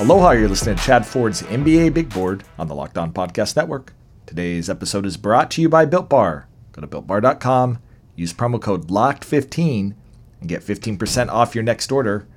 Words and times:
Aloha, 0.00 0.30
you're 0.30 0.48
listening 0.48 0.76
to 0.76 0.82
Chad 0.84 1.04
Ford's 1.04 1.42
NBA 1.42 1.92
Big 1.92 2.08
Board 2.08 2.44
on 2.56 2.68
the 2.68 2.74
Locked 2.74 2.96
On 2.96 3.12
Podcast 3.12 3.56
Network. 3.56 3.94
Today's 4.26 4.70
episode 4.70 5.04
is 5.04 5.16
brought 5.16 5.50
to 5.50 5.60
you 5.60 5.68
by 5.68 5.86
Built 5.86 6.08
Bar. 6.08 6.46
Go 6.70 6.80
to 6.80 6.86
builtbar.com, 6.86 7.80
use 8.14 8.32
promo 8.32 8.62
code 8.62 8.86
LOCKED15, 8.86 9.94
and 10.40 10.48
get 10.48 10.62
15% 10.62 11.30
off 11.30 11.56
your 11.56 11.64
next 11.64 11.90
order. 11.90 12.28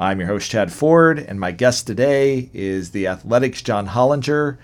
I'm 0.00 0.18
your 0.18 0.26
host, 0.26 0.50
Chad 0.50 0.72
Ford, 0.72 1.20
and 1.20 1.38
my 1.38 1.52
guest 1.52 1.86
today 1.86 2.50
is 2.52 2.90
the 2.90 3.06
Athletic's 3.06 3.62
John 3.62 3.86
Hollinger, 3.86 4.58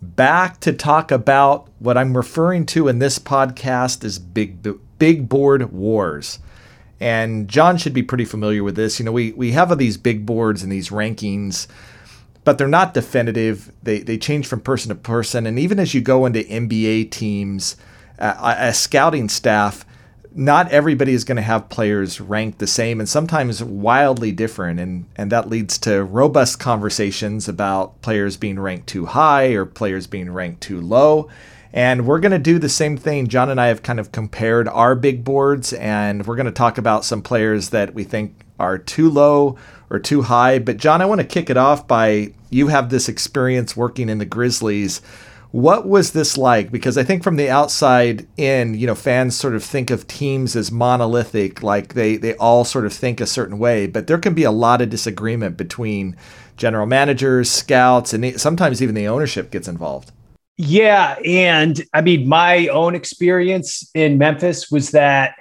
back 0.00 0.60
to 0.60 0.72
talk 0.72 1.10
about 1.10 1.68
what 1.80 1.98
I'm 1.98 2.16
referring 2.16 2.64
to 2.66 2.86
in 2.86 3.00
this 3.00 3.18
podcast 3.18 4.04
as 4.04 4.20
big, 4.20 4.64
big 5.00 5.28
board 5.28 5.72
wars. 5.72 6.38
And 7.00 7.48
John 7.48 7.76
should 7.76 7.92
be 7.92 8.02
pretty 8.02 8.24
familiar 8.24 8.64
with 8.64 8.76
this. 8.76 8.98
You 8.98 9.04
know, 9.04 9.12
we, 9.12 9.32
we 9.32 9.52
have 9.52 9.76
these 9.78 9.96
big 9.96 10.24
boards 10.24 10.62
and 10.62 10.72
these 10.72 10.88
rankings, 10.88 11.66
but 12.44 12.58
they're 12.58 12.68
not 12.68 12.94
definitive. 12.94 13.72
They, 13.82 14.00
they 14.00 14.16
change 14.16 14.46
from 14.46 14.60
person 14.60 14.88
to 14.88 14.94
person. 14.94 15.46
And 15.46 15.58
even 15.58 15.78
as 15.78 15.92
you 15.92 16.00
go 16.00 16.24
into 16.24 16.42
NBA 16.44 17.10
teams, 17.10 17.76
uh, 18.18 18.54
a 18.58 18.72
scouting 18.72 19.28
staff, 19.28 19.84
not 20.34 20.70
everybody 20.70 21.12
is 21.12 21.24
going 21.24 21.36
to 21.36 21.42
have 21.42 21.70
players 21.70 22.20
ranked 22.20 22.58
the 22.58 22.66
same 22.66 23.00
and 23.00 23.08
sometimes 23.08 23.64
wildly 23.64 24.32
different. 24.32 24.78
And, 24.78 25.06
and 25.16 25.32
that 25.32 25.48
leads 25.48 25.78
to 25.78 26.04
robust 26.04 26.58
conversations 26.60 27.48
about 27.48 28.00
players 28.02 28.36
being 28.36 28.58
ranked 28.58 28.86
too 28.86 29.06
high 29.06 29.48
or 29.48 29.64
players 29.64 30.06
being 30.06 30.30
ranked 30.30 30.60
too 30.62 30.80
low. 30.80 31.30
And 31.76 32.06
we're 32.06 32.20
going 32.20 32.32
to 32.32 32.38
do 32.38 32.58
the 32.58 32.70
same 32.70 32.96
thing. 32.96 33.28
John 33.28 33.50
and 33.50 33.60
I 33.60 33.66
have 33.66 33.82
kind 33.82 34.00
of 34.00 34.10
compared 34.10 34.66
our 34.66 34.94
big 34.94 35.24
boards, 35.24 35.74
and 35.74 36.26
we're 36.26 36.34
going 36.34 36.46
to 36.46 36.52
talk 36.52 36.78
about 36.78 37.04
some 37.04 37.20
players 37.20 37.68
that 37.68 37.92
we 37.92 38.02
think 38.02 38.34
are 38.58 38.78
too 38.78 39.10
low 39.10 39.58
or 39.90 39.98
too 39.98 40.22
high. 40.22 40.58
But, 40.58 40.78
John, 40.78 41.02
I 41.02 41.04
want 41.04 41.20
to 41.20 41.26
kick 41.26 41.50
it 41.50 41.58
off 41.58 41.86
by 41.86 42.32
you 42.48 42.68
have 42.68 42.88
this 42.88 43.10
experience 43.10 43.76
working 43.76 44.08
in 44.08 44.16
the 44.16 44.24
Grizzlies. 44.24 45.02
What 45.50 45.86
was 45.86 46.12
this 46.12 46.38
like? 46.38 46.72
Because 46.72 46.96
I 46.96 47.04
think 47.04 47.22
from 47.22 47.36
the 47.36 47.50
outside 47.50 48.26
in, 48.38 48.72
you 48.72 48.86
know, 48.86 48.94
fans 48.94 49.36
sort 49.36 49.54
of 49.54 49.62
think 49.62 49.90
of 49.90 50.08
teams 50.08 50.56
as 50.56 50.72
monolithic, 50.72 51.62
like 51.62 51.92
they, 51.92 52.16
they 52.16 52.34
all 52.36 52.64
sort 52.64 52.86
of 52.86 52.94
think 52.94 53.20
a 53.20 53.26
certain 53.26 53.58
way, 53.58 53.86
but 53.86 54.06
there 54.06 54.18
can 54.18 54.32
be 54.32 54.44
a 54.44 54.50
lot 54.50 54.80
of 54.80 54.88
disagreement 54.88 55.58
between 55.58 56.16
general 56.56 56.86
managers, 56.86 57.50
scouts, 57.50 58.14
and 58.14 58.40
sometimes 58.40 58.82
even 58.82 58.94
the 58.94 59.06
ownership 59.06 59.50
gets 59.50 59.68
involved. 59.68 60.10
Yeah. 60.58 61.16
And 61.24 61.80
I 61.92 62.00
mean, 62.00 62.28
my 62.28 62.68
own 62.68 62.94
experience 62.94 63.90
in 63.94 64.18
Memphis 64.18 64.70
was 64.70 64.92
that 64.92 65.34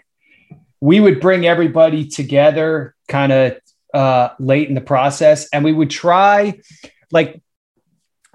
we 0.81 0.99
would 0.99 1.21
bring 1.21 1.45
everybody 1.45 2.05
together 2.07 2.95
kind 3.07 3.31
of 3.31 3.57
uh, 3.93 4.29
late 4.39 4.67
in 4.67 4.75
the 4.75 4.81
process 4.81 5.47
and 5.49 5.63
we 5.63 5.71
would 5.71 5.89
try, 5.89 6.59
like, 7.11 7.41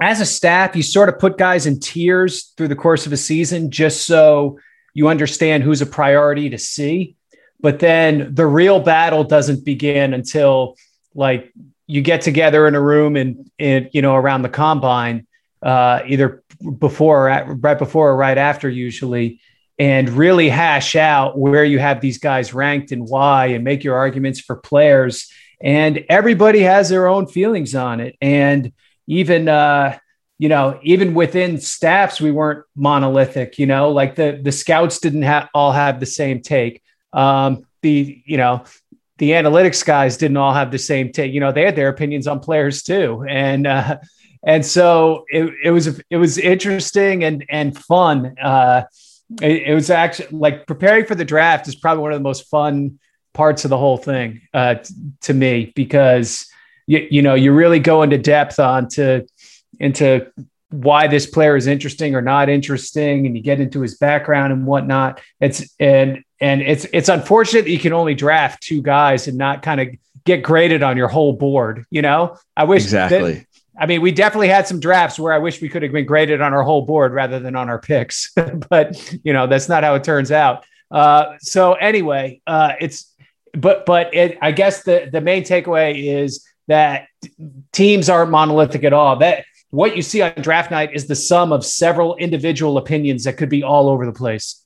as 0.01 0.21
a 0.21 0.27
staff, 0.27 0.75
you 0.75 0.83
sort 0.83 1.11
of 1.11 1.19
put 1.19 1.37
guys 1.37 1.67
in 1.67 1.79
tiers 1.79 2.55
through 2.57 2.69
the 2.69 2.77
course 2.77 3.05
of 3.05 3.13
a 3.13 3.19
season 3.19 3.71
just 3.71 4.07
so 4.07 4.59
you 4.95 5.09
understand 5.09 5.63
who's 5.63 5.83
a 5.83 5.87
priority 5.87 6.49
to 6.49 6.59
see. 6.59 7.17
But 7.61 7.81
then 7.81 8.35
the 8.35 8.47
real 8.47 8.81
battle 8.81 9.25
doesn't 9.25 9.65
begin 9.65 10.15
until 10.15 10.77
like 11.15 11.53
you 11.87 12.01
get 12.01 12.23
together 12.23 12.67
in 12.67 12.75
a 12.75 12.81
room 12.81 13.17
and, 13.17 13.51
and 13.59 13.91
you 13.93 14.01
know 14.01 14.15
around 14.15 14.43
the 14.43 14.49
combine 14.49 15.27
uh, 15.63 16.01
either 16.07 16.43
before 16.79 17.27
or 17.27 17.29
at, 17.29 17.47
right 17.63 17.79
before 17.79 18.11
or 18.11 18.17
right 18.17 18.39
after 18.39 18.69
usually 18.69 19.41
and 19.79 20.11
really 20.11 20.49
hash 20.49 20.95
out 20.95 21.39
where 21.39 21.65
you 21.65 21.79
have 21.79 22.01
these 22.01 22.19
guys 22.19 22.53
ranked 22.53 22.93
and 22.93 23.09
why 23.09 23.47
and 23.47 23.65
make 23.65 23.83
your 23.83 23.97
arguments 23.97 24.39
for 24.39 24.57
players. 24.57 25.33
And 25.63 26.05
everybody 26.09 26.61
has 26.61 26.89
their 26.89 27.07
own 27.07 27.27
feelings 27.27 27.75
on 27.75 28.01
it. 28.01 28.17
And 28.21 28.73
even 29.07 29.49
uh, 29.49 29.99
you 30.39 30.49
know 30.49 30.79
even 30.83 31.13
within 31.15 31.61
staffs 31.61 32.21
we 32.21 32.31
weren't 32.31 32.65
monolithic 32.75 33.59
you 33.59 33.67
know 33.67 33.91
like 33.91 34.15
the 34.15 34.41
the 34.43 34.53
scouts 34.53 34.99
didn't 34.99 35.23
have 35.23 35.49
all 35.53 35.73
have 35.73 36.01
the 36.01 36.07
same 36.07 36.41
take. 36.41 36.83
Um, 37.13 37.67
the 37.83 38.23
you 38.25 38.37
know 38.37 38.65
the 39.19 39.33
analytics 39.33 39.85
guys 39.85 40.17
didn't 40.17 40.39
all 40.39 40.55
have 40.55 40.71
the 40.71 40.79
same 40.79 41.13
take. 41.13 41.33
You 41.33 41.41
know 41.41 41.53
they 41.53 41.65
had 41.65 41.77
their 41.77 41.89
opinions 41.89 42.27
on 42.27 42.41
players 42.41 42.83
too. 42.83 43.25
And 43.29 43.67
uh, 43.67 43.99
and 44.43 44.65
so 44.65 45.25
it, 45.29 45.53
it 45.65 45.71
was 45.71 46.01
it 46.09 46.17
was 46.17 46.39
interesting 46.39 47.25
and 47.25 47.45
and 47.49 47.77
fun. 47.77 48.37
Uh, 48.41 48.85
it, 49.43 49.69
it, 49.69 49.75
was 49.75 49.91
actually 49.91 50.29
like 50.33 50.67
preparing 50.67 51.05
for 51.05 51.15
the 51.15 51.25
draft 51.25 51.69
is 51.69 51.75
probably 51.75 52.03
one 52.03 52.13
of 52.13 52.19
the 52.19 52.23
most 52.23 52.49
fun 52.49 52.99
parts 53.33 53.65
of 53.65 53.69
the 53.69 53.79
whole 53.79 53.97
thing 53.97 54.41
uh, 54.53 54.75
t- 54.75 54.95
to 55.21 55.35
me 55.35 55.73
because 55.77 56.47
you, 56.87 57.07
you 57.11 57.23
know 57.23 57.35
you 57.35 57.53
really 57.53 57.79
go 57.79 58.03
into 58.03 58.19
depth 58.19 58.59
onto 58.59 59.27
into 59.79 60.27
why 60.71 61.07
this 61.07 61.27
player 61.27 61.57
is 61.57 61.67
interesting 61.67 62.15
or 62.15 62.23
not 62.23 62.49
interesting 62.49 63.27
and 63.27 63.37
you 63.37 63.43
get 63.43 63.61
into 63.61 63.81
his 63.81 63.97
background 63.97 64.53
and 64.53 64.67
whatnot. 64.67 65.21
It's 65.41 65.75
and 65.79 66.25
and 66.41 66.63
it's 66.63 66.87
it's 66.93 67.09
unfortunate 67.11 67.63
that 67.63 67.71
you 67.71 67.79
can 67.79 67.93
only 67.93 68.15
draft 68.15 68.63
two 68.63 68.81
guys 68.81 69.29
and 69.29 69.37
not 69.37 69.63
kind 69.63 69.81
of 69.81 69.89
get 70.25 70.43
graded 70.43 70.83
on 70.83 70.97
your 70.97 71.09
whole 71.09 71.33
board 71.33 71.85
you 71.91 72.03
know? 72.03 72.37
I 72.57 72.65
wish 72.65 72.83
exactly 72.83 73.47
I 73.81 73.87
mean, 73.87 74.03
we 74.03 74.13
definitely 74.13 74.49
had 74.49 74.69
some 74.69 74.79
drafts 74.79 75.19
where 75.19 75.33
I 75.33 75.39
wish 75.39 75.63
we 75.63 75.71
could 75.71 75.83
have 75.83 75.91
been 75.91 76.05
graded 76.05 76.43
on 76.43 76.53
our 76.53 76.63
whole 76.63 76.83
board 76.83 77.15
rather 77.15 77.41
than 77.41 77.57
on 77.57 77.71
our 77.71 77.81
picks, 77.81 78.31
but 78.71 79.19
you 79.25 79.33
know 79.33 79.47
that's 79.47 79.69
not 79.69 79.83
how 79.83 79.95
it 79.95 80.05
turns 80.05 80.31
out. 80.31 80.65
Uh, 80.91 81.37
so 81.41 81.75
anyway, 81.75 82.43
uh, 82.47 82.75
it's 82.79 83.15
but 83.55 83.87
but 83.87 84.15
it, 84.15 84.39
I 84.43 84.53
guess 84.53 84.83
the 84.83 85.09
the 85.11 85.23
main 85.23 85.45
takeaway 85.45 86.23
is 86.23 86.47
that 86.69 87.07
teams 87.73 88.11
aren't 88.11 88.31
monolithic 88.31 88.85
at 88.85 88.93
all. 88.93 89.17
That 89.17 89.45
what 89.71 89.97
you 89.97 90.03
see 90.03 90.21
on 90.21 90.35
draft 90.41 90.71
night 90.71 90.91
is 90.93 91.07
the 91.07 91.17
sum 91.17 91.51
of 91.51 91.65
several 91.65 92.17
individual 92.17 92.77
opinions 92.77 93.25
that 93.25 93.39
could 93.39 93.49
be 93.49 93.63
all 93.63 93.89
over 93.89 94.05
the 94.05 94.13
place. 94.13 94.63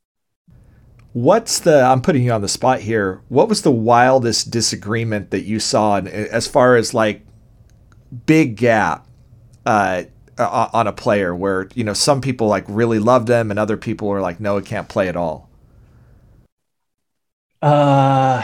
What's 1.13 1.61
the? 1.61 1.85
I'm 1.85 2.03
putting 2.03 2.25
you 2.25 2.33
on 2.33 2.43
the 2.43 2.49
spot 2.49 2.81
here. 2.81 3.23
What 3.29 3.49
was 3.49 3.63
the 3.63 3.71
wildest 3.71 4.51
disagreement 4.51 5.31
that 5.31 5.43
you 5.43 5.61
saw, 5.61 5.99
as 5.99 6.49
far 6.49 6.75
as 6.75 6.93
like 6.93 7.25
big 8.27 8.57
gap 8.57 9.07
uh, 9.67 10.05
on 10.39 10.87
a 10.87 10.93
player 10.93 11.35
where 11.35 11.69
you 11.75 11.85
know 11.85 11.93
some 11.93 12.21
people 12.21 12.49
like 12.49 12.65
really 12.69 12.99
loved 12.99 13.29
them 13.29 13.51
and 13.51 13.59
other 13.59 13.77
people 13.77 14.09
were 14.09 14.21
like 14.21 14.41
no 14.41 14.57
it 14.57 14.67
can't 14.67 14.89
play 14.89 15.09
at 15.09 15.17
all. 15.17 15.49
Uh 17.63 18.43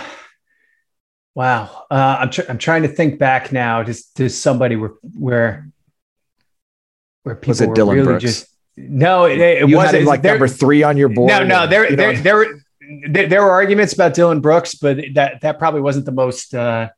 wow. 1.35 1.85
Uh 1.91 2.17
i'm, 2.21 2.31
tr- 2.31 2.43
I'm 2.49 2.59
trying 2.59 2.83
to 2.83 2.89
think 2.89 3.19
back 3.19 3.53
now 3.53 3.83
to, 3.83 3.95
to 4.15 4.29
somebody 4.29 4.77
where 4.77 4.93
where 5.15 5.69
where 7.25 7.35
people 7.35 7.51
was 7.51 7.61
it 7.61 7.75
Dillon 7.75 7.97
really 7.97 8.07
Brooks? 8.07 8.23
just 8.23 8.47
no 8.77 9.25
it, 9.27 9.39
it 9.39 9.69
you 9.69 9.77
wasn't. 9.77 10.05
like 10.05 10.23
there, 10.23 10.33
number 10.33 10.49
three 10.49 10.83
on 10.83 10.97
your 10.97 11.09
board 11.09 11.29
no 11.29 11.45
no 11.45 11.67
there 11.67 11.95
there, 11.95 12.17
there 12.17 12.47
there 13.11 13.27
there 13.27 13.43
were 13.43 13.51
arguments 13.51 13.93
about 13.93 14.15
Dillon 14.15 14.41
Brooks 14.41 14.75
but 14.75 14.99
that 15.15 15.41
that 15.43 15.59
probably 15.59 15.81
wasn't 15.81 16.07
the 16.07 16.13
most 16.13 16.55
uh 16.55 16.89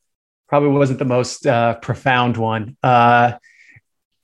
probably 0.52 0.68
wasn't 0.68 0.98
the 0.98 1.06
most 1.06 1.46
uh, 1.46 1.76
profound 1.76 2.36
one. 2.36 2.76
Uh, 2.82 3.32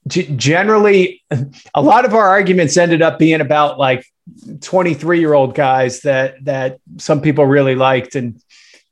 g- 0.07 0.31
generally, 0.37 1.23
a 1.75 1.81
lot 1.81 2.05
of 2.05 2.13
our 2.13 2.29
arguments 2.29 2.77
ended 2.77 3.01
up 3.01 3.19
being 3.19 3.41
about 3.41 3.79
like 3.79 4.05
23 4.61 5.21
year 5.21 5.33
old 5.33 5.55
guys 5.55 6.03
that 6.03 6.45
that 6.45 6.81
some 6.99 7.23
people 7.23 7.47
really 7.47 7.75
liked, 7.75 8.15
and 8.15 8.43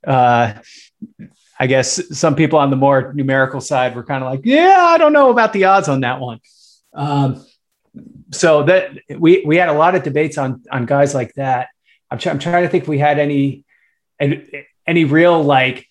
uh, 0.07 0.51
I 1.59 1.67
guess 1.67 2.17
some 2.17 2.35
people 2.35 2.57
on 2.57 2.71
the 2.71 2.75
more 2.75 3.13
numerical 3.13 3.61
side 3.61 3.95
were 3.95 4.03
kind 4.03 4.23
of 4.23 4.31
like, 4.31 4.41
yeah, 4.43 4.75
I 4.79 4.97
don't 4.97 5.13
know 5.13 5.29
about 5.29 5.53
the 5.53 5.65
odds 5.65 5.89
on 5.89 5.99
that 6.01 6.19
one. 6.19 6.39
Um, 6.91 7.45
so 8.31 8.63
that 8.63 8.97
we 9.15 9.43
we 9.45 9.57
had 9.57 9.69
a 9.69 9.73
lot 9.73 9.93
of 9.93 10.01
debates 10.01 10.39
on 10.39 10.63
on 10.71 10.87
guys 10.87 11.13
like 11.13 11.35
that. 11.35 11.67
I'm, 12.09 12.17
I'm 12.25 12.39
trying 12.39 12.63
to 12.63 12.69
think 12.69 12.85
if 12.85 12.87
we 12.87 12.97
had 12.97 13.19
any, 13.19 13.63
any 14.87 15.03
real 15.03 15.43
like 15.43 15.85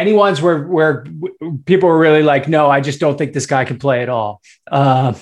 any 0.00 0.14
ones 0.14 0.40
where 0.40 0.62
where 0.62 1.04
people 1.66 1.88
were 1.88 1.98
really 1.98 2.22
like, 2.22 2.48
no, 2.48 2.70
I 2.70 2.80
just 2.80 3.00
don't 3.00 3.18
think 3.18 3.34
this 3.34 3.46
guy 3.46 3.66
can 3.66 3.78
play 3.78 4.02
at 4.02 4.08
all. 4.08 4.40
Uh, 4.70 5.12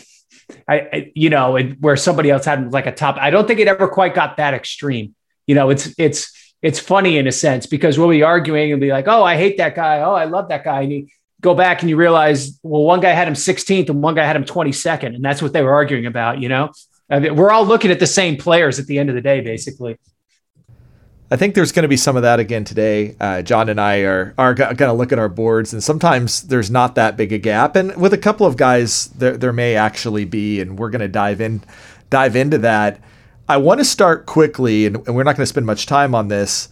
I, 0.69 0.75
I, 0.75 1.13
you 1.15 1.31
know, 1.31 1.57
and 1.57 1.77
where 1.81 1.97
somebody 1.97 2.31
else 2.31 2.45
had 2.45 2.73
like 2.73 2.87
a 2.87 2.93
top. 2.93 3.17
I 3.19 3.31
don't 3.31 3.47
think 3.47 3.59
it 3.59 3.67
ever 3.67 3.89
quite 3.89 4.15
got 4.15 4.37
that 4.37 4.55
extreme. 4.55 5.15
You 5.49 5.57
know, 5.57 5.71
it's 5.71 5.93
it's 5.99 6.55
it's 6.63 6.79
funny 6.79 7.19
in 7.19 7.27
a 7.27 7.33
sense 7.33 7.67
because 7.67 7.99
we'll 7.99 8.09
be 8.09 8.23
arguing 8.23 8.71
and 8.71 8.81
be 8.81 8.91
like, 8.91 9.09
oh, 9.09 9.25
I 9.25 9.37
hate 9.37 9.59
that 9.59 9.75
guy. 9.75 10.01
Oh, 10.01 10.15
I 10.15 10.25
love 10.25 10.49
that 10.49 10.65
guy. 10.65 10.83
And 10.83 10.93
you 10.93 11.09
go 11.41 11.55
back 11.55 11.83
and 11.83 11.91
you 11.91 11.97
realize, 11.97 12.59
well, 12.63 12.83
one 12.83 13.01
guy 13.01 13.11
had 13.11 13.29
him 13.29 13.35
16th 13.35 13.89
and 13.89 14.01
one 14.01 14.15
guy 14.15 14.25
had 14.25 14.37
him 14.37 14.45
22nd, 14.45 15.15
and 15.15 15.25
that's 15.25 15.43
what 15.43 15.53
they 15.53 15.63
were 15.63 15.75
arguing 15.75 16.07
about. 16.07 16.41
You 16.41 16.49
know, 16.49 16.71
I 17.11 17.19
mean, 17.19 17.35
we're 17.35 17.51
all 17.51 17.67
looking 17.67 17.91
at 17.91 17.99
the 17.99 18.07
same 18.07 18.37
players 18.37 18.79
at 18.79 18.87
the 18.87 18.99
end 18.99 19.09
of 19.09 19.17
the 19.17 19.23
day, 19.23 19.41
basically. 19.41 19.99
I 21.31 21.37
think 21.37 21.55
there's 21.55 21.73
going 21.73 21.83
to 21.83 21.89
be 21.89 21.97
some 21.99 22.17
of 22.17 22.23
that 22.23 22.41
again 22.41 22.65
today. 22.65 23.15
Uh, 23.21 23.43
John 23.43 23.69
and 23.69 23.79
I 23.79 24.01
are 24.01 24.35
are 24.39 24.55
going 24.55 24.77
to 24.77 24.93
look 24.95 25.13
at 25.13 25.19
our 25.19 25.29
boards, 25.29 25.75
and 25.75 25.85
sometimes 25.85 26.43
there's 26.43 26.71
not 26.71 26.95
that 26.95 27.19
big 27.19 27.33
a 27.33 27.39
gap. 27.39 27.77
And 27.77 27.95
with 27.97 28.15
a 28.15 28.19
couple 28.19 28.47
of 28.47 28.57
guys, 28.57 29.09
there 29.09 29.37
there 29.37 29.53
may 29.53 29.77
actually 29.77 30.25
be, 30.25 30.61
and 30.61 30.79
we're 30.79 30.91
going 30.91 31.01
to 31.01 31.09
dive 31.09 31.41
in 31.41 31.63
dive 32.09 32.35
into 32.35 32.57
that. 32.59 33.01
I 33.47 33.59
want 33.59 33.81
to 33.81 33.85
start 33.85 34.27
quickly, 34.27 34.87
and, 34.87 34.97
and 35.07 35.15
we're 35.15 35.23
not 35.23 35.37
going 35.37 35.43
to 35.43 35.47
spend 35.47 35.67
much 35.67 35.87
time 35.87 36.15
on 36.15 36.29
this 36.29 36.71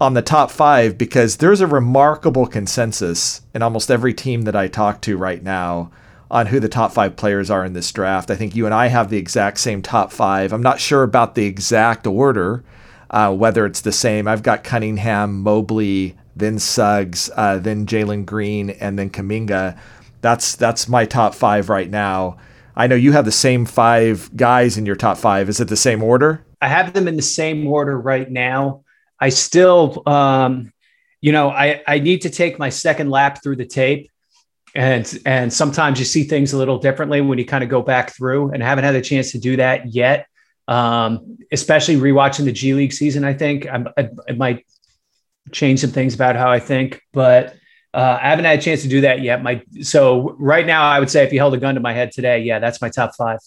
on 0.00 0.14
the 0.14 0.22
top 0.22 0.50
five 0.50 0.98
because 0.98 1.36
there's 1.36 1.60
a 1.60 1.66
remarkable 1.66 2.46
consensus 2.46 3.42
in 3.54 3.62
almost 3.62 3.88
every 3.88 4.12
team 4.12 4.42
that 4.42 4.56
I 4.56 4.66
talk 4.66 5.00
to 5.02 5.16
right 5.16 5.42
now 5.42 5.92
on 6.28 6.46
who 6.46 6.58
the 6.58 6.68
top 6.68 6.90
five 6.90 7.14
players 7.14 7.50
are 7.50 7.64
in 7.64 7.74
this 7.74 7.92
draft. 7.92 8.30
I 8.30 8.36
think 8.36 8.56
you 8.56 8.66
and 8.66 8.74
I 8.74 8.88
have 8.88 9.10
the 9.10 9.16
exact 9.16 9.60
same 9.60 9.80
top 9.80 10.10
five. 10.10 10.52
I'm 10.52 10.62
not 10.62 10.80
sure 10.80 11.04
about 11.04 11.36
the 11.36 11.44
exact 11.44 12.04
order, 12.06 12.64
uh, 13.12 13.34
whether 13.34 13.66
it's 13.66 13.82
the 13.82 13.92
same. 13.92 14.26
I've 14.26 14.42
got 14.42 14.64
Cunningham, 14.64 15.40
Mobley, 15.42 16.16
then 16.34 16.58
Suggs, 16.58 17.30
uh, 17.36 17.58
then 17.58 17.86
Jalen 17.86 18.24
Green, 18.24 18.70
and 18.70 18.98
then 18.98 19.10
Kuminga. 19.10 19.78
That's 20.22 20.56
that's 20.56 20.88
my 20.88 21.04
top 21.04 21.34
five 21.34 21.68
right 21.68 21.90
now. 21.90 22.38
I 22.74 22.86
know 22.86 22.94
you 22.94 23.12
have 23.12 23.24
the 23.24 23.32
same 23.32 23.66
five 23.66 24.34
guys 24.34 24.78
in 24.78 24.86
your 24.86 24.96
top 24.96 25.18
five. 25.18 25.48
Is 25.48 25.60
it 25.60 25.68
the 25.68 25.76
same 25.76 26.02
order? 26.02 26.44
I 26.60 26.68
have 26.68 26.92
them 26.92 27.06
in 27.06 27.16
the 27.16 27.22
same 27.22 27.66
order 27.66 27.98
right 27.98 28.30
now. 28.30 28.84
I 29.20 29.28
still, 29.28 30.02
um, 30.06 30.72
you 31.20 31.32
know, 31.32 31.50
I, 31.50 31.82
I 31.86 31.98
need 31.98 32.22
to 32.22 32.30
take 32.30 32.58
my 32.58 32.70
second 32.70 33.10
lap 33.10 33.42
through 33.42 33.56
the 33.56 33.66
tape. 33.66 34.10
And, 34.74 35.20
and 35.26 35.52
sometimes 35.52 35.98
you 35.98 36.06
see 36.06 36.24
things 36.24 36.54
a 36.54 36.56
little 36.56 36.78
differently 36.78 37.20
when 37.20 37.38
you 37.38 37.44
kind 37.44 37.62
of 37.62 37.68
go 37.68 37.82
back 37.82 38.14
through 38.14 38.52
and 38.52 38.62
haven't 38.62 38.84
had 38.84 38.94
a 38.94 39.02
chance 39.02 39.32
to 39.32 39.38
do 39.38 39.56
that 39.56 39.92
yet. 39.92 40.26
Um, 40.68 41.38
especially 41.50 41.96
rewatching 41.96 42.44
the 42.44 42.52
G 42.52 42.74
League 42.74 42.92
season, 42.92 43.24
I 43.24 43.34
think 43.34 43.66
I, 43.66 43.84
I, 43.96 44.08
I 44.28 44.32
might 44.32 44.64
change 45.50 45.80
some 45.80 45.90
things 45.90 46.14
about 46.14 46.36
how 46.36 46.50
I 46.50 46.60
think, 46.60 47.02
but 47.12 47.56
uh, 47.94 48.18
I 48.20 48.30
haven't 48.30 48.44
had 48.44 48.58
a 48.58 48.62
chance 48.62 48.82
to 48.82 48.88
do 48.88 49.02
that 49.02 49.20
yet. 49.20 49.42
My 49.42 49.62
so 49.82 50.34
right 50.38 50.66
now, 50.66 50.84
I 50.84 50.98
would 50.98 51.10
say 51.10 51.24
if 51.24 51.32
you 51.32 51.38
held 51.38 51.54
a 51.54 51.58
gun 51.58 51.74
to 51.74 51.80
my 51.80 51.92
head 51.92 52.12
today, 52.12 52.40
yeah, 52.40 52.58
that's 52.58 52.80
my 52.80 52.88
top 52.88 53.14
five. 53.16 53.38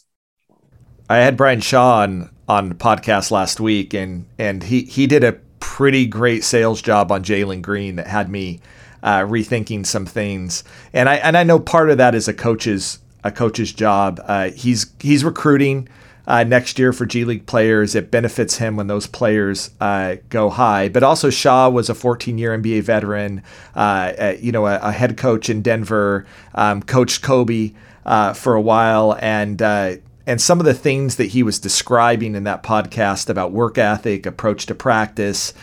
I 1.09 1.17
had 1.17 1.37
Brian 1.37 1.61
Shaw 1.61 2.01
on, 2.01 2.29
on 2.47 2.73
podcast 2.73 3.31
last 3.31 3.59
week, 3.59 3.93
and 3.93 4.25
and 4.37 4.63
he 4.63 4.83
he 4.83 5.07
did 5.07 5.23
a 5.23 5.33
pretty 5.59 6.05
great 6.05 6.43
sales 6.43 6.81
job 6.81 7.11
on 7.11 7.23
Jalen 7.23 7.61
Green 7.61 7.95
that 7.95 8.07
had 8.07 8.29
me 8.29 8.59
uh, 9.01 9.21
rethinking 9.21 9.85
some 9.85 10.05
things. 10.05 10.63
And 10.93 11.09
I 11.09 11.15
and 11.15 11.37
I 11.37 11.43
know 11.43 11.59
part 11.59 11.89
of 11.89 11.97
that 11.97 12.13
is 12.13 12.27
a 12.27 12.33
coach's 12.33 12.99
a 13.23 13.31
coach's 13.31 13.73
job. 13.73 14.21
Uh, 14.23 14.51
he's 14.51 14.93
he's 14.99 15.23
recruiting 15.23 15.87
uh, 16.27 16.43
next 16.43 16.79
year 16.79 16.93
for 16.93 17.05
G 17.05 17.25
League 17.25 17.45
players. 17.45 17.95
It 17.95 18.11
benefits 18.11 18.57
him 18.57 18.75
when 18.75 18.87
those 18.87 19.07
players 19.07 19.71
uh, 19.79 20.17
go 20.29 20.49
high. 20.49 20.89
But 20.89 21.03
also, 21.03 21.29
Shaw 21.29 21.69
was 21.69 21.89
a 21.89 21.95
14 21.95 22.37
year 22.37 22.57
NBA 22.57 22.83
veteran, 22.83 23.43
uh, 23.75 24.13
uh, 24.17 24.35
you 24.39 24.51
know, 24.51 24.65
a, 24.67 24.79
a, 24.79 24.91
head 24.91 25.17
coach 25.17 25.49
in 25.49 25.61
Denver, 25.61 26.25
um, 26.53 26.81
coached 26.81 27.21
Kobe 27.21 27.73
uh, 28.05 28.33
for 28.33 28.55
a 28.55 28.61
while, 28.61 29.17
and 29.19 29.61
uh, 29.61 29.95
and 30.27 30.41
some 30.41 30.59
of 30.59 30.65
the 30.65 30.73
things 30.73 31.17
that 31.17 31.25
he 31.25 31.43
was 31.43 31.59
describing 31.59 32.33
in 32.33 32.45
that 32.45 32.63
podcast 32.63 33.29
about 33.29 33.51
work 33.51 33.77
ethic, 33.77 34.25
approach 34.25 34.65
to 34.65 34.75
practice, 34.75 35.53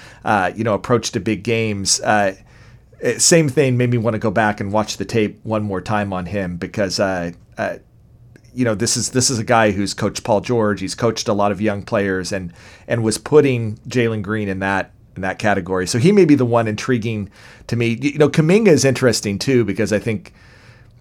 you 0.55 0.63
know, 0.63 0.75
approach 0.75 1.11
to 1.13 1.21
big 1.21 1.43
games. 1.43 2.01
same 3.19 3.49
thing 3.49 3.77
made 3.77 3.91
me 3.91 3.99
want 3.99 4.15
to 4.15 4.21
go 4.21 4.31
back 4.31 4.61
and 4.61 4.73
watch 4.73 4.99
the 4.99 5.05
tape 5.05 5.41
one 5.43 5.65
more 5.65 5.81
time 5.81 6.13
on 6.13 6.27
him 6.27 6.59
because 6.59 7.01
you 8.55 8.65
know 8.65 8.75
this 8.75 8.97
is 8.97 9.11
this 9.11 9.31
is 9.31 9.39
a 9.39 9.45
guy 9.45 9.71
who's 9.71 9.95
coached 9.95 10.25
Paul 10.25 10.41
George. 10.41 10.81
He's 10.81 10.95
coached 10.95 11.29
a 11.29 11.33
lot 11.33 11.53
of 11.53 11.61
young 11.61 11.83
players 11.83 12.33
and 12.33 12.53
and 12.87 13.03
was 13.03 13.19
putting 13.19 13.77
Jalen 13.89 14.23
Green 14.23 14.49
in 14.49 14.59
that 14.61 14.93
in 15.17 15.23
that 15.23 15.39
category. 15.39 15.87
So 15.87 15.99
he 15.99 16.13
may 16.13 16.25
be 16.25 16.35
the 16.35 16.47
one 16.47 16.69
intriguing 16.69 17.31
to 17.67 17.77
me. 17.77 17.99
You 18.01 18.19
know, 18.19 18.29
Kuminga 18.29 18.69
is 18.69 18.85
interesting 18.85 19.39
too 19.39 19.65
because 19.65 19.93
I 19.93 19.99
think 19.99 20.33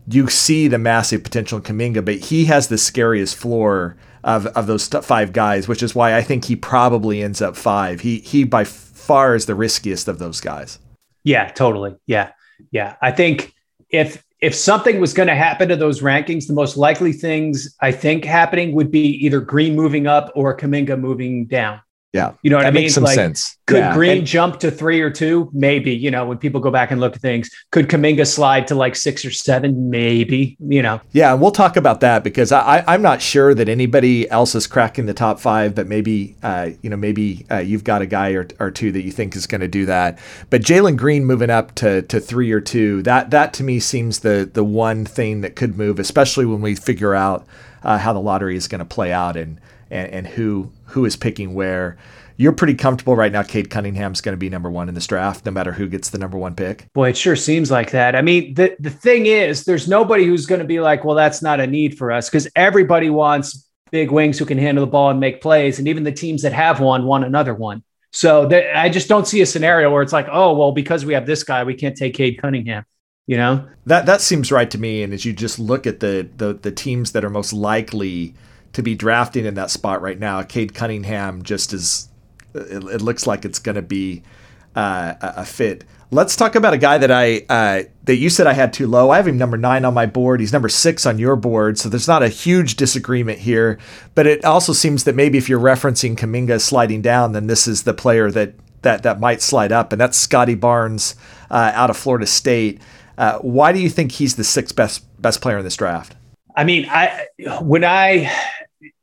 you 0.08 0.28
see 0.30 0.68
the 0.68 0.78
massive 0.78 1.24
potential 1.24 1.58
in 1.58 1.64
Kuminga, 1.64 2.04
but 2.04 2.16
he 2.16 2.46
has 2.46 2.68
the 2.68 2.78
scariest 2.78 3.36
floor 3.36 3.96
of 4.24 4.48
of 4.48 4.68
those 4.68 4.88
five 4.88 5.34
guys, 5.34 5.68
which 5.68 5.84
is 5.84 5.96
why 5.96 6.16
I 6.16 6.22
think 6.22 6.46
he 6.46 6.56
probably 6.56 7.24
ends 7.24 7.42
up 7.42 7.56
five. 7.56 8.02
He 8.02 8.20
he 8.20 8.44
by 8.44 8.64
far 8.64 9.36
is 9.36 9.46
the 9.46 9.56
riskiest 9.56 10.08
of 10.08 10.20
those 10.20 10.40
guys. 10.40 10.80
Yeah, 11.24 11.50
totally. 11.52 11.96
Yeah, 12.08 12.32
yeah. 12.72 12.96
I 13.02 13.12
think 13.12 13.54
if 13.90 14.24
if 14.42 14.56
something 14.56 15.00
was 15.00 15.14
going 15.14 15.28
to 15.28 15.36
happen 15.36 15.70
to 15.70 15.76
those 15.76 16.02
rankings, 16.02 16.48
the 16.48 16.54
most 16.54 16.76
likely 16.76 17.14
things 17.14 17.76
I 17.80 17.92
think 17.92 18.26
happening 18.26 18.74
would 18.74 18.90
be 18.90 19.24
either 19.26 19.40
Green 19.40 19.76
moving 19.76 20.08
up 20.08 20.32
or 20.36 20.58
Kuminga 20.58 21.00
moving 21.00 21.46
down. 21.46 21.80
Yeah. 22.14 22.34
You 22.42 22.50
know 22.50 22.58
what 22.58 22.64
that 22.64 22.68
I 22.68 22.72
mean? 22.72 22.84
Makes 22.84 22.96
some 22.96 23.06
like, 23.06 23.16
sense. 23.16 23.58
Could 23.68 23.78
yeah. 23.78 23.94
Green 23.94 24.18
and, 24.18 24.28
jump 24.28 24.60
to 24.60 24.70
three 24.70 25.00
or 25.00 25.10
two? 25.10 25.50
Maybe, 25.54 25.96
you 25.96 26.12
know, 26.12 26.26
when 26.26 26.38
people 26.38 26.60
go 26.60 26.70
back 26.70 26.92
and 26.92 27.00
look 27.00 27.16
at 27.16 27.22
things. 27.22 27.50
Could 27.72 27.88
Kuminga 27.88 28.28
slide 28.28 28.68
to 28.68 28.76
like 28.76 28.98
six 28.98 29.24
or 29.24 29.32
seven? 29.32 29.90
Maybe, 29.90 30.58
you 30.60 30.82
know. 30.82 31.00
Yeah, 31.14 31.32
and 31.32 31.42
we'll 31.42 31.52
talk 31.52 31.78
about 31.78 32.02
that 32.02 32.22
because 32.22 32.52
I, 32.52 32.84
I'm 32.86 33.02
not 33.02 33.22
sure 33.22 33.54
that 33.54 33.70
anybody 33.70 34.30
else 34.30 34.56
is 34.56 34.68
cracking 34.68 35.06
the 35.06 35.14
top 35.14 35.40
five, 35.40 35.74
but 35.74 35.88
maybe, 35.88 36.36
uh, 36.44 36.72
you 36.82 36.90
know, 36.90 36.98
maybe 36.98 37.46
uh, 37.50 37.60
you've 37.60 37.86
got 37.86 38.02
a 38.02 38.06
guy 38.06 38.32
or, 38.32 38.46
or 38.60 38.72
two 38.72 38.92
that 38.92 39.04
you 39.04 39.12
think 39.12 39.34
is 39.38 39.48
going 39.48 39.62
to 39.62 39.70
do 39.70 39.86
that. 39.86 40.20
But 40.50 40.64
Jalen 40.64 40.98
Green 40.98 41.24
moving 41.24 41.50
up 41.50 41.76
to, 41.76 42.02
to 42.02 42.20
three 42.20 42.52
or 42.52 42.60
two, 42.60 43.04
that 43.04 43.30
that 43.30 43.54
to 43.54 43.64
me 43.64 43.80
seems 43.80 44.20
the 44.20 44.50
the 44.52 44.66
one 44.66 45.06
thing 45.06 45.40
that 45.42 45.56
could 45.56 45.78
move, 45.78 45.98
especially 45.98 46.46
when 46.46 46.60
we 46.60 46.76
figure 46.76 47.16
out 47.16 47.48
uh, 47.84 47.98
how 47.98 48.12
the 48.12 48.20
lottery 48.20 48.58
is 48.58 48.68
going 48.68 48.80
to 48.80 48.86
play 48.86 49.14
out 49.14 49.38
and, 49.38 49.62
and 49.92 50.12
and 50.12 50.28
who 50.28 50.72
who 50.86 51.06
is 51.06 51.16
picking 51.16 51.54
where 51.54 51.98
you're 52.38 52.52
pretty 52.52 52.74
comfortable 52.74 53.16
right 53.16 53.32
now. 53.32 53.44
Cade 53.44 53.70
Cunningham's 53.70 54.20
going 54.20 54.34
to 54.34 54.38
be 54.38 54.50
number 54.50 54.70
one 54.70 54.90
in 54.90 54.96
this 54.96 55.06
draft, 55.06 55.46
no 55.46 55.52
matter 55.52 55.72
who 55.72 55.88
gets 55.88 56.10
the 56.10 56.18
number 56.18 56.38
one 56.38 56.56
pick. 56.56 56.88
Boy, 56.94 57.10
it 57.10 57.18
sure 57.18 57.36
seems 57.36 57.70
like 57.70 57.92
that. 57.92 58.16
I 58.16 58.22
mean, 58.22 58.56
the 58.56 58.76
the 58.80 58.90
thing 58.90 59.28
is, 59.28 59.64
there's 59.66 59.88
nobody 59.88 60.26
who's 60.26 60.46
going 60.46 60.60
to 60.62 60.66
be 60.66 60.80
like, 60.80 61.04
well, 61.04 61.16
that's 61.16 61.42
not 61.42 61.60
a 61.60 61.68
need 61.68 61.98
for 61.98 62.12
us 62.12 62.30
because 62.30 62.48
everybody 62.56 63.10
wants 63.10 63.68
big 63.92 64.10
wings 64.10 64.40
who 64.40 64.46
can 64.46 64.58
handle 64.58 64.86
the 64.86 64.92
ball 64.92 65.12
and 65.12 65.20
make 65.20 65.42
plays, 65.42 65.78
and 65.78 65.88
even 65.88 66.04
the 66.04 66.12
teams 66.12 66.42
that 66.42 66.54
have 66.54 66.80
one 66.80 67.06
want 67.06 67.26
another 67.26 67.54
one. 67.54 67.84
So 68.14 68.50
th- 68.50 68.76
I 68.76 68.90
just 68.90 69.08
don't 69.08 69.28
see 69.28 69.42
a 69.42 69.46
scenario 69.46 69.92
where 69.92 70.02
it's 70.02 70.14
like, 70.14 70.28
oh, 70.32 70.58
well, 70.58 70.72
because 70.72 71.06
we 71.06 71.14
have 71.14 71.26
this 71.26 71.44
guy, 71.44 71.64
we 71.64 71.76
can't 71.76 71.96
take 71.96 72.14
Cade 72.14 72.42
Cunningham. 72.42 72.86
You 73.28 73.38
know 73.38 73.68
that 73.86 74.08
that 74.08 74.20
seems 74.20 74.52
right 74.52 74.70
to 74.72 74.78
me. 74.78 75.04
And 75.04 75.14
as 75.14 75.24
you 75.24 75.32
just 75.32 75.60
look 75.60 75.86
at 75.86 76.00
the 76.00 76.28
the, 76.38 76.54
the 76.54 76.72
teams 76.72 77.12
that 77.12 77.24
are 77.24 77.30
most 77.30 77.54
likely 77.54 78.34
to 78.74 78.82
be 78.82 78.96
drafting 78.96 79.46
in 79.46 79.56
that 79.56 79.70
spot 79.70 80.02
right 80.02 80.20
now, 80.20 80.42
Cade 80.44 80.74
Cunningham 80.74 81.44
just 81.44 81.74
is 81.74 82.10
it, 82.54 82.84
it 82.84 83.02
looks 83.02 83.28
like 83.28 83.46
it's 83.46 83.60
going 83.60 83.76
to 83.76 83.82
be 83.82 84.24
uh, 84.76 85.14
a 85.22 85.46
fit. 85.46 85.84
Let's 86.14 86.36
talk 86.36 86.56
about 86.56 86.74
a 86.74 86.78
guy 86.78 86.98
that 86.98 87.12
I 87.12 87.46
uh, 87.48 87.84
that 88.04 88.18
you 88.18 88.30
said 88.30 88.46
I 88.46 88.54
had 88.54 88.74
too 88.74 88.86
low. 88.88 89.12
I 89.12 89.18
have 89.18 89.28
him 89.28 89.38
number 89.38 89.58
nine 89.58 89.86
on 89.86 89.94
my 89.94 90.06
board. 90.06 90.42
He's 90.42 90.52
number 90.52 90.68
six 90.68 91.06
on 91.06 91.18
your 91.18 91.38
board, 91.38 91.78
so 91.78 91.88
there's 91.88 92.08
not 92.08 92.22
a 92.22 92.28
huge 92.28 92.76
disagreement 92.76 93.40
here. 93.40 93.80
But 94.14 94.28
it 94.28 94.44
also 94.44 94.74
seems 94.74 95.06
that 95.06 95.16
maybe 95.16 95.38
if 95.38 95.48
you're 95.48 95.60
referencing 95.60 96.18
Kuminga 96.18 96.60
sliding 96.60 97.02
down, 97.02 97.32
then 97.32 97.48
this 97.48 97.66
is 97.66 97.84
the 97.84 97.94
player 97.94 98.30
that 98.32 98.56
that 98.82 99.04
that 99.04 99.22
might 99.22 99.42
slide 99.42 99.72
up, 99.72 99.94
and 99.94 100.02
that's 100.02 100.18
Scottie 100.18 100.56
Barnes 100.56 101.16
uh, 101.50 101.72
out 101.74 101.90
of 101.90 101.96
Florida 101.96 102.28
State. 102.28 102.82
Uh, 103.18 103.38
why 103.40 103.72
do 103.72 103.80
you 103.80 103.90
think 103.90 104.12
he's 104.12 104.36
the 104.36 104.44
sixth 104.44 104.76
best 104.76 105.06
best 105.22 105.40
player 105.40 105.60
in 105.60 105.64
this 105.64 105.78
draft? 105.78 106.16
I 106.58 106.66
mean, 106.66 106.88
I 106.90 107.28
when 107.62 107.86
I 107.86 108.30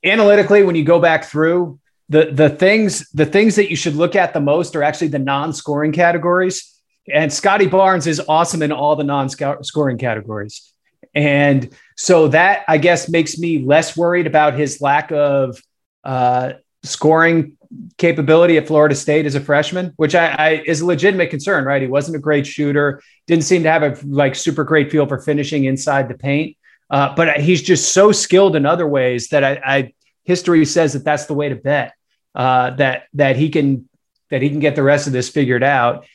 analytically 0.05 0.63
when 0.65 0.75
you 0.75 0.85
go 0.85 1.01
back 1.01 1.25
through 1.25 1.79
the 2.09 2.31
the 2.33 2.49
things 2.49 3.09
the 3.11 3.27
things 3.27 3.57
that 3.57 3.71
you 3.71 3.77
should 3.77 3.95
look 3.95 4.17
at 4.17 4.33
the 4.33 4.41
most 4.41 4.75
are 4.75 4.83
actually 4.83 5.09
the 5.09 5.19
non-scoring 5.19 5.93
categories. 5.93 6.75
And 7.13 7.33
Scottie 7.33 7.67
Barnes 7.67 8.07
is 8.07 8.21
awesome 8.29 8.63
in 8.63 8.71
all 8.71 8.97
the 8.97 9.05
non-scoring 9.05 9.99
categories. 9.99 10.73
And 11.15 11.75
so 11.97 12.29
that 12.29 12.65
I 12.69 12.79
guess 12.79 13.09
makes 13.09 13.39
me 13.39 13.65
less 13.65 13.97
worried 13.97 14.27
about 14.27 14.55
his 14.55 14.81
lack 14.81 15.11
of 15.11 15.59
uh, 16.05 16.53
scoring 16.83 17.57
capability 17.99 18.57
at 18.57 18.67
Florida 18.67 18.95
State 18.95 19.27
as 19.27 19.35
a 19.35 19.41
freshman, 19.41 19.93
which 19.97 20.15
I, 20.15 20.27
I, 20.27 20.51
is 20.67 20.81
a 20.81 20.87
legitimate 20.87 21.31
concern, 21.31 21.65
right? 21.65 21.83
He 21.83 21.89
wasn't 21.89 22.17
a 22.17 22.21
great 22.21 22.47
shooter, 22.47 23.03
didn't 23.27 23.45
seem 23.45 23.63
to 23.65 23.71
have 23.71 23.83
a 23.83 23.99
like 24.07 24.35
super 24.35 24.65
great 24.65 24.91
feel 24.91 25.07
for 25.07 25.19
finishing 25.19 25.65
inside 25.65 26.09
the 26.09 26.17
paint, 26.17 26.57
uh, 26.91 27.15
but 27.15 27.41
he's 27.41 27.63
just 27.63 27.93
so 27.93 28.13
skilled 28.13 28.57
in 28.57 28.65
other 28.67 28.87
ways 28.87 29.29
that 29.29 29.45
I, 29.45 29.61
I 29.65 29.93
history 30.25 30.65
says 30.65 30.93
that 30.93 31.05
that's 31.05 31.27
the 31.27 31.35
way 31.35 31.49
to 31.49 31.57
bet 31.57 31.93
uh, 32.35 32.71
that 32.71 33.05
that 33.15 33.37
he 33.37 33.51
can 33.51 33.89
that 34.31 34.43
he 34.43 34.51
can 34.51 34.61
get 34.61 34.77
the 34.77 34.83
rest 34.83 35.07
of 35.07 35.13
this 35.13 35.29
figured 35.29 35.63
out. 35.63 36.07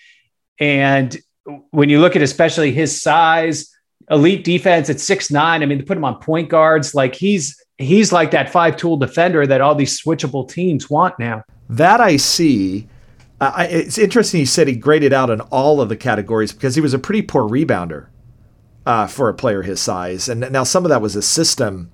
And 0.59 1.15
when 1.71 1.89
you 1.89 1.99
look 1.99 2.15
at 2.15 2.21
especially 2.21 2.71
his 2.71 3.01
size, 3.01 3.71
elite 4.09 4.43
defense 4.43 4.89
at 4.89 4.99
six 4.99 5.29
nine, 5.29 5.61
I 5.61 5.65
mean, 5.65 5.79
to 5.79 5.83
put 5.83 5.97
him 5.97 6.05
on 6.05 6.19
point 6.19 6.49
guards, 6.49 6.95
like 6.95 7.15
he's 7.15 7.61
he's 7.77 8.11
like 8.11 8.31
that 8.31 8.49
five 8.49 8.77
tool 8.77 8.97
defender 8.97 9.45
that 9.45 9.61
all 9.61 9.75
these 9.75 10.01
switchable 10.01 10.47
teams 10.49 10.89
want 10.89 11.19
now. 11.19 11.43
That 11.69 11.99
I 11.99 12.17
see. 12.17 12.87
Uh, 13.41 13.67
it's 13.69 13.97
interesting. 13.97 14.39
He 14.39 14.45
said 14.45 14.67
he 14.67 14.75
graded 14.75 15.11
out 15.11 15.29
in 15.29 15.41
all 15.41 15.81
of 15.81 15.89
the 15.89 15.97
categories 15.97 16.53
because 16.53 16.75
he 16.75 16.81
was 16.81 16.93
a 16.93 16.99
pretty 16.99 17.21
poor 17.21 17.43
rebounder 17.43 18.07
uh, 18.85 19.07
for 19.07 19.29
a 19.29 19.33
player 19.33 19.61
his 19.61 19.79
size, 19.79 20.27
and 20.29 20.51
now 20.51 20.63
some 20.63 20.85
of 20.85 20.89
that 20.89 21.01
was 21.01 21.15
a 21.15 21.21
system 21.21 21.91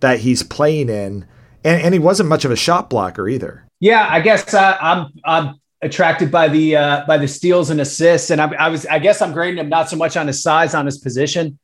that 0.00 0.20
he's 0.20 0.42
playing 0.42 0.88
in, 0.88 1.26
and, 1.64 1.82
and 1.82 1.94
he 1.94 2.00
wasn't 2.00 2.28
much 2.28 2.44
of 2.44 2.50
a 2.50 2.56
shot 2.56 2.90
blocker 2.90 3.28
either. 3.28 3.66
Yeah, 3.80 4.06
I 4.10 4.20
guess 4.20 4.52
uh, 4.52 4.76
I'm 4.80 5.08
I'm 5.24 5.60
attracted 5.82 6.30
by 6.30 6.48
the 6.48 6.76
uh, 6.76 7.04
by 7.06 7.18
the 7.18 7.28
steals 7.28 7.70
and 7.70 7.80
assists, 7.80 8.30
and 8.30 8.40
I, 8.40 8.52
I, 8.54 8.68
was 8.68 8.86
I 8.86 8.98
guess 8.98 9.22
I'm 9.22 9.32
grading 9.32 9.58
him 9.58 9.68
not 9.68 9.88
so 9.88 9.96
much 9.96 10.16
on 10.16 10.26
his 10.26 10.42
size, 10.42 10.74
on 10.74 10.86
his 10.86 10.98
position. 10.98 11.58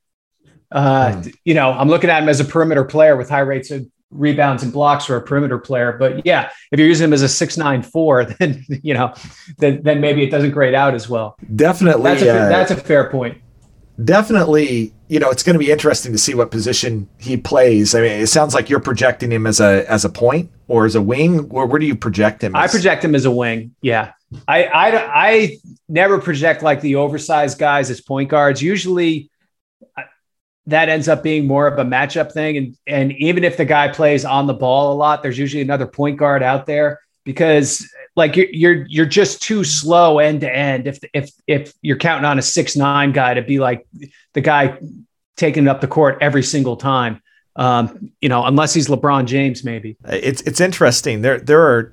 Uh, 0.73 1.13
mm. 1.13 1.35
You 1.45 1.55
know, 1.55 1.73
I'm 1.73 1.89
looking 1.89 2.11
at 2.11 2.23
him 2.23 2.29
as 2.29 2.41
a 2.41 2.45
perimeter 2.45 2.85
player 2.85 3.17
with 3.17 3.29
high 3.29 3.41
rates 3.41 3.71
of 3.71 3.87
rebounds 4.11 4.63
and 4.63 4.73
blocks 4.73 5.05
for 5.05 5.17
a 5.17 5.23
perimeter 5.23 5.59
player. 5.59 5.93
But 5.93 6.25
yeah, 6.25 6.51
if 6.73 6.79
you're 6.79 6.89
using 6.89 7.05
him 7.05 7.13
as 7.13 7.23
a 7.23 7.29
six 7.29 7.57
nine 7.57 7.83
four, 7.83 8.25
then 8.39 8.65
you 8.69 8.95
know, 8.95 9.15
then 9.59 9.83
then 9.83 10.01
maybe 10.01 10.23
it 10.23 10.31
doesn't 10.31 10.53
grade 10.53 10.75
out 10.75 10.95
as 10.95 11.09
well. 11.09 11.37
Definitely, 11.55 12.03
that's 12.03 12.23
a, 12.23 12.31
uh, 12.31 12.49
that's 12.49 12.71
a 12.71 12.77
fair 12.77 13.11
point. 13.11 13.39
Definitely, 14.03 14.93
you 15.09 15.19
know, 15.19 15.31
it's 15.31 15.43
going 15.43 15.55
to 15.55 15.59
be 15.59 15.71
interesting 15.71 16.13
to 16.13 16.19
see 16.19 16.35
what 16.35 16.51
position 16.51 17.09
he 17.19 17.37
plays. 17.37 17.95
I 17.95 18.01
mean, 18.03 18.21
it 18.21 18.27
sounds 18.27 18.55
like 18.55 18.69
you're 18.69 18.81
projecting 18.81 19.33
him 19.33 19.47
as 19.47 19.61
a 19.61 19.91
as 19.91 20.05
a 20.05 20.11
point 20.11 20.51
or 20.69 20.85
as 20.85 20.95
a 20.95 21.03
wing, 21.03 21.49
or 21.51 21.67
where 21.67 21.79
do 21.79 21.87
you 21.87 21.97
project 21.97 22.45
him? 22.45 22.55
As? 22.55 22.69
I 22.69 22.73
project 22.73 23.05
him 23.05 23.15
as 23.15 23.25
a 23.25 23.31
wing. 23.31 23.75
Yeah, 23.81 24.13
I 24.47 24.65
I 24.65 25.29
I 25.29 25.59
never 25.89 26.19
project 26.19 26.63
like 26.63 26.83
the 26.83 26.97
oversized 26.97 27.59
guys 27.59 27.91
as 27.91 28.01
point 28.03 28.29
guards. 28.29 28.61
Usually, 28.61 29.31
that 30.67 30.89
ends 30.89 31.09
up 31.09 31.23
being 31.23 31.47
more 31.47 31.67
of 31.67 31.79
a 31.79 31.85
matchup 31.85 32.33
thing. 32.33 32.57
And 32.57 32.77
and 32.87 33.13
even 33.13 33.45
if 33.45 33.57
the 33.57 33.65
guy 33.65 33.89
plays 33.89 34.25
on 34.25 34.47
the 34.47 34.55
ball 34.55 34.93
a 34.93 34.97
lot, 34.97 35.23
there's 35.23 35.39
usually 35.39 35.63
another 35.63 35.87
point 35.87 36.19
guard 36.19 36.43
out 36.43 36.67
there 36.67 37.01
because 37.25 37.89
like 38.17 38.35
you're 38.35 38.49
you're, 38.51 38.87
you're 38.89 39.07
just 39.07 39.43
too 39.43 39.63
slow 39.63 40.19
end 40.19 40.41
to 40.41 40.55
end. 40.55 40.87
If 40.87 40.99
if 41.13 41.31
if 41.47 41.75
you're 41.83 41.99
counting 41.99 42.25
on 42.25 42.39
a 42.39 42.43
six 42.43 42.75
nine 42.75 43.13
guy 43.13 43.35
to 43.35 43.43
be 43.43 43.59
like 43.59 43.87
the 44.33 44.41
guy 44.41 44.79
taking 45.37 45.65
it 45.65 45.69
up 45.69 45.81
the 45.81 45.87
court 45.87 46.19
every 46.21 46.43
single 46.43 46.77
time. 46.77 47.23
Um, 47.57 48.13
you 48.21 48.29
know, 48.29 48.45
unless 48.45 48.75
he's 48.75 48.89
LeBron 48.89 49.27
James, 49.27 49.65
maybe. 49.65 49.97
It's 50.05 50.43
it's 50.43 50.61
interesting. 50.61 51.23
There 51.23 51.39
there 51.39 51.63
are 51.63 51.93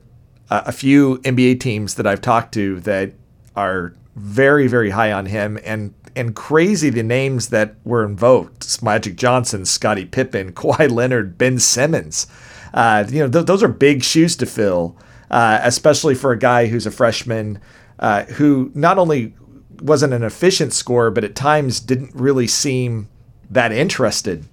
a 0.49 0.71
few 0.71 1.17
NBA 1.19 1.59
teams 1.59 1.95
that 1.95 2.07
I've 2.07 2.21
talked 2.21 2.53
to 2.55 2.79
that 2.81 3.13
are 3.55 3.93
very 4.15 4.67
very 4.67 4.91
high 4.91 5.11
on 5.11 5.25
him 5.25 5.59
and 5.63 5.93
and 6.15 6.35
crazy 6.35 6.89
the 6.89 7.03
names 7.03 7.49
that 7.49 7.75
were 7.83 8.05
invoked: 8.05 8.81
Magic 8.83 9.15
Johnson, 9.15 9.65
Scottie 9.65 10.05
Pippen, 10.05 10.51
Kawhi 10.53 10.91
Leonard, 10.91 11.37
Ben 11.37 11.59
Simmons. 11.59 12.27
Uh, 12.73 13.05
you 13.07 13.19
know, 13.19 13.29
th- 13.29 13.45
those 13.45 13.61
are 13.61 13.67
big 13.67 14.03
shoes 14.03 14.35
to 14.37 14.45
fill, 14.45 14.97
uh, 15.31 15.59
especially 15.63 16.15
for 16.15 16.31
a 16.31 16.37
guy 16.37 16.67
who's 16.67 16.85
a 16.85 16.91
freshman 16.91 17.59
uh, 17.99 18.23
who 18.23 18.71
not 18.73 18.97
only 18.97 19.33
wasn't 19.81 20.13
an 20.13 20.23
efficient 20.23 20.73
scorer, 20.73 21.11
but 21.11 21.23
at 21.23 21.35
times 21.35 21.79
didn't 21.79 22.13
really 22.13 22.47
seem 22.47 23.09
that 23.49 23.71
interested 23.71 24.45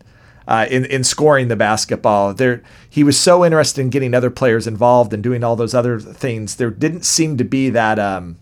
uh, 0.47 0.67
in 0.71 0.85
in 0.85 1.05
scoring 1.05 1.49
the 1.49 1.57
basketball. 1.57 2.35
There, 2.35 2.63
he 2.89 3.05
was 3.05 3.19
so 3.19 3.45
interested 3.45 3.81
in 3.81 3.91
getting 3.91 4.15
other 4.15 4.31
players 4.31 4.67
involved 4.67 5.13
and 5.13 5.23
doing 5.23 5.45
all 5.45 5.57
those 5.57 5.75
other 5.75 5.99
things. 5.99 6.57
There 6.57 6.71
didn't 6.71 7.05
seem 7.05 7.37
to 7.37 7.45
be 7.45 7.71
that 7.71 7.99
um, 7.99 8.37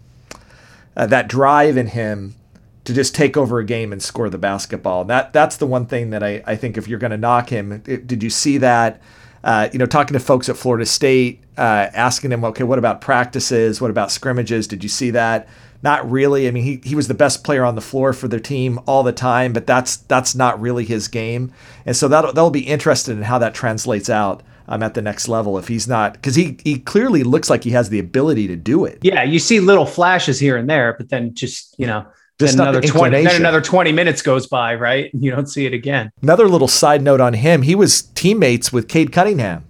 uh, 0.96 1.06
that 1.06 1.28
drive 1.28 1.76
in 1.76 1.88
him 1.88 2.34
to 2.84 2.94
just 2.94 3.14
take 3.14 3.36
over 3.36 3.58
a 3.58 3.64
game 3.64 3.92
and 3.92 4.02
score 4.02 4.30
the 4.30 4.38
basketball. 4.38 5.04
That 5.04 5.34
that's 5.34 5.58
the 5.58 5.66
one 5.66 5.84
thing 5.84 6.08
that 6.10 6.22
I, 6.22 6.42
I 6.46 6.56
think 6.56 6.78
if 6.78 6.88
you're 6.88 6.98
going 6.98 7.10
to 7.10 7.18
knock 7.18 7.50
him, 7.50 7.82
it, 7.86 8.06
did 8.06 8.22
you 8.22 8.30
see 8.30 8.56
that? 8.58 9.00
Uh, 9.44 9.68
you 9.72 9.78
know, 9.78 9.86
talking 9.86 10.14
to 10.14 10.20
folks 10.20 10.48
at 10.48 10.56
Florida 10.56 10.84
State, 10.84 11.42
uh, 11.56 11.88
asking 11.92 12.30
them, 12.30 12.44
okay, 12.44 12.64
what 12.64 12.78
about 12.78 13.00
practices? 13.00 13.80
What 13.80 13.90
about 13.90 14.10
scrimmages? 14.10 14.66
Did 14.66 14.82
you 14.82 14.88
see 14.88 15.10
that? 15.10 15.48
Not 15.82 16.10
really. 16.10 16.48
I 16.48 16.50
mean, 16.50 16.64
he, 16.64 16.80
he 16.82 16.94
was 16.94 17.06
the 17.06 17.14
best 17.14 17.44
player 17.44 17.64
on 17.64 17.76
the 17.76 17.80
floor 17.80 18.12
for 18.12 18.26
their 18.26 18.40
team 18.40 18.80
all 18.86 19.02
the 19.02 19.12
time, 19.12 19.52
but 19.52 19.66
that's 19.66 19.96
that's 19.96 20.34
not 20.34 20.60
really 20.60 20.84
his 20.84 21.06
game. 21.06 21.52
And 21.86 21.96
so 21.96 22.08
that 22.08 22.22
that'll 22.34 22.50
be 22.50 22.66
interested 22.66 23.12
in 23.16 23.22
how 23.22 23.38
that 23.38 23.54
translates 23.54 24.10
out 24.10 24.42
um, 24.66 24.82
at 24.82 24.94
the 24.94 25.02
next 25.02 25.28
level 25.28 25.56
if 25.56 25.68
he's 25.68 25.86
not 25.86 26.14
because 26.14 26.34
he 26.34 26.58
he 26.64 26.78
clearly 26.80 27.22
looks 27.22 27.48
like 27.48 27.62
he 27.62 27.70
has 27.70 27.90
the 27.90 28.00
ability 28.00 28.48
to 28.48 28.56
do 28.56 28.84
it. 28.84 28.98
Yeah, 29.02 29.22
you 29.22 29.38
see 29.38 29.60
little 29.60 29.86
flashes 29.86 30.40
here 30.40 30.56
and 30.56 30.68
there, 30.68 30.94
but 30.98 31.10
then 31.10 31.34
just 31.34 31.76
you 31.78 31.86
know 31.86 32.06
just 32.38 32.56
then 32.56 32.68
another 32.68 32.86
20 32.86 33.24
then 33.24 33.36
another 33.36 33.60
20 33.60 33.92
minutes 33.92 34.22
goes 34.22 34.46
by 34.46 34.74
right? 34.74 35.12
And 35.12 35.24
you 35.24 35.30
don't 35.30 35.48
see 35.48 35.66
it 35.66 35.74
again. 35.74 36.10
Another 36.22 36.48
little 36.48 36.68
side 36.68 37.02
note 37.02 37.20
on 37.20 37.34
him 37.34 37.62
he 37.62 37.74
was 37.74 38.02
teammates 38.02 38.72
with 38.72 38.88
Cade 38.88 39.12
Cunningham. 39.12 39.64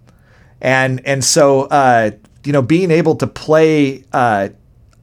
And 0.61 1.01
and 1.07 1.25
so 1.25 1.63
uh, 1.63 2.11
you 2.45 2.53
know 2.53 2.63
being 2.63 2.91
able 2.91 3.17
to 3.17 3.27
play 3.27 4.05
uh, 4.13 4.51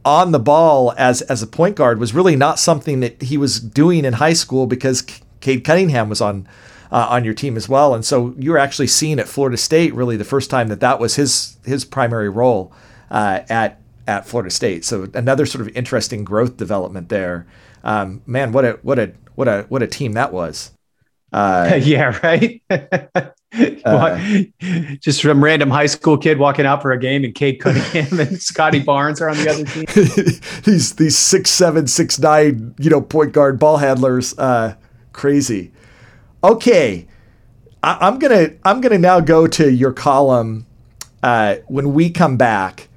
on 0.03 0.31
the 0.31 0.39
ball 0.39 0.93
as 0.97 1.21
as 1.23 1.41
a 1.41 1.47
point 1.47 1.75
guard 1.75 1.99
was 1.99 2.13
really 2.13 2.35
not 2.35 2.59
something 2.59 2.99
that 2.99 3.21
he 3.21 3.37
was 3.37 3.59
doing 3.59 4.05
in 4.05 4.13
high 4.13 4.33
school 4.33 4.67
because 4.67 5.03
Cade 5.39 5.63
Cunningham 5.63 6.09
was 6.09 6.21
on 6.21 6.47
uh, 6.91 7.07
on 7.09 7.25
your 7.25 7.33
team 7.33 7.57
as 7.57 7.67
well. 7.67 7.95
And 7.95 8.05
so 8.05 8.35
you 8.37 8.51
were 8.51 8.57
actually 8.57 8.87
seeing 8.87 9.19
at 9.19 9.27
Florida 9.27 9.57
State 9.57 9.93
really 9.93 10.17
the 10.17 10.23
first 10.23 10.49
time 10.49 10.67
that 10.67 10.79
that 10.81 10.99
was 10.99 11.15
his 11.15 11.57
his 11.65 11.83
primary 11.83 12.29
role 12.29 12.71
uh, 13.09 13.41
at 13.49 13.81
at 14.07 14.27
Florida 14.27 14.49
State. 14.49 14.85
So 14.85 15.07
another 15.13 15.45
sort 15.45 15.67
of 15.67 15.75
interesting 15.75 16.23
growth 16.23 16.57
development 16.57 17.09
there. 17.09 17.45
Um, 17.83 18.21
man, 18.25 18.51
what 18.51 18.65
a 18.65 18.79
what 18.81 18.99
a 18.99 19.13
what 19.35 19.47
a 19.47 19.65
what 19.69 19.83
a 19.83 19.87
team 19.87 20.13
that 20.13 20.31
was. 20.31 20.71
Uh, 21.31 21.79
yeah, 21.81 22.17
right. 22.23 22.61
uh, 23.85 24.19
Just 24.99 25.21
some 25.21 25.43
random 25.43 25.69
high 25.69 25.85
school 25.85 26.17
kid 26.17 26.39
walking 26.39 26.65
out 26.65 26.81
for 26.81 26.91
a 26.91 26.99
game, 26.99 27.23
and 27.23 27.33
Cade 27.35 27.59
Cunningham 27.59 28.19
and 28.19 28.41
Scottie 28.41 28.79
Barnes 28.79 29.21
are 29.21 29.29
on 29.29 29.37
the 29.37 29.49
other 29.49 29.65
team. 29.65 29.85
these 30.63 30.95
these 30.95 31.17
six 31.17 31.49
seven 31.49 31.87
six 31.87 32.19
nine 32.19 32.75
you 32.79 32.89
know 32.89 33.01
point 33.01 33.33
guard 33.33 33.59
ball 33.59 33.77
handlers, 33.77 34.37
uh, 34.37 34.75
crazy. 35.13 35.71
Okay, 36.43 37.07
I, 37.83 38.07
am 38.07 38.19
gonna 38.19 38.49
I'm 38.63 38.81
gonna 38.81 38.97
now 38.97 39.19
go 39.19 39.47
to 39.47 39.71
your 39.71 39.93
column 39.93 40.65
uh, 41.21 41.55
when 41.67 41.93
we 41.93 42.09
come 42.09 42.37
back 42.37 42.87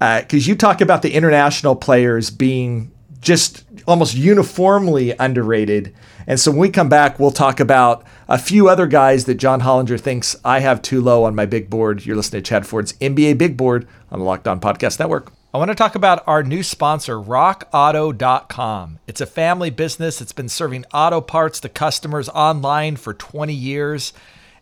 because 0.00 0.48
uh, 0.48 0.48
you 0.48 0.54
talk 0.56 0.80
about 0.80 1.02
the 1.02 1.12
international 1.12 1.76
players 1.76 2.30
being 2.30 2.90
just 3.20 3.64
almost 3.86 4.14
uniformly 4.14 5.12
underrated. 5.18 5.94
And 6.26 6.40
so 6.40 6.50
when 6.50 6.60
we 6.60 6.70
come 6.70 6.88
back, 6.88 7.18
we'll 7.18 7.30
talk 7.30 7.60
about 7.60 8.04
a 8.26 8.38
few 8.38 8.68
other 8.68 8.86
guys 8.86 9.26
that 9.26 9.34
John 9.34 9.60
Hollinger 9.60 10.00
thinks 10.00 10.36
I 10.42 10.60
have 10.60 10.80
too 10.80 11.02
low 11.02 11.24
on 11.24 11.34
my 11.34 11.44
big 11.44 11.68
board. 11.68 12.06
You're 12.06 12.16
listening 12.16 12.42
to 12.42 12.48
Chad 12.48 12.66
Ford's 12.66 12.94
NBA 12.94 13.36
Big 13.36 13.58
Board 13.58 13.86
on 14.10 14.20
the 14.20 14.24
Locked 14.24 14.48
On 14.48 14.58
Podcast 14.58 14.98
Network. 14.98 15.32
I 15.52 15.58
want 15.58 15.70
to 15.70 15.74
talk 15.74 15.96
about 15.96 16.22
our 16.26 16.42
new 16.44 16.62
sponsor, 16.62 17.16
RockAuto.com. 17.16 19.00
It's 19.06 19.20
a 19.20 19.26
family 19.26 19.70
business. 19.70 20.20
It's 20.20 20.32
been 20.32 20.48
serving 20.48 20.84
auto 20.94 21.20
parts 21.20 21.60
to 21.60 21.68
customers 21.68 22.28
online 22.30 22.96
for 22.96 23.12
20 23.12 23.52
years. 23.52 24.12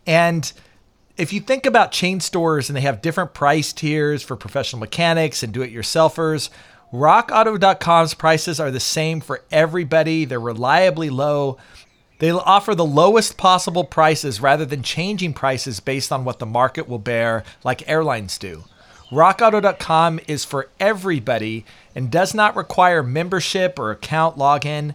And 0.07 0.51
if 1.19 1.33
you 1.33 1.41
think 1.41 1.67
about 1.67 1.91
chain 1.91 2.21
stores 2.21 2.71
and 2.71 2.77
they 2.77 2.81
have 2.83 3.03
different 3.03 3.35
price 3.35 3.73
tiers 3.73 4.23
for 4.23 4.37
professional 4.37 4.79
mechanics 4.79 5.43
and 5.43 5.53
do 5.53 5.63
it 5.63 5.75
yourselfers, 5.75 6.49
rockauto.com's 6.93 8.15
prices 8.15 8.61
are 8.61 8.71
the 8.71 8.81
same 8.81 9.21
for 9.21 9.43
everybody. 9.51 10.25
They're 10.25 10.41
reliably 10.41 11.11
low. 11.11 11.59
They'll 12.21 12.39
offer 12.39 12.75
the 12.75 12.85
lowest 12.85 13.37
possible 13.37 13.85
prices 13.85 14.41
rather 14.41 14.65
than 14.65 14.83
changing 14.83 15.35
prices 15.35 15.81
based 15.81 16.13
on 16.13 16.25
what 16.25 16.39
the 16.39 16.47
market 16.47 16.89
will 16.89 16.99
bear, 16.99 17.45
like 17.65 17.89
airlines 17.89 18.39
do. 18.39 18.65
RockAuto.com 19.11 20.21
is 20.29 20.45
for 20.45 20.69
everybody 20.79 21.65
and 21.95 22.11
does 22.11 22.35
not 22.35 22.57
require 22.57 23.03
membership 23.03 23.79
or 23.79 23.91
account 23.91 24.37
login. 24.37 24.95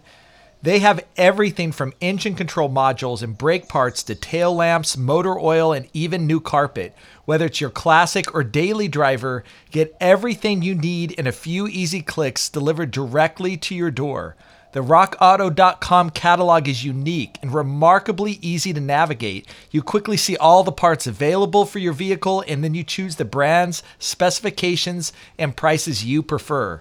They 0.64 0.78
have 0.78 1.04
everything 1.18 1.72
from 1.72 1.92
engine 2.00 2.36
control 2.36 2.70
modules 2.70 3.22
and 3.22 3.36
brake 3.36 3.68
parts 3.68 4.02
to 4.04 4.14
tail 4.14 4.54
lamps, 4.54 4.96
motor 4.96 5.38
oil, 5.38 5.74
and 5.74 5.86
even 5.92 6.26
new 6.26 6.40
carpet. 6.40 6.94
Whether 7.26 7.44
it's 7.44 7.60
your 7.60 7.68
classic 7.68 8.34
or 8.34 8.42
daily 8.42 8.88
driver, 8.88 9.44
get 9.70 9.94
everything 10.00 10.62
you 10.62 10.74
need 10.74 11.12
in 11.12 11.26
a 11.26 11.32
few 11.32 11.66
easy 11.66 12.00
clicks 12.00 12.48
delivered 12.48 12.92
directly 12.92 13.58
to 13.58 13.74
your 13.74 13.90
door. 13.90 14.36
The 14.72 14.80
rockauto.com 14.80 16.10
catalog 16.10 16.66
is 16.66 16.82
unique 16.82 17.38
and 17.42 17.52
remarkably 17.52 18.38
easy 18.40 18.72
to 18.72 18.80
navigate. 18.80 19.46
You 19.70 19.82
quickly 19.82 20.16
see 20.16 20.36
all 20.38 20.64
the 20.64 20.72
parts 20.72 21.06
available 21.06 21.66
for 21.66 21.78
your 21.78 21.92
vehicle 21.92 22.42
and 22.48 22.64
then 22.64 22.74
you 22.74 22.84
choose 22.84 23.16
the 23.16 23.26
brands, 23.26 23.82
specifications, 23.98 25.12
and 25.38 25.54
prices 25.54 26.04
you 26.04 26.22
prefer. 26.22 26.80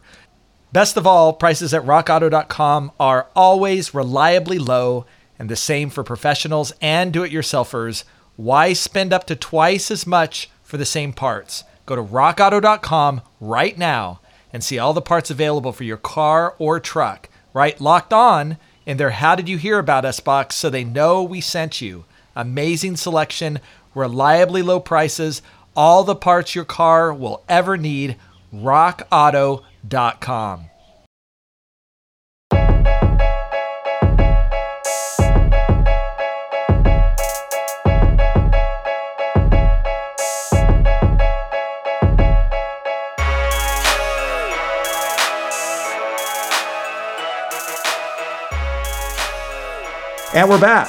Best 0.74 0.98
of 0.98 1.06
all, 1.06 1.34
prices 1.34 1.72
at 1.72 1.86
rockauto.com 1.86 2.92
are 3.00 3.28
always 3.36 3.94
reliably 3.94 4.58
low 4.58 5.06
and 5.38 5.48
the 5.48 5.56
same 5.56 5.92
for 5.92 6.04
professionals 6.04 6.74
and 6.82 7.14
do 7.14 7.24
it 7.24 7.32
yourselfers. 7.32 8.04
Why 8.38 8.74
spend 8.74 9.14
up 9.14 9.28
to 9.28 9.36
twice 9.36 9.92
as 9.92 10.08
much 10.08 10.50
for 10.64 10.78
the 10.78 10.86
same 10.86 11.14
parts? 11.14 11.64
Go 11.86 11.96
to 11.96 12.02
rockauto.com 12.02 13.22
right 13.40 13.78
now 13.78 14.20
and 14.52 14.64
see 14.64 14.80
all 14.80 14.94
the 14.94 15.02
parts 15.02 15.30
available 15.30 15.74
for 15.74 15.84
your 15.84 15.98
car 15.98 16.56
or 16.58 16.80
truck. 16.80 17.30
Write 17.54 17.80
locked 17.80 18.12
on 18.12 18.58
in 18.88 18.98
their 18.98 19.12
How 19.12 19.36
Did 19.36 19.48
You 19.48 19.60
Hear 19.60 19.78
About 19.78 20.06
Us 20.06 20.20
box 20.20 20.56
so 20.56 20.72
they 20.72 20.84
know 20.84 21.22
we 21.22 21.40
sent 21.40 21.82
you. 21.82 22.06
Amazing 22.36 22.96
selection, 22.96 23.60
reliably 23.94 24.64
low 24.64 24.80
prices, 24.80 25.44
all 25.76 26.04
the 26.04 26.16
parts 26.16 26.56
your 26.56 26.66
car 26.66 27.14
will 27.14 27.44
ever 27.48 27.78
need. 27.78 28.16
RockAuto.com 28.52 29.66
com. 30.20 30.70
And 50.36 50.50
we're 50.50 50.60
back. 50.60 50.88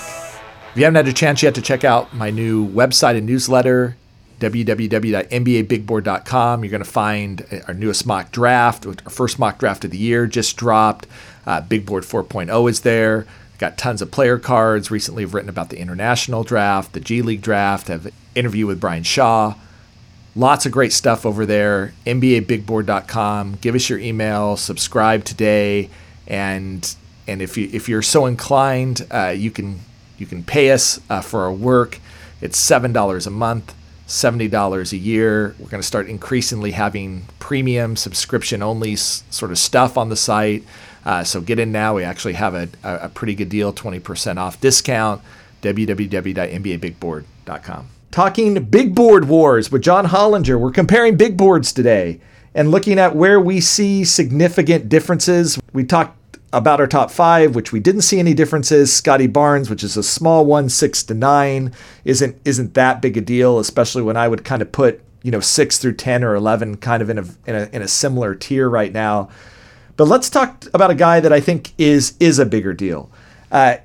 If 0.71 0.79
you 0.79 0.85
haven't 0.85 0.97
had 0.97 1.07
a 1.07 1.13
chance 1.13 1.43
yet 1.43 1.55
to 1.57 1.63
check 1.63 1.85
out 1.85 2.15
my 2.15 2.31
new 2.31 2.67
website 2.67 3.19
and 3.19 3.27
newsletter, 3.27 3.97
www.nbabigboard.com, 4.41 6.65
you're 6.65 6.71
going 6.71 6.85
to 6.85 6.91
find 6.91 7.63
our 7.69 7.75
newest 7.75 8.07
mock 8.07 8.33
draft. 8.33 8.87
Our 8.87 8.95
first 9.11 9.39
mock 9.39 9.59
draft 9.59 9.85
of 9.85 9.91
the 9.91 9.99
year 9.99 10.27
just 10.27 10.57
dropped. 10.57 11.07
Uh, 11.47 11.61
Big 11.61 11.85
Board 11.87 12.05
4.0 12.05 12.71
is 12.71 12.81
there. 12.81 13.27
Got 13.59 13.79
tons 13.79 14.03
of 14.03 14.11
player 14.11 14.39
cards. 14.39 14.91
Recently, 14.91 15.23
I've 15.23 15.35
written 15.35 15.49
about 15.49 15.71
the 15.71 15.79
international 15.79 16.43
draft, 16.43 16.93
the 16.93 17.01
G 17.01 17.23
League 17.23 17.41
draft. 17.41 17.89
Have 17.89 18.11
interview 18.35 18.67
with 18.67 18.81
Brian 18.81 19.05
Shaw. 19.05 19.55
Lots 20.37 20.67
of 20.67 20.73
great 20.73 20.93
stuff 20.93 21.25
over 21.25 21.47
there. 21.47 21.95
NBABigBoard.com. 22.07 23.59
Give 23.61 23.77
us 23.77 23.89
your 23.89 24.01
email. 24.01 24.57
Subscribe 24.57 25.25
today, 25.25 25.89
and 26.27 26.97
and 27.29 27.41
if 27.41 27.57
you 27.57 27.71
if 27.73 27.89
you're 27.89 28.03
so 28.03 28.27
inclined, 28.27 29.07
uh, 29.13 29.29
you 29.29 29.53
can 29.53 29.79
you 30.19 30.27
can 30.27 30.43
pay 30.43 30.73
us 30.73 31.01
uh, 31.09 31.21
for 31.21 31.43
our 31.43 31.53
work. 31.53 32.01
It's 32.41 32.59
seven 32.59 32.93
dollars 32.93 33.27
a 33.27 33.31
month, 33.31 33.75
seventy 34.07 34.49
dollars 34.49 34.93
a 34.93 34.97
year. 34.97 35.55
We're 35.59 35.69
going 35.69 35.81
to 35.83 35.87
start 35.87 36.09
increasingly 36.09 36.73
having 36.73 37.27
premium 37.39 37.97
subscription 37.97 38.63
only 38.63 38.95
s- 38.95 39.25
sort 39.31 39.51
of 39.51 39.59
stuff 39.59 39.97
on 39.97 40.09
the 40.09 40.17
site. 40.17 40.65
Uh, 41.05 41.23
so 41.25 41.41
get 41.41 41.59
in 41.59 41.71
now. 41.73 41.95
We 41.95 42.05
actually 42.05 42.35
have 42.35 42.55
a, 42.55 42.69
a 42.83 43.09
pretty 43.11 43.35
good 43.35 43.51
deal, 43.51 43.73
20% 43.75 44.39
off 44.39 44.59
discount. 44.61 45.21
www.nbabigboard.com. 45.63 47.89
Talking 48.11 48.65
big 48.65 48.95
board 48.95 49.27
wars 49.29 49.73
with 49.73 49.83
John 49.83 50.07
Hollinger. 50.07 50.59
We're 50.59 50.71
comparing 50.71 51.17
big 51.17 51.37
boards 51.37 51.73
today 51.73 52.21
and 52.55 52.71
looking 52.71 52.99
at 52.99 53.17
where 53.17 53.41
we 53.41 53.61
see 53.61 54.05
significant 54.05 54.89
differences. 54.89 55.59
We 55.73 55.85
talked 55.85 56.17
about 56.55 56.81
our 56.81 56.87
top 56.87 57.11
five, 57.11 57.55
which 57.55 57.73
we 57.73 57.81
didn't 57.81 58.03
see 58.03 58.19
any 58.19 58.35
differences. 58.35 58.93
Scottie 58.93 59.27
Barnes, 59.27 59.69
which 59.69 59.83
is 59.83 59.97
a 59.97 60.03
small 60.03 60.47
one, 60.47 60.69
six 60.69 61.03
to 61.05 61.15
nine, 61.15 61.73
isn't 62.05 62.41
isn't 62.45 62.75
that 62.75 63.03
big 63.03 63.17
a 63.17 63.21
deal, 63.21 63.59
especially 63.59 64.03
when 64.03 64.17
I 64.17 64.29
would 64.29 64.45
kind 64.45 64.63
of 64.63 64.73
put 64.73 65.03
you 65.23 65.31
know 65.31 65.41
six 65.41 65.79
through 65.79 65.95
ten 65.95 66.23
or 66.23 66.35
eleven 66.35 66.77
kind 66.77 67.03
of 67.03 67.11
in 67.11 67.19
a 67.19 67.25
in 67.47 67.55
a, 67.55 67.69
in 67.73 67.83
a 67.83 67.89
similar 67.89 68.35
tier 68.35 68.69
right 68.69 68.93
now. 68.93 69.29
But 69.97 70.09
let's 70.09 70.31
talk 70.31 70.65
about 70.73 70.91
a 70.91 70.95
guy 70.95 71.21
that 71.21 71.33
I 71.33 71.41
think 71.41 71.73
is 71.79 72.15
is 72.21 72.39
a 72.39 72.47
bigger 72.47 72.73
deal. 72.73 73.11
Uh, 73.53 73.77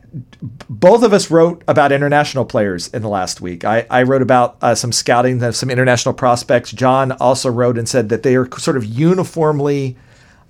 both 0.67 1.03
of 1.03 1.13
us 1.13 1.29
wrote 1.29 1.63
about 1.67 1.91
international 1.91 2.43
players 2.43 2.87
in 2.87 3.03
the 3.03 3.09
last 3.09 3.39
week. 3.39 3.63
I, 3.63 3.85
I 3.89 4.01
wrote 4.01 4.23
about 4.23 4.57
uh, 4.63 4.73
some 4.73 4.91
scouting 4.91 5.43
of 5.43 5.55
some 5.55 5.69
international 5.69 6.15
prospects. 6.15 6.71
John 6.71 7.11
also 7.11 7.51
wrote 7.51 7.77
and 7.77 7.87
said 7.87 8.09
that 8.09 8.23
they 8.23 8.35
are 8.35 8.49
sort 8.57 8.77
of 8.77 8.85
uniformly 8.85 9.95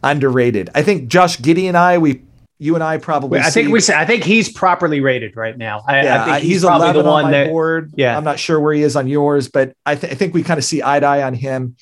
underrated. 0.04 0.70
I 0.76 0.84
think 0.84 1.10
Josh 1.10 1.38
Giddey 1.38 1.68
and 1.68 1.78
I, 1.78 1.98
we, 1.98 2.24
you 2.58 2.76
and 2.76 2.84
I 2.84 2.98
probably. 2.98 3.40
I 3.40 3.50
think 3.50 3.70
we. 3.72 3.80
I 3.94 4.06
think 4.06 4.24
he's 4.24 4.52
properly 4.52 5.00
rated 5.02 5.36
right 5.38 5.58
now. 5.58 5.82
I, 5.88 6.04
yeah, 6.04 6.22
I 6.22 6.26
think 6.26 6.38
he's, 6.44 6.52
he's, 6.54 6.64
probably 6.66 6.92
the 7.02 7.08
one 7.08 7.26
on 7.26 7.32
that. 7.32 7.48
Board. 7.48 7.94
Yeah, 7.96 8.18
I'm 8.18 8.24
not 8.24 8.40
sure 8.40 8.60
where 8.60 8.74
he 8.74 8.82
is 8.84 8.96
on 8.96 9.08
yours, 9.08 9.48
but 9.48 9.74
I, 9.86 9.96
th- 9.96 10.12
I 10.12 10.16
think 10.16 10.34
we 10.34 10.44
kind 10.44 10.58
of 10.58 10.64
see 10.64 10.82
eye 10.84 11.00
to 11.00 11.06
eye 11.06 11.24
on 11.24 11.34
him. 11.34 11.78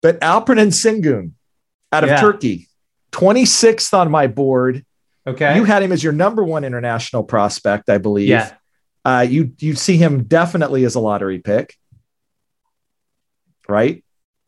But 0.00 0.20
Alperen 0.20 0.68
Sengun 0.68 1.32
out 1.92 2.04
of 2.04 2.10
Yeah. 2.10 2.20
Turkey, 2.20 2.68
26th 3.12 3.92
on 3.94 4.10
my 4.10 4.26
board. 4.26 4.84
Okay. 5.26 5.56
You 5.56 5.64
had 5.64 5.82
him 5.82 5.92
as 5.92 6.02
your 6.04 6.12
number 6.12 6.44
one 6.44 6.64
international 6.64 7.24
prospect, 7.24 7.88
I 7.88 7.98
believe. 7.98 8.28
yeah. 8.28 8.52
Uh, 9.06 9.26
you 9.28 9.52
you 9.58 9.74
see 9.74 9.98
him 9.98 10.24
definitely 10.24 10.84
as 10.84 10.94
a 10.94 11.00
lottery 11.00 11.38
pick, 11.38 11.76
right? 13.68 14.02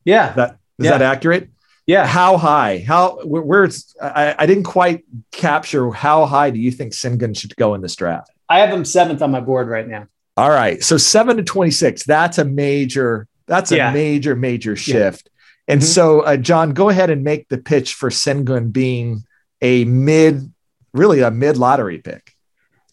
Yeah. 0.05 0.33
That 0.33 0.59
is 0.79 0.87
Yeah. 0.87 0.91
that 0.93 1.03
accurate? 1.03 1.51
Yeah. 1.87 2.07
How 2.07 2.37
high? 2.37 2.85
How 2.87 3.21
where, 3.25 3.43
where's 3.43 3.95
I, 4.03 4.35
I 4.39 4.47
didn't 4.47 4.65
quite 4.65 5.05
capture 5.33 5.91
how 5.93 6.27
high 6.27 6.51
do 6.51 6.59
you 6.59 6.71
think 6.71 6.93
Sengun 6.93 7.37
should 7.39 7.55
go 7.57 7.75
in 7.75 7.81
this 7.81 7.95
draft? 7.97 8.31
I 8.49 8.59
have 8.61 8.71
him 8.71 8.85
seventh 8.85 9.23
on 9.23 9.31
my 9.31 9.41
board 9.41 9.69
right 9.69 9.87
now. 9.89 10.07
All 10.37 10.51
right, 10.51 10.83
so 10.83 10.97
seven 10.99 11.37
to 11.39 11.43
twenty 11.43 11.71
six. 11.71 12.05
That's 12.05 12.39
a 12.39 12.45
major. 12.45 13.27
That's 13.47 13.73
a 13.73 13.77
major 13.93 14.37
major 14.37 14.77
shift. 14.77 15.31
And 15.69 15.81
Mhm. 15.81 15.85
so, 15.85 16.21
uh, 16.21 16.37
John, 16.37 16.73
go 16.75 16.89
ahead 16.91 17.11
and 17.11 17.25
make 17.25 17.49
the 17.49 17.59
pitch 17.59 17.95
for 17.95 18.11
Sengun 18.11 18.73
being 18.73 19.25
a 19.63 19.85
mid, 19.85 20.53
really 20.93 21.21
a 21.21 21.31
mid 21.31 21.57
lottery 21.57 21.99
pick. 21.99 22.36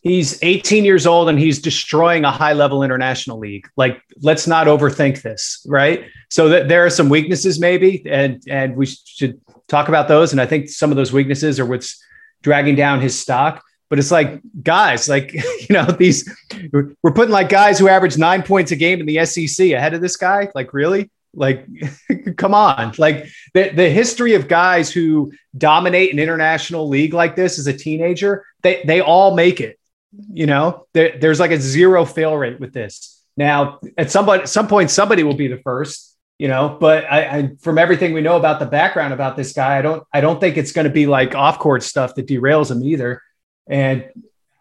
He's 0.03 0.37
18 0.43 0.83
years 0.83 1.07
old 1.07 1.29
and 1.29 1.39
he's 1.39 1.61
destroying 1.61 2.25
a 2.25 2.31
high 2.31 2.51
level 2.51 2.83
international 2.83 3.39
league. 3.39 3.69
Like, 3.77 4.01
let's 4.21 4.47
not 4.47 4.67
overthink 4.67 5.21
this, 5.21 5.65
right? 5.65 6.03
So 6.29 6.49
that 6.49 6.67
there 6.67 6.85
are 6.85 6.89
some 6.89 7.07
weaknesses 7.07 7.57
maybe, 7.57 8.03
and 8.09 8.43
and 8.49 8.75
we 8.75 8.85
should 8.85 9.39
talk 9.69 9.87
about 9.87 10.09
those. 10.09 10.33
And 10.33 10.41
I 10.41 10.45
think 10.45 10.67
some 10.67 10.91
of 10.91 10.97
those 10.97 11.13
weaknesses 11.13 11.57
are 11.57 11.65
what's 11.65 12.03
dragging 12.41 12.75
down 12.75 12.99
his 12.99 13.17
stock. 13.17 13.63
But 13.89 13.97
it's 13.97 14.11
like, 14.11 14.41
guys, 14.61 15.07
like 15.07 15.33
you 15.33 15.67
know, 15.69 15.85
these 15.85 16.29
we're 16.73 17.13
putting 17.13 17.31
like 17.31 17.47
guys 17.47 17.79
who 17.79 17.87
average 17.87 18.17
nine 18.17 18.43
points 18.43 18.73
a 18.73 18.75
game 18.75 18.99
in 18.99 19.05
the 19.05 19.25
SEC 19.25 19.71
ahead 19.71 19.93
of 19.93 20.01
this 20.01 20.17
guy. 20.17 20.49
Like, 20.53 20.73
really? 20.73 21.11
Like, 21.33 21.65
come 22.37 22.53
on! 22.53 22.93
Like 22.97 23.27
the 23.53 23.69
the 23.69 23.89
history 23.89 24.33
of 24.33 24.49
guys 24.49 24.91
who 24.91 25.31
dominate 25.57 26.11
an 26.11 26.19
international 26.19 26.89
league 26.89 27.13
like 27.13 27.37
this 27.37 27.57
as 27.57 27.67
a 27.67 27.73
teenager, 27.73 28.45
they 28.63 28.83
they 28.85 28.99
all 28.99 29.33
make 29.33 29.61
it 29.61 29.79
you 30.31 30.45
know 30.45 30.85
there, 30.93 31.17
there's 31.19 31.39
like 31.39 31.51
a 31.51 31.59
zero 31.59 32.05
fail 32.05 32.35
rate 32.35 32.59
with 32.59 32.73
this. 32.73 33.23
Now 33.35 33.79
at 33.97 34.11
somebody 34.11 34.47
some 34.47 34.67
point 34.67 34.91
somebody 34.91 35.23
will 35.23 35.35
be 35.35 35.47
the 35.47 35.57
first 35.57 36.15
you 36.37 36.47
know 36.47 36.77
but 36.79 37.05
I, 37.05 37.19
I 37.21 37.51
from 37.61 37.77
everything 37.77 38.13
we 38.13 38.21
know 38.21 38.37
about 38.37 38.59
the 38.59 38.65
background 38.65 39.13
about 39.13 39.37
this 39.37 39.53
guy 39.53 39.77
i 39.77 39.81
don't 39.81 40.03
i 40.11 40.19
don't 40.21 40.39
think 40.39 40.57
it's 40.57 40.71
going 40.71 40.85
to 40.85 40.93
be 40.93 41.05
like 41.05 41.35
off 41.35 41.59
court 41.59 41.83
stuff 41.83 42.15
that 42.15 42.27
derails 42.27 42.71
him 42.71 42.83
either. 42.83 43.21
And 43.67 44.05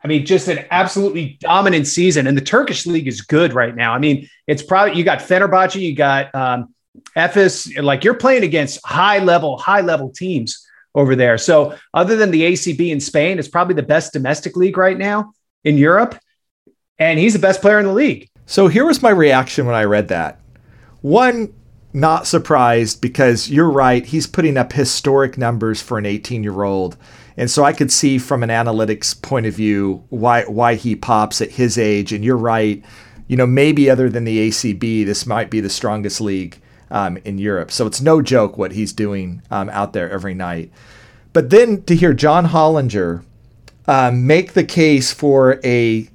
i 0.03 0.09
mean 0.09 0.25
just 0.25 0.49
an 0.49 0.65
absolutely 0.71 1.39
dominant 1.41 1.87
season 1.87 2.27
and 2.27 2.37
the 2.37 2.43
turkish 2.43 2.87
league 2.87 3.09
is 3.09 3.21
good 3.21 3.53
right 3.53 3.75
now. 3.75 3.93
I 3.93 3.99
mean 3.99 4.29
it's 4.47 4.63
probably 4.63 4.97
you 4.97 5.05
got 5.05 5.19
fenerbahce 5.19 5.81
you 5.81 5.95
got 5.95 6.35
um 6.35 6.75
Efes, 7.17 7.83
like 7.83 8.05
you're 8.05 8.13
playing 8.13 8.43
against 8.43 8.85
high 8.85 9.19
level 9.19 9.59
high 9.59 9.81
level 9.81 10.11
teams 10.11 10.67
over 10.95 11.17
there. 11.17 11.39
So 11.39 11.77
other 11.95 12.17
than 12.17 12.31
the 12.31 12.43
acb 12.43 12.91
in 12.91 13.01
spain 13.01 13.39
it's 13.39 13.49
probably 13.49 13.75
the 13.75 13.83
best 13.83 14.13
domestic 14.13 14.57
league 14.57 14.77
right 14.77 14.97
now 14.97 15.33
in 15.65 15.79
Europe, 15.79 16.19
and 16.99 17.19
he's 17.19 17.33
the 17.33 17.39
best 17.39 17.61
player 17.61 17.79
in 17.79 17.87
the 17.87 17.93
league. 17.93 18.29
So 18.47 18.69
here 18.69 18.85
was 18.85 19.03
my 19.03 19.11
reaction 19.11 19.67
when 19.67 19.75
I 19.75 19.85
read 19.85 20.09
that. 20.09 20.41
One, 21.01 21.55
not 21.93 22.27
surprised 22.27 23.01
because 23.01 23.51
you're 23.51 23.71
right. 23.71 24.05
He's 24.05 24.27
putting 24.27 24.57
up 24.57 24.73
historic 24.73 25.37
numbers 25.37 25.83
for 25.83 25.99
an 25.99 26.07
18 26.07 26.43
year 26.43 26.63
old. 26.63 26.97
And 27.37 27.51
so 27.51 27.65
I 27.65 27.73
could 27.73 27.91
see 27.91 28.19
from 28.19 28.43
an 28.43 28.51
analytics 28.51 29.21
point 29.21 29.47
of 29.47 29.55
view 29.55 30.05
why 30.09 30.45
why 30.45 30.75
he 30.75 30.97
pops 30.97 31.41
at 31.41 31.53
his 31.53 31.79
age. 31.79 32.13
And 32.13 32.25
you're 32.25 32.37
right. 32.37 32.83
You 33.29 33.37
know, 33.37 33.47
maybe 33.47 33.89
other 33.89 34.11
than 34.11 34.25
the 34.25 34.49
ACB, 34.49 35.07
this 35.07 35.27
might 35.27 35.51
be 35.51 35.61
the 35.61 35.71
strongest 35.71 36.21
league 36.21 36.61
um, 36.91 37.17
in 37.25 37.39
Europe. 37.39 37.71
So 37.71 37.87
it's 37.87 38.01
no 38.01 38.21
joke 38.21 38.59
what 38.59 38.73
he's 38.73 38.93
doing 38.93 39.43
um, 39.51 39.71
out 39.71 39.93
there 39.93 40.11
every 40.11 40.35
night. 40.35 40.71
But 41.33 41.51
then 41.51 41.83
to 41.85 41.97
hear 41.97 42.13
John 42.13 42.49
Hollinger 42.49 43.25
um, 43.87 44.27
make 44.27 44.53
the 44.53 44.65
case 44.65 45.13
for 45.13 45.61
a 45.65 46.09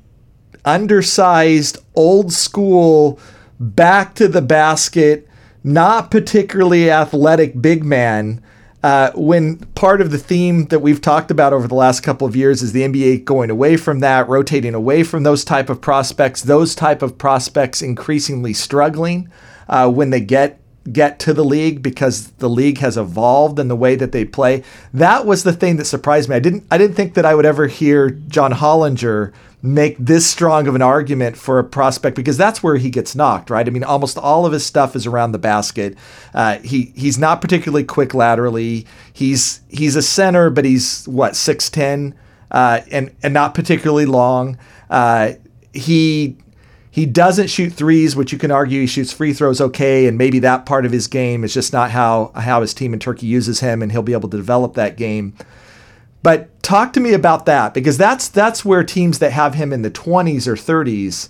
undersized, 0.65 1.77
old 1.95 2.31
school, 2.33 3.19
back 3.59 4.15
to 4.15 4.27
the 4.27 4.41
basket, 4.41 5.27
not 5.63 6.11
particularly 6.11 6.91
athletic 6.91 7.61
big 7.61 7.83
man. 7.83 8.43
Uh, 8.83 9.11
when 9.15 9.57
part 9.73 10.01
of 10.01 10.11
the 10.11 10.17
theme 10.17 10.65
that 10.67 10.79
we've 10.79 11.01
talked 11.01 11.31
about 11.31 11.51
over 11.51 11.67
the 11.67 11.75
last 11.75 12.01
couple 12.01 12.27
of 12.27 12.35
years 12.35 12.61
is 12.61 12.73
the 12.73 12.83
NBA 12.83 13.25
going 13.25 13.49
away 13.49 13.75
from 13.75 14.01
that, 14.01 14.29
rotating 14.29 14.75
away 14.75 15.03
from 15.03 15.23
those 15.23 15.43
type 15.43 15.69
of 15.69 15.81
prospects, 15.81 16.43
those 16.43 16.75
type 16.75 17.01
of 17.01 17.17
prospects 17.17 17.81
increasingly 17.81 18.53
struggling 18.53 19.29
uh, 19.67 19.89
when 19.89 20.11
they 20.11 20.21
get 20.21 20.59
get 20.91 21.19
to 21.19 21.33
the 21.33 21.45
league 21.45 21.81
because 21.81 22.27
the 22.33 22.49
league 22.49 22.79
has 22.79 22.97
evolved 22.97 23.59
in 23.59 23.67
the 23.67 23.75
way 23.75 23.95
that 23.95 24.11
they 24.11 24.25
play. 24.25 24.63
That 24.93 25.25
was 25.25 25.43
the 25.43 25.53
thing 25.53 25.77
that 25.77 25.85
surprised 25.85 26.29
me. 26.29 26.35
I 26.35 26.39
didn't 26.39 26.65
I 26.71 26.77
didn't 26.77 26.95
think 26.95 27.13
that 27.15 27.25
I 27.25 27.35
would 27.35 27.45
ever 27.45 27.67
hear 27.67 28.09
John 28.09 28.53
Hollinger 28.53 29.33
make 29.61 29.97
this 29.97 30.25
strong 30.25 30.67
of 30.67 30.75
an 30.75 30.81
argument 30.81 31.35
for 31.35 31.57
a 31.59 31.63
prospect 31.63 32.15
because 32.15 32.37
that's 32.37 32.61
where 32.61 32.77
he 32.77 32.89
gets 32.89 33.15
knocked, 33.15 33.49
right? 33.49 33.67
I 33.67 33.71
mean, 33.71 33.83
almost 33.83 34.17
all 34.17 34.45
of 34.45 34.53
his 34.53 34.65
stuff 34.65 34.95
is 34.95 35.07
around 35.07 35.31
the 35.31 35.39
basket. 35.39 35.97
Uh, 36.33 36.59
he 36.59 36.93
he's 36.95 37.17
not 37.17 37.41
particularly 37.41 37.83
quick 37.83 38.13
laterally. 38.13 38.85
He's 39.11 39.61
he's 39.67 39.95
a 39.95 40.01
center, 40.01 40.49
but 40.49 40.65
he's 40.65 41.07
what 41.07 41.35
six 41.35 41.69
ten 41.69 42.15
uh, 42.51 42.81
and 42.91 43.15
and 43.23 43.33
not 43.33 43.53
particularly 43.53 44.05
long. 44.05 44.57
Uh, 44.89 45.33
he 45.73 46.37
he 46.97 47.05
doesn't 47.05 47.51
shoot 47.51 47.73
threes, 47.73 48.15
which 48.15 48.31
you 48.31 48.39
can 48.39 48.49
argue 48.49 48.81
he 48.81 48.87
shoots 48.87 49.13
free 49.13 49.31
throws 49.31 49.61
okay, 49.61 50.07
and 50.07 50.17
maybe 50.17 50.39
that 50.39 50.65
part 50.65 50.83
of 50.83 50.91
his 50.91 51.05
game 51.05 51.43
is 51.43 51.53
just 51.53 51.71
not 51.71 51.91
how 51.91 52.31
how 52.33 52.61
his 52.61 52.73
team 52.73 52.91
in 52.91 52.97
Turkey 52.99 53.27
uses 53.27 53.59
him, 53.59 53.83
and 53.83 53.91
he'll 53.91 54.01
be 54.01 54.13
able 54.13 54.27
to 54.29 54.35
develop 54.35 54.73
that 54.73 54.97
game. 54.97 55.35
But 56.23 56.63
talk 56.63 56.93
to 56.93 56.99
me 56.99 57.13
about 57.13 57.45
that 57.45 57.75
because 57.75 57.99
that's 57.99 58.27
that's 58.29 58.65
where 58.65 58.83
teams 58.83 59.19
that 59.19 59.31
have 59.31 59.53
him 59.53 59.71
in 59.71 59.83
the 59.83 59.91
20s 59.91 60.47
or 60.47 60.55
30s 60.55 61.29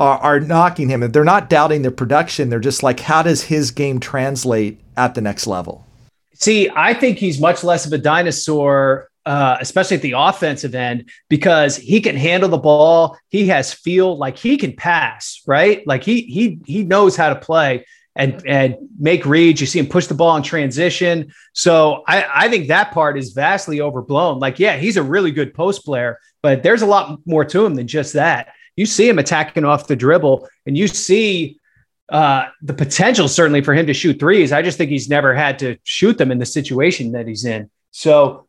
are, 0.00 0.18
are 0.18 0.40
knocking 0.40 0.88
him, 0.88 1.00
and 1.00 1.14
they're 1.14 1.22
not 1.22 1.48
doubting 1.48 1.82
their 1.82 1.92
production. 1.92 2.48
They're 2.48 2.58
just 2.58 2.82
like, 2.82 2.98
how 2.98 3.22
does 3.22 3.44
his 3.44 3.70
game 3.70 4.00
translate 4.00 4.80
at 4.96 5.14
the 5.14 5.20
next 5.20 5.46
level? 5.46 5.86
See, 6.32 6.68
I 6.74 6.92
think 6.92 7.18
he's 7.18 7.40
much 7.40 7.62
less 7.62 7.86
of 7.86 7.92
a 7.92 7.98
dinosaur 7.98 9.06
uh, 9.26 9.56
especially 9.60 9.96
at 9.96 10.02
the 10.02 10.14
offensive 10.16 10.74
end, 10.74 11.10
because 11.28 11.76
he 11.76 12.00
can 12.00 12.16
handle 12.16 12.48
the 12.48 12.58
ball. 12.58 13.16
He 13.28 13.48
has 13.48 13.72
feel 13.72 14.16
like 14.16 14.38
he 14.38 14.56
can 14.56 14.74
pass, 14.76 15.40
right? 15.46 15.86
Like 15.86 16.04
he 16.04 16.22
he 16.22 16.60
he 16.66 16.84
knows 16.84 17.16
how 17.16 17.30
to 17.30 17.36
play 17.40 17.86
and 18.16 18.42
and 18.46 18.76
make 18.98 19.26
reads. 19.26 19.60
You 19.60 19.66
see 19.66 19.78
him 19.78 19.86
push 19.86 20.06
the 20.06 20.14
ball 20.14 20.36
in 20.36 20.42
transition. 20.42 21.32
So 21.52 22.02
I, 22.06 22.46
I 22.46 22.48
think 22.48 22.68
that 22.68 22.92
part 22.92 23.18
is 23.18 23.32
vastly 23.32 23.80
overblown. 23.80 24.38
Like, 24.38 24.58
yeah, 24.58 24.76
he's 24.76 24.96
a 24.96 25.02
really 25.02 25.30
good 25.30 25.54
post 25.54 25.84
player, 25.84 26.18
but 26.42 26.62
there's 26.62 26.82
a 26.82 26.86
lot 26.86 27.18
more 27.26 27.44
to 27.44 27.64
him 27.64 27.74
than 27.74 27.86
just 27.86 28.12
that. 28.14 28.52
You 28.76 28.86
see 28.86 29.08
him 29.08 29.18
attacking 29.18 29.64
off 29.64 29.86
the 29.86 29.96
dribble, 29.96 30.48
and 30.66 30.76
you 30.76 30.88
see 30.88 31.60
uh, 32.08 32.46
the 32.60 32.74
potential 32.74 33.28
certainly 33.28 33.62
for 33.62 33.72
him 33.72 33.86
to 33.86 33.94
shoot 33.94 34.18
threes. 34.18 34.52
I 34.52 34.62
just 34.62 34.76
think 34.76 34.90
he's 34.90 35.08
never 35.08 35.34
had 35.34 35.60
to 35.60 35.78
shoot 35.84 36.18
them 36.18 36.30
in 36.30 36.38
the 36.38 36.46
situation 36.46 37.12
that 37.12 37.26
he's 37.26 37.44
in. 37.44 37.70
So 37.92 38.48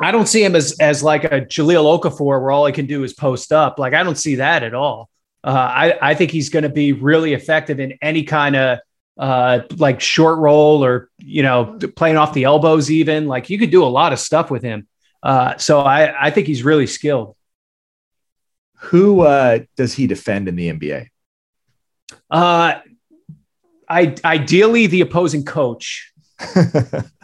I 0.00 0.10
don't 0.10 0.26
see 0.26 0.44
him 0.44 0.54
as 0.54 0.78
as 0.80 1.02
like 1.02 1.24
a 1.24 1.40
Jahlil 1.40 2.00
Okafor 2.00 2.40
where 2.40 2.50
all 2.50 2.66
he 2.66 2.72
can 2.72 2.86
do 2.86 3.04
is 3.04 3.12
post 3.12 3.52
up. 3.52 3.78
Like 3.78 3.94
I 3.94 4.02
don't 4.02 4.18
see 4.18 4.36
that 4.36 4.62
at 4.62 4.74
all. 4.74 5.08
Uh, 5.42 5.50
I 5.50 6.10
I 6.10 6.14
think 6.14 6.30
he's 6.30 6.50
going 6.50 6.64
to 6.64 6.68
be 6.68 6.92
really 6.92 7.32
effective 7.32 7.80
in 7.80 7.94
any 8.02 8.24
kind 8.24 8.54
of 8.54 8.78
uh, 9.16 9.60
like 9.76 10.00
short 10.00 10.38
roll 10.38 10.84
or 10.84 11.08
you 11.18 11.42
know 11.42 11.78
playing 11.96 12.16
off 12.16 12.34
the 12.34 12.44
elbows 12.44 12.90
even. 12.90 13.26
Like 13.26 13.48
you 13.50 13.58
could 13.58 13.70
do 13.70 13.84
a 13.84 13.86
lot 13.86 14.12
of 14.12 14.18
stuff 14.18 14.50
with 14.50 14.62
him. 14.62 14.86
Uh, 15.22 15.56
so 15.56 15.80
I 15.80 16.26
I 16.26 16.30
think 16.30 16.46
he's 16.46 16.62
really 16.62 16.86
skilled. 16.86 17.34
Who 18.80 19.22
uh, 19.22 19.60
does 19.76 19.94
he 19.94 20.06
defend 20.06 20.48
in 20.48 20.56
the 20.56 20.72
NBA? 20.72 21.08
Uh, 22.30 22.74
I 23.88 24.14
ideally 24.24 24.86
the 24.86 25.00
opposing 25.00 25.44
coach. 25.44 26.12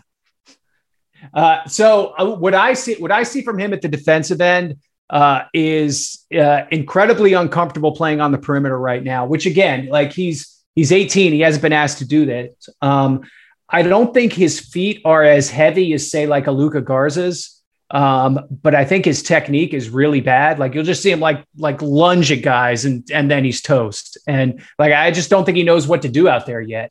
uh, 1.33 1.67
so 1.67 2.15
uh, 2.19 2.35
what 2.35 2.55
I 2.55 2.75
see, 2.75 2.95
what 2.97 3.13
I 3.13 3.23
see 3.23 3.43
from 3.43 3.59
him 3.59 3.73
at 3.73 3.83
the 3.83 3.89
defensive 3.89 4.41
end 4.41 4.77
uh, 5.11 5.43
is 5.53 6.25
uh, 6.37 6.63
incredibly 6.71 7.35
uncomfortable 7.35 7.93
playing 7.93 8.21
on 8.21 8.33
the 8.33 8.39
perimeter 8.39 8.79
right 8.79 9.03
now. 9.03 9.27
Which 9.27 9.47
again, 9.47 9.87
like 9.87 10.13
he's 10.13 10.63
he's 10.75 10.93
18, 10.93 11.33
he 11.33 11.41
hasn't 11.41 11.63
been 11.63 11.73
asked 11.73 11.99
to 11.99 12.07
do 12.07 12.27
that. 12.27 12.55
Um, 12.83 13.23
I 13.69 13.83
don't 13.83 14.13
think 14.13 14.33
his 14.33 14.61
feet 14.61 15.01
are 15.05 15.25
as 15.25 15.51
heavy 15.51 15.93
as 15.95 16.11
say 16.11 16.27
like 16.27 16.47
a 16.47 16.53
Luka 16.53 16.81
Garza's. 16.81 17.51
Um, 17.91 18.41
but 18.63 18.75
I 18.75 18.85
think 18.85 19.05
his 19.05 19.23
technique 19.23 19.73
is 19.75 19.91
really 19.91 20.21
bad. 20.21 20.59
Like 20.59 20.75
you'll 20.75 20.85
just 20.85 21.03
see 21.03 21.11
him 21.11 21.21
like 21.21 21.45
like 21.57 21.81
lunge 21.81 22.33
at 22.33 22.43
guys 22.43 22.85
and 22.85 23.09
and 23.13 23.31
then 23.31 23.45
he's 23.45 23.61
toast. 23.61 24.19
And 24.27 24.63
like 24.79 24.93
I 24.93 25.11
just 25.11 25.31
don't 25.31 25.45
think 25.45 25.57
he 25.57 25.65
knows 25.65 25.87
what 25.87 26.03
to 26.03 26.09
do 26.09 26.29
out 26.29 26.47
there 26.47 26.61
yet. 26.61 26.91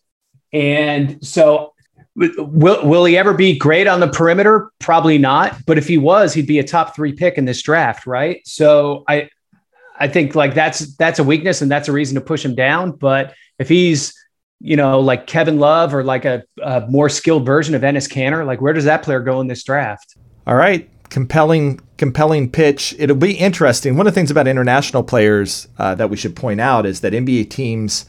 And 0.54 1.26
so 1.26 1.73
will 2.16 2.88
will 2.88 3.06
he 3.06 3.18
ever 3.18 3.34
be 3.34 3.58
great 3.58 3.88
on 3.88 4.00
the 4.00 4.08
perimeter? 4.08 4.70
Probably 4.80 5.18
not. 5.18 5.66
But 5.66 5.78
if 5.78 5.88
he 5.88 5.98
was, 5.98 6.34
he'd 6.34 6.48
be 6.48 6.60
a 6.60 6.64
top 6.64 6.96
three 6.96 7.14
pick 7.14 7.38
in 7.38 7.46
this 7.46 7.62
draft, 7.62 8.06
right? 8.06 8.46
So 8.46 9.04
I 9.08 9.30
I 10.00 10.08
think 10.08 10.36
like 10.36 10.54
that's 10.54 10.96
that's 10.98 11.20
a 11.20 11.24
weakness 11.24 11.62
and 11.62 11.72
that's 11.72 11.88
a 11.88 11.92
reason 11.92 12.16
to 12.16 12.22
push 12.22 12.44
him 12.44 12.56
down. 12.56 12.92
But 12.92 13.34
if 13.60 13.70
he's 13.70 14.14
you 14.64 14.78
know, 14.78 15.02
like 15.02 15.28
Kevin 15.28 15.60
Love 15.60 15.94
or 15.94 16.06
like 16.06 16.24
a, 16.24 16.42
a 16.64 16.88
more 16.88 17.10
skilled 17.10 17.46
version 17.46 17.76
of 17.76 17.82
Enes 17.82 18.10
Kanter, 18.10 18.46
like 18.46 18.62
where 18.62 18.72
does 18.72 18.86
that 18.86 19.04
player 19.04 19.20
go 19.20 19.42
in 19.42 19.48
this 19.48 19.62
draft? 19.62 20.16
All 20.48 20.56
right, 20.56 20.90
compelling, 21.10 21.82
compelling 21.98 22.50
pitch. 22.50 22.96
It'll 22.98 23.18
be 23.18 23.34
interesting. 23.34 23.98
One 23.98 24.08
of 24.08 24.14
the 24.14 24.16
things 24.16 24.32
about 24.32 24.48
international 24.48 25.04
players 25.04 25.68
uh, 25.78 25.96
that 25.96 26.10
we 26.10 26.16
should 26.16 26.34
point 26.34 26.62
out 26.62 26.86
is 26.86 27.02
that 27.02 27.12
NBA 27.12 27.50
teams 27.50 28.06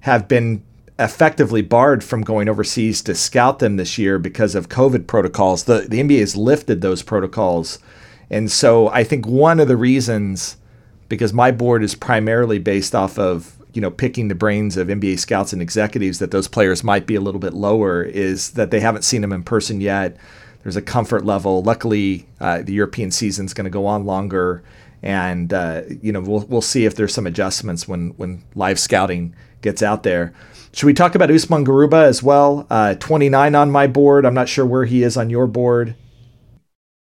have 0.00 0.28
been 0.28 0.62
effectively 0.98 1.62
barred 1.62 2.04
from 2.04 2.22
going 2.22 2.48
overseas 2.48 3.02
to 3.02 3.14
scout 3.14 3.58
them 3.58 3.76
this 3.76 3.98
year 3.98 4.18
because 4.18 4.54
of 4.54 4.68
COVID 4.68 5.06
protocols. 5.06 5.64
The 5.64 5.86
the 5.88 6.00
NBA 6.00 6.20
has 6.20 6.36
lifted 6.36 6.80
those 6.80 7.02
protocols, 7.02 7.78
and 8.30 8.50
so 8.50 8.88
I 8.88 9.04
think 9.04 9.26
one 9.26 9.60
of 9.60 9.68
the 9.68 9.76
reasons, 9.76 10.56
because 11.08 11.32
my 11.32 11.50
board 11.50 11.82
is 11.82 11.94
primarily 11.94 12.58
based 12.58 12.94
off 12.94 13.18
of 13.18 13.56
you 13.72 13.80
know 13.80 13.90
picking 13.90 14.28
the 14.28 14.34
brains 14.34 14.76
of 14.76 14.88
NBA 14.88 15.18
scouts 15.18 15.52
and 15.52 15.60
executives, 15.60 16.18
that 16.20 16.30
those 16.30 16.48
players 16.48 16.84
might 16.84 17.06
be 17.06 17.14
a 17.14 17.20
little 17.20 17.40
bit 17.40 17.54
lower, 17.54 18.02
is 18.02 18.52
that 18.52 18.70
they 18.70 18.80
haven't 18.80 19.02
seen 19.02 19.20
them 19.20 19.32
in 19.32 19.42
person 19.42 19.80
yet 19.80 20.16
there's 20.64 20.76
a 20.76 20.82
comfort 20.82 21.24
level. 21.24 21.62
Luckily, 21.62 22.26
uh, 22.40 22.62
the 22.62 22.72
European 22.72 23.10
season 23.10 23.44
is 23.44 23.54
going 23.54 23.66
to 23.66 23.70
go 23.70 23.86
on 23.86 24.06
longer, 24.06 24.62
and 25.04 25.52
uh, 25.52 25.82
you 26.02 26.10
know 26.10 26.20
we'll 26.20 26.40
we'll 26.46 26.62
see 26.62 26.86
if 26.86 26.96
there's 26.96 27.14
some 27.14 27.26
adjustments 27.26 27.86
when 27.86 28.10
when 28.16 28.42
live 28.54 28.80
scouting 28.80 29.36
gets 29.60 29.82
out 29.82 30.02
there. 30.02 30.32
Should 30.72 30.86
we 30.86 30.94
talk 30.94 31.14
about 31.14 31.30
Usman 31.30 31.64
Garuba 31.64 32.04
as 32.04 32.22
well? 32.22 32.66
Uh, 32.68 32.94
29 32.96 33.54
on 33.54 33.70
my 33.70 33.86
board. 33.86 34.26
I'm 34.26 34.34
not 34.34 34.48
sure 34.48 34.66
where 34.66 34.86
he 34.86 35.04
is 35.04 35.16
on 35.16 35.30
your 35.30 35.46
board. 35.46 35.94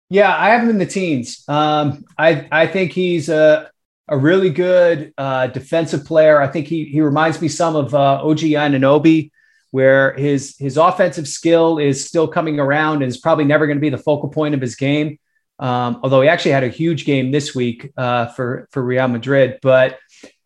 Yeah, 0.10 0.34
I 0.34 0.52
have 0.52 0.64
him 0.64 0.70
in 0.70 0.78
the 0.78 0.86
teens. 0.86 1.44
Um, 1.50 2.06
I 2.18 2.48
I 2.52 2.68
think 2.68 2.94
he's 2.94 3.30
a 3.30 3.70
a 4.08 4.18
really 4.18 4.52
good 4.52 5.14
uh, 5.18 5.48
defensive 5.48 6.06
player. 6.06 6.40
I 6.40 6.48
think 6.48 6.68
he 6.68 6.86
he 6.86 7.02
reminds 7.02 7.42
me 7.42 7.48
some 7.48 7.76
of 7.76 7.94
uh, 7.96 8.22
OG 8.24 8.40
Anunoby 8.40 9.32
where 9.72 10.14
his 10.14 10.56
his 10.60 10.78
offensive 10.78 11.28
skill 11.28 11.80
is 11.80 12.06
still 12.08 12.28
coming 12.28 12.60
around 12.60 13.02
and 13.02 13.10
is 13.10 13.18
probably 13.18 13.44
never 13.44 13.66
going 13.66 13.78
to 13.78 13.82
be 13.82 13.90
the 13.90 13.98
focal 13.98 14.30
point 14.30 14.54
of 14.54 14.62
his 14.62 14.76
game. 14.76 15.18
Um, 15.60 16.00
although 16.04 16.22
he 16.22 16.28
actually 16.28 16.52
had 16.52 16.64
a 16.64 16.70
huge 16.70 17.06
game 17.06 17.32
this 17.32 17.56
week 17.56 17.92
uh, 17.98 18.28
for 18.28 18.68
for 18.72 18.84
Real 18.84 19.08
Madrid, 19.08 19.60
but 19.62 19.98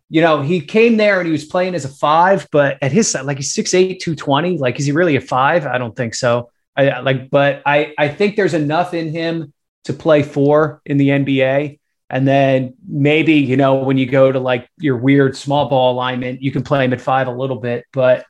you 0.09 0.21
know 0.21 0.41
he 0.41 0.61
came 0.61 0.97
there 0.97 1.19
and 1.19 1.27
he 1.27 1.31
was 1.31 1.45
playing 1.45 1.75
as 1.75 1.85
a 1.85 1.89
five, 1.89 2.47
but 2.51 2.77
at 2.81 2.91
his 2.91 3.13
like 3.23 3.37
he's 3.37 3.53
6'8", 3.53 3.99
220. 3.99 4.57
Like 4.57 4.79
is 4.79 4.85
he 4.85 4.91
really 4.91 5.15
a 5.15 5.21
five? 5.21 5.65
I 5.65 5.77
don't 5.77 5.95
think 5.95 6.15
so. 6.15 6.49
I 6.75 6.99
like, 7.01 7.29
but 7.29 7.61
I 7.65 7.93
I 7.97 8.07
think 8.07 8.35
there's 8.35 8.53
enough 8.53 8.93
in 8.93 9.11
him 9.11 9.53
to 9.85 9.93
play 9.93 10.23
four 10.23 10.81
in 10.85 10.97
the 10.97 11.09
NBA. 11.09 11.79
And 12.09 12.27
then 12.27 12.75
maybe, 12.87 13.35
you 13.35 13.55
know, 13.55 13.75
when 13.75 13.97
you 13.97 14.05
go 14.05 14.31
to 14.31 14.39
like 14.39 14.69
your 14.77 14.97
weird 14.97 15.35
small 15.35 15.69
ball 15.69 15.93
alignment, 15.93 16.41
you 16.41 16.51
can 16.51 16.61
play 16.61 16.83
him 16.83 16.91
at 16.91 16.99
five 16.99 17.27
a 17.27 17.31
little 17.31 17.59
bit. 17.59 17.85
But 17.93 18.25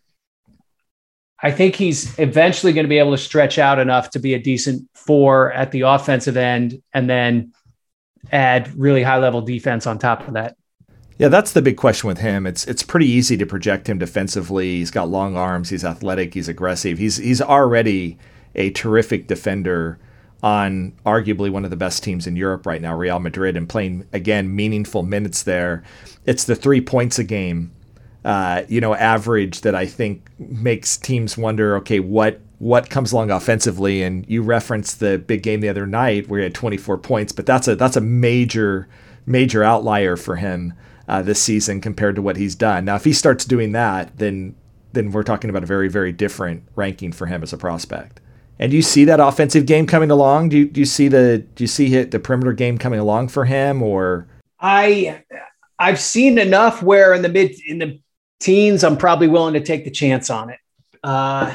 I 1.43 1.51
think 1.51 1.75
he's 1.75 2.17
eventually 2.19 2.71
going 2.73 2.86
to 2.86 2.89
be 2.89 2.99
able 2.99 3.12
to 3.12 3.17
stretch 3.17 3.58
out 3.58 3.80
enough 3.80 4.12
to 4.12 4.19
be 4.19 4.34
a 4.34 4.39
decent 4.39 4.88
four 4.93 5.51
at 5.54 5.71
the 5.71 5.82
offensive 5.82 6.38
end 6.38 6.82
and 6.93 7.10
then 7.10 7.54
add 8.32 8.71
really 8.77 9.04
high 9.04 9.17
level 9.17 9.41
defense 9.41 9.88
on 9.88 9.97
top 9.97 10.27
of 10.27 10.36
that. 10.36 10.56
Yeah, 11.17 11.27
that's 11.27 11.51
the 11.51 11.62
big 11.62 11.77
question 11.77 12.08
with 12.08 12.17
him. 12.17 12.47
It's 12.47 12.65
it's 12.65 12.82
pretty 12.82 13.06
easy 13.06 13.38
to 13.38 13.45
project 13.45 13.88
him 13.88 13.99
defensively. 13.99 14.77
He's 14.77 14.89
got 14.89 15.10
long 15.10 15.36
arms, 15.36 15.69
he's 15.69 15.86
athletic, 15.86 16.34
he's 16.34 16.47
aggressive. 16.47 16.97
He's 16.97 17.17
he's 17.17 17.41
already 17.41 18.17
a 18.56 18.71
terrific 18.71 19.27
defender 19.27 19.99
on 20.41 20.93
arguably 21.06 21.51
one 21.51 21.63
of 21.63 21.69
the 21.69 21.77
best 21.77 22.04
teams 22.04 22.25
in 22.25 22.36
Europe 22.36 22.65
right 22.65 22.82
now, 22.82 22.95
Real 22.95 23.19
Madrid, 23.19 23.56
and 23.56 23.69
playing 23.69 24.08
again 24.13 24.56
meaningful 24.56 25.04
minutes 25.04 25.43
there. 25.43 25.84
It's 26.25 26.45
the 26.45 26.56
three 26.56 26.82
points 26.82 27.19
a 27.19 27.23
game 27.23 27.71
uh, 28.24 28.64
you 28.68 28.80
know, 28.80 28.94
average 28.94 29.62
that 29.62 29.76
I 29.76 29.86
think 29.86 30.28
makes 30.38 30.98
teams 30.98 31.38
wonder, 31.38 31.76
okay, 31.78 32.00
what 32.00 32.40
what 32.60 32.92
comes 32.92 33.12
along 33.12 33.32
offensively? 33.32 34.04
And 34.04 34.28
you 34.30 34.44
referenced 34.44 35.00
the 35.00 35.18
big 35.18 35.42
game 35.42 35.62
the 35.62 35.70
other 35.70 35.88
night 35.88 36.30
where 36.30 36.40
he 36.40 36.44
had 36.44 36.54
24 36.54 37.00
points, 37.00 37.32
but 37.32 37.46
that's 37.46 37.68
a 37.68 37.76
that's 37.76 37.96
a 37.96 38.02
major 38.02 38.88
major 39.26 39.64
outlier 39.64 40.16
for 40.16 40.36
him 40.36 40.74
uh, 41.08 41.22
this 41.22 41.42
season 41.42 41.82
compared 41.82 42.16
to 42.16 42.22
what 42.22 42.38
he's 42.38 42.56
done. 42.56 42.86
Now, 42.86 42.96
if 42.96 43.04
he 43.04 43.14
starts 43.14 43.46
doing 43.46 43.72
that, 43.72 44.18
then 44.18 44.56
then 44.94 45.12
we're 45.12 45.24
talking 45.24 45.50
about 45.50 45.64
a 45.64 45.68
very 45.68 45.90
very 45.90 46.12
different 46.12 46.64
ranking 46.76 47.12
for 47.12 47.26
him 47.26 47.42
as 47.42 47.54
a 47.54 47.58
prospect. 47.58 48.20
And 48.60 48.70
do 48.70 48.76
you 48.78 48.84
see 48.84 49.06
that 49.06 49.20
offensive 49.20 49.66
game 49.66 49.88
coming 49.88 50.12
along? 50.12 50.50
Do 50.50 50.58
you, 50.60 50.66
do 50.70 50.80
you 50.80 50.86
see 50.86 51.08
the 51.08 51.40
do 51.56 51.64
you 51.64 51.68
see 51.68 52.04
the 52.04 52.20
perimeter 52.20 52.54
game 52.54 52.78
coming 52.78 53.00
along 53.00 53.30
for 53.30 53.46
him 53.46 53.82
or? 53.82 54.28
I 54.60 55.24
I've 55.80 56.00
seen 56.00 56.38
enough 56.38 56.84
where 56.84 57.16
in 57.16 57.24
the 57.24 57.30
mid 57.30 57.56
in 57.66 57.80
the 57.80 58.00
teens, 58.41 58.84
I'm 58.84 58.97
probably 58.97 59.27
willing 59.27 59.54
to 59.54 59.62
take 59.62 59.86
the 59.86 59.91
chance 59.91 60.30
on 60.30 60.49
it. 60.49 60.60
Uh, 61.04 61.54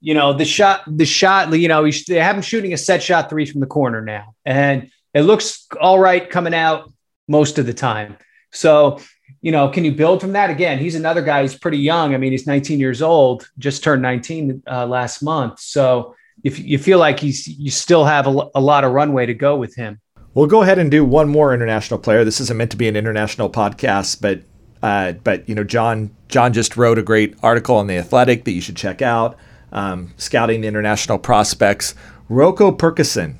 you 0.00 0.14
know, 0.14 0.32
the 0.32 0.44
shot, 0.44 0.82
the 0.86 1.04
shot, 1.04 1.52
you 1.52 1.68
know, 1.68 1.88
they 2.08 2.18
have 2.18 2.36
him 2.36 2.42
shooting 2.42 2.72
a 2.72 2.76
set 2.76 3.02
shot 3.02 3.30
three 3.30 3.46
from 3.46 3.60
the 3.60 3.66
corner 3.66 4.00
now, 4.00 4.34
and 4.44 4.90
it 5.14 5.22
looks 5.22 5.66
all 5.80 5.98
right 5.98 6.28
coming 6.28 6.54
out 6.54 6.92
most 7.28 7.58
of 7.58 7.66
the 7.66 7.74
time. 7.74 8.16
So, 8.50 8.98
you 9.40 9.52
know, 9.52 9.68
can 9.68 9.84
you 9.84 9.92
build 9.92 10.20
from 10.20 10.32
that? 10.32 10.50
Again, 10.50 10.78
he's 10.78 10.94
another 10.94 11.22
guy 11.22 11.42
who's 11.42 11.56
pretty 11.56 11.78
young. 11.78 12.14
I 12.14 12.18
mean, 12.18 12.32
he's 12.32 12.46
19 12.46 12.80
years 12.80 13.00
old, 13.02 13.48
just 13.58 13.84
turned 13.84 14.02
19 14.02 14.62
uh, 14.70 14.86
last 14.86 15.22
month. 15.22 15.60
So, 15.60 16.14
if 16.42 16.58
you 16.58 16.78
feel 16.78 16.98
like 16.98 17.20
he's, 17.20 17.46
you 17.46 17.70
still 17.70 18.04
have 18.04 18.26
a, 18.26 18.48
a 18.54 18.60
lot 18.60 18.84
of 18.84 18.92
runway 18.92 19.26
to 19.26 19.34
go 19.34 19.56
with 19.56 19.76
him. 19.76 20.00
We'll 20.34 20.46
go 20.46 20.62
ahead 20.62 20.78
and 20.78 20.90
do 20.90 21.04
one 21.04 21.28
more 21.28 21.54
international 21.54 22.00
player. 22.00 22.24
This 22.24 22.40
isn't 22.40 22.56
meant 22.56 22.70
to 22.72 22.76
be 22.76 22.88
an 22.88 22.96
international 22.96 23.50
podcast, 23.50 24.20
but 24.20 24.42
uh, 24.82 25.12
but 25.12 25.48
you 25.48 25.54
know, 25.54 25.64
John 25.64 26.14
John 26.28 26.52
just 26.52 26.76
wrote 26.76 26.98
a 26.98 27.02
great 27.02 27.36
article 27.42 27.76
on 27.76 27.86
the 27.86 27.96
Athletic 27.96 28.44
that 28.44 28.52
you 28.52 28.60
should 28.60 28.76
check 28.76 29.00
out, 29.02 29.36
um, 29.70 30.12
scouting 30.16 30.64
international 30.64 31.18
prospects. 31.18 31.94
Roko 32.30 32.76
Prkačin, 32.76 33.34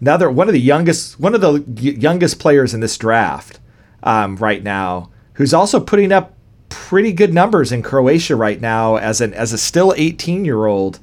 another 0.00 0.30
one 0.30 0.48
of 0.48 0.52
the 0.52 0.60
youngest 0.60 1.18
one 1.18 1.34
of 1.34 1.40
the 1.40 1.62
youngest 1.76 2.38
players 2.38 2.74
in 2.74 2.80
this 2.80 2.98
draft 2.98 3.60
um, 4.02 4.36
right 4.36 4.62
now, 4.62 5.10
who's 5.34 5.54
also 5.54 5.80
putting 5.80 6.12
up 6.12 6.34
pretty 6.68 7.12
good 7.12 7.32
numbers 7.32 7.70
in 7.72 7.82
Croatia 7.82 8.36
right 8.36 8.60
now 8.60 8.96
as 8.96 9.20
an 9.20 9.32
as 9.32 9.52
a 9.52 9.58
still 9.58 9.94
18 9.96 10.44
year 10.44 10.66
old, 10.66 10.98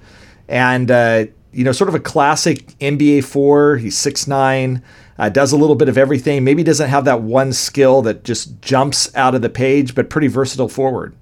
and 0.48 0.92
uh, 0.92 1.26
you 1.52 1.64
know, 1.64 1.72
sort 1.72 1.90
of 1.90 1.96
a 1.96 2.00
classic 2.00 2.68
NBA 2.80 3.24
four. 3.24 3.78
He's 3.78 3.98
six 3.98 4.28
nine, 4.28 4.84
uh, 5.22 5.30
does 5.30 5.52
a 5.52 5.58
little 5.58 5.76
bit 5.76 5.88
of 5.88 6.00
everything. 6.00 6.44
Maybe 6.44 6.64
doesn't 6.64 6.90
have 6.90 7.06
that 7.06 7.22
one 7.22 7.54
skill 7.54 8.02
that 8.02 8.24
just 8.24 8.60
jumps 8.60 9.16
out 9.16 9.36
of 9.36 9.44
the 9.44 9.50
page, 9.50 9.94
but 9.94 10.10
pretty 10.10 10.28
versatile 10.28 10.68
forward. 10.68 11.16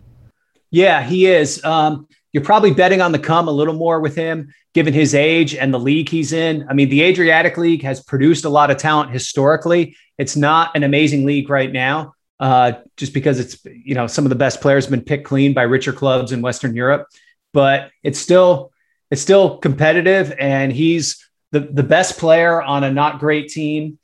Yeah, 0.72 1.04
he 1.04 1.26
is. 1.26 1.62
Um, 1.66 2.08
you're 2.32 2.44
probably 2.44 2.74
betting 2.74 3.02
on 3.02 3.12
the 3.12 3.20
come 3.20 3.50
a 3.50 3.52
little 3.52 3.74
more 3.74 4.00
with 4.00 4.16
him, 4.16 4.54
given 4.74 4.94
his 4.94 5.14
age 5.14 5.54
and 5.54 5.74
the 5.74 5.80
league 5.80 6.08
he's 6.08 6.32
in. 6.32 6.66
I 6.70 6.74
mean, 6.74 6.88
the 6.88 7.02
Adriatic 7.02 7.58
League 7.58 7.84
has 7.84 8.02
produced 8.02 8.46
a 8.46 8.50
lot 8.50 8.72
of 8.72 8.78
talent 8.78 9.12
historically. 9.12 9.98
It's 10.18 10.38
not 10.38 10.78
an 10.78 10.84
amazing 10.84 11.26
league 11.26 11.50
right 11.50 11.72
now, 11.72 12.14
uh, 12.40 12.74
just 12.96 13.14
because 13.14 13.38
it's 13.38 13.58
you 13.66 13.96
know 13.96 14.08
some 14.08 14.24
of 14.24 14.30
the 14.30 14.36
best 14.36 14.62
players 14.62 14.86
have 14.86 14.92
been 14.92 15.02
picked 15.02 15.26
clean 15.26 15.54
by 15.54 15.64
richer 15.64 15.92
clubs 15.92 16.32
in 16.32 16.42
Western 16.42 16.74
Europe, 16.74 17.08
but 17.52 17.92
it's 18.02 18.20
still 18.20 18.72
it's 19.12 19.22
still 19.22 19.58
competitive, 19.58 20.34
and 20.40 20.72
he's 20.72 21.29
the 21.52 21.62
the 21.62 21.84
best 21.84 22.18
player 22.18 22.62
on 22.62 22.84
a 22.84 22.92
not 22.92 23.20
great 23.20 23.50
team. 23.50 24.00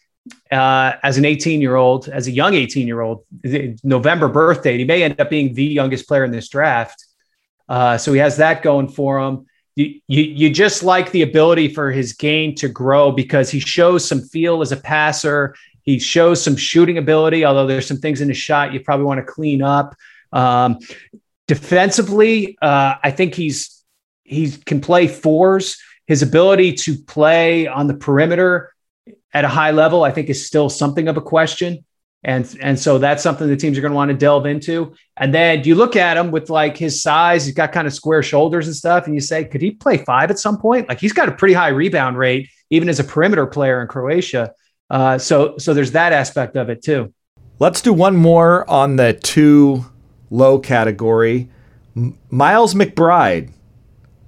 Uh, 0.51 0.93
as 1.03 1.19
an 1.19 1.25
18 1.25 1.61
year 1.61 1.75
old, 1.75 2.09
as 2.09 2.25
a 2.25 2.31
young 2.31 2.55
18 2.55 2.87
year 2.87 3.01
old, 3.01 3.25
November 3.83 4.27
birthday, 4.27 4.75
he 4.75 4.83
may 4.83 5.03
end 5.03 5.19
up 5.21 5.29
being 5.29 5.53
the 5.53 5.63
youngest 5.63 6.07
player 6.07 6.23
in 6.23 6.31
this 6.31 6.49
draft. 6.49 7.05
Uh, 7.69 7.97
so 7.97 8.11
he 8.11 8.19
has 8.19 8.37
that 8.37 8.63
going 8.63 8.87
for 8.87 9.19
him. 9.19 9.45
You, 9.75 9.99
you, 10.07 10.23
you 10.23 10.49
just 10.49 10.83
like 10.83 11.11
the 11.11 11.21
ability 11.21 11.73
for 11.73 11.91
his 11.91 12.13
game 12.13 12.55
to 12.55 12.69
grow 12.69 13.11
because 13.11 13.51
he 13.51 13.59
shows 13.59 14.07
some 14.07 14.21
feel 14.21 14.61
as 14.61 14.71
a 14.71 14.77
passer. 14.77 15.55
He 15.83 15.99
shows 15.99 16.43
some 16.43 16.55
shooting 16.55 16.97
ability, 16.97 17.45
although 17.45 17.67
there's 17.67 17.87
some 17.87 17.97
things 17.97 18.21
in 18.21 18.29
his 18.29 18.37
shot 18.37 18.73
you 18.73 18.79
probably 18.79 19.05
want 19.05 19.19
to 19.19 19.31
clean 19.31 19.61
up. 19.61 19.95
Um, 20.31 20.79
defensively, 21.47 22.57
uh, 22.61 22.95
I 23.03 23.11
think 23.11 23.35
he's 23.35 23.83
he 24.23 24.51
can 24.51 24.81
play 24.81 25.07
fours. 25.07 25.77
His 26.07 26.21
ability 26.21 26.73
to 26.73 26.97
play 26.97 27.67
on 27.67 27.87
the 27.87 27.93
perimeter 27.93 28.71
at 29.33 29.43
a 29.43 29.49
high 29.49 29.71
level, 29.71 30.03
I 30.03 30.11
think, 30.11 30.29
is 30.29 30.45
still 30.45 30.69
something 30.69 31.07
of 31.07 31.17
a 31.17 31.21
question. 31.21 31.83
And, 32.23 32.57
and 32.59 32.79
so 32.79 32.97
that's 32.97 33.21
something 33.21 33.47
the 33.47 33.55
teams 33.55 33.77
are 33.77 33.81
going 33.81 33.91
to 33.91 33.95
want 33.95 34.09
to 34.09 34.17
delve 34.17 34.47
into. 34.47 34.95
And 35.15 35.31
then 35.31 35.63
you 35.63 35.75
look 35.75 35.95
at 35.95 36.17
him 36.17 36.31
with 36.31 36.49
like 36.49 36.75
his 36.75 37.03
size, 37.03 37.45
he's 37.45 37.53
got 37.53 37.71
kind 37.71 37.85
of 37.85 37.93
square 37.93 38.23
shoulders 38.23 38.65
and 38.65 38.75
stuff. 38.75 39.05
And 39.05 39.13
you 39.13 39.21
say, 39.21 39.45
could 39.45 39.61
he 39.61 39.71
play 39.71 39.97
five 39.97 40.31
at 40.31 40.39
some 40.39 40.57
point? 40.57 40.89
Like 40.89 40.99
he's 40.99 41.13
got 41.13 41.29
a 41.29 41.33
pretty 41.33 41.53
high 41.53 41.67
rebound 41.67 42.17
rate, 42.17 42.49
even 42.71 42.89
as 42.89 42.99
a 42.99 43.03
perimeter 43.03 43.45
player 43.45 43.79
in 43.79 43.87
Croatia. 43.87 44.53
Uh, 44.89 45.19
so, 45.19 45.57
so 45.59 45.75
there's 45.75 45.91
that 45.91 46.13
aspect 46.13 46.55
of 46.55 46.69
it 46.69 46.81
too. 46.81 47.13
Let's 47.59 47.81
do 47.81 47.93
one 47.93 48.15
more 48.15 48.67
on 48.67 48.95
the 48.95 49.13
too 49.13 49.85
low 50.31 50.57
category. 50.57 51.49
Miles 52.29 52.73
McBride, 52.73 53.51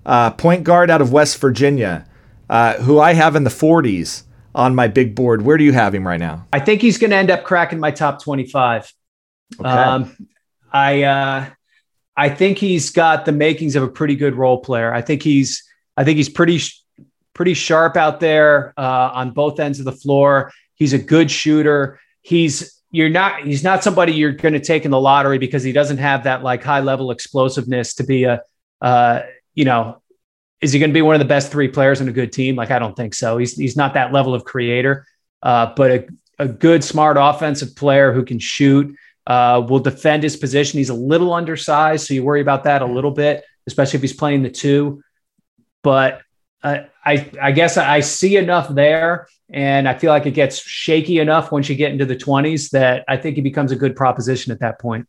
uh, 0.08 0.32
point 0.32 0.64
guard 0.64 0.90
out 0.90 1.02
of 1.02 1.12
West 1.12 1.38
Virginia, 1.38 2.08
uh, 2.50 2.76
who 2.76 3.00
I 3.00 3.14
have 3.14 3.36
in 3.36 3.44
the 3.44 3.52
40s 3.52 4.24
on 4.56 4.74
my 4.74 4.88
big 4.88 5.14
board. 5.14 5.44
Where 5.44 5.58
do 5.58 5.64
you 5.64 5.74
have 5.74 5.94
him 5.94 6.08
right 6.08 6.20
now? 6.20 6.48
I 6.52 6.60
think 6.60 6.82
he's 6.82 6.98
going 6.98 7.12
to 7.12 7.18
end 7.18 7.30
up 7.30 7.44
cracking 7.44 7.80
my 7.80 7.92
top 7.92 8.24
25. 8.24 8.92
Okay. 9.60 9.70
Um, 9.70 10.28
I 10.72 11.04
uh, 11.04 11.46
I 12.16 12.30
think 12.30 12.58
he's 12.58 12.90
got 12.90 13.26
the 13.26 13.32
makings 13.32 13.76
of 13.76 13.84
a 13.84 13.88
pretty 13.88 14.16
good 14.16 14.36
role 14.36 14.60
player. 14.60 14.94
I 14.94 15.02
think 15.02 15.22
he's 15.22 15.64
I 15.96 16.04
think 16.04 16.18
he's 16.18 16.30
pretty 16.30 16.60
pretty 17.34 17.54
sharp 17.54 17.96
out 17.96 18.20
there 18.20 18.74
uh, 18.78 19.12
on 19.14 19.32
both 19.32 19.60
ends 19.60 19.80
of 19.80 19.86
the 19.86 19.92
floor. 19.92 20.52
He's 20.76 20.94
a 20.94 20.98
good 20.98 21.30
shooter. 21.30 22.00
He's 22.22 22.82
you're 22.92 23.10
not 23.10 23.46
he's 23.46 23.64
not 23.64 23.84
somebody 23.84 24.14
you're 24.14 24.34
going 24.34 24.54
to 24.54 24.60
take 24.60 24.84
in 24.84 24.92
the 24.92 25.00
lottery 25.00 25.38
because 25.38 25.64
he 25.64 25.72
doesn't 25.72 26.00
have 26.00 26.24
that 26.24 26.44
like 26.44 26.64
high 26.64 26.82
level 26.82 27.12
explosiveness 27.12 27.94
to 27.96 28.04
be 28.04 28.26
a 28.26 28.42
uh, 28.82 29.22
you 29.58 29.66
know 29.66 30.02
is 30.62 30.74
he 30.74 30.80
going 30.80 30.90
to 30.90 30.94
be 30.94 31.02
one 31.02 31.16
of 31.16 31.20
the 31.20 31.26
best 31.26 31.52
three 31.52 31.68
players 31.68 32.02
in 32.02 32.10
a 32.10 32.12
good 32.12 32.32
team? 32.32 32.56
Like, 32.56 32.72
I 32.72 32.80
don't 32.80 32.96
think 32.96 33.14
so. 33.14 33.38
He's, 33.38 33.56
he's 33.56 33.78
not 33.78 33.94
that 33.94 34.12
level 34.12 34.34
of 34.34 34.44
creator, 34.44 35.06
uh, 35.44 35.74
but 35.76 35.92
a, 35.92 36.08
a 36.40 36.48
good, 36.48 36.84
smart 36.84 37.18
offensive 37.20 37.76
player 37.76 38.12
who 38.12 38.26
can 38.26 38.40
shoot, 38.40 38.96
uh, 39.28 39.64
will 39.68 39.80
defend 39.80 40.24
his 40.24 40.36
position. 40.36 40.78
He's 40.80 40.90
a 40.90 40.96
little 40.96 41.34
undersized, 41.34 42.08
so 42.08 42.14
you 42.14 42.24
worry 42.24 42.42
about 42.42 42.64
that 42.64 42.82
a 42.82 42.86
little 42.86 43.12
bit, 43.12 43.44
especially 43.68 43.98
if 43.98 44.02
he's 44.02 44.14
playing 44.14 44.42
the 44.42 44.50
two. 44.50 45.04
But 45.84 46.22
uh, 46.64 46.80
I, 47.06 47.30
I 47.40 47.52
guess 47.52 47.78
I 47.78 48.00
see 48.00 48.38
enough 48.38 48.68
there, 48.70 49.28
and 49.50 49.88
I 49.88 49.94
feel 49.94 50.12
like 50.12 50.26
it 50.26 50.32
gets 50.32 50.60
shaky 50.60 51.20
enough 51.20 51.52
once 51.52 51.70
you 51.70 51.76
get 51.76 51.92
into 51.92 52.06
the 52.06 52.16
20s 52.16 52.72
that 52.72 53.06
I 53.08 53.18
think 53.18 53.36
he 53.36 53.42
becomes 53.42 53.72
a 53.72 53.76
good 53.76 53.96
proposition 53.96 54.52
at 54.52 54.60
that 54.62 54.80
point. 54.80 55.08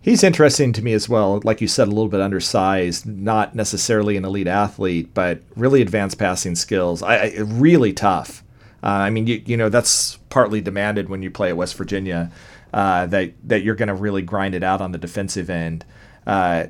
He's 0.00 0.22
interesting 0.22 0.72
to 0.74 0.82
me 0.82 0.92
as 0.92 1.08
well. 1.08 1.40
Like 1.42 1.60
you 1.60 1.68
said, 1.68 1.88
a 1.88 1.90
little 1.90 2.08
bit 2.08 2.20
undersized, 2.20 3.04
not 3.04 3.54
necessarily 3.54 4.16
an 4.16 4.24
elite 4.24 4.46
athlete, 4.46 5.12
but 5.12 5.42
really 5.56 5.82
advanced 5.82 6.18
passing 6.18 6.54
skills. 6.54 7.02
I, 7.02 7.16
I 7.16 7.34
really 7.40 7.92
tough. 7.92 8.44
Uh, 8.82 8.86
I 8.86 9.10
mean, 9.10 9.26
you, 9.26 9.42
you 9.44 9.56
know 9.56 9.68
that's 9.68 10.16
partly 10.30 10.60
demanded 10.60 11.08
when 11.08 11.22
you 11.22 11.30
play 11.30 11.48
at 11.48 11.56
West 11.56 11.76
Virginia. 11.76 12.30
Uh, 12.72 13.06
that 13.06 13.32
that 13.44 13.62
you're 13.62 13.74
going 13.74 13.88
to 13.88 13.94
really 13.94 14.22
grind 14.22 14.54
it 14.54 14.62
out 14.62 14.80
on 14.80 14.92
the 14.92 14.98
defensive 14.98 15.50
end. 15.50 15.84
Uh, 16.26 16.66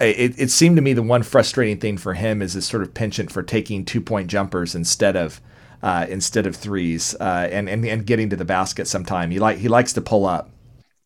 it, 0.00 0.38
it 0.38 0.50
seemed 0.50 0.76
to 0.76 0.82
me 0.82 0.92
the 0.92 1.02
one 1.02 1.22
frustrating 1.22 1.78
thing 1.78 1.96
for 1.96 2.14
him 2.14 2.42
is 2.42 2.54
this 2.54 2.66
sort 2.66 2.82
of 2.82 2.92
penchant 2.94 3.30
for 3.30 3.42
taking 3.42 3.84
two 3.84 4.00
point 4.00 4.28
jumpers 4.28 4.74
instead 4.74 5.16
of 5.16 5.40
uh, 5.82 6.06
instead 6.08 6.46
of 6.46 6.56
threes 6.56 7.14
uh, 7.20 7.48
and, 7.50 7.68
and 7.68 7.84
and 7.84 8.06
getting 8.06 8.28
to 8.30 8.36
the 8.36 8.44
basket 8.44 8.86
sometime. 8.86 9.30
He 9.30 9.38
like 9.38 9.58
he 9.58 9.68
likes 9.68 9.92
to 9.94 10.00
pull 10.00 10.26
up. 10.26 10.50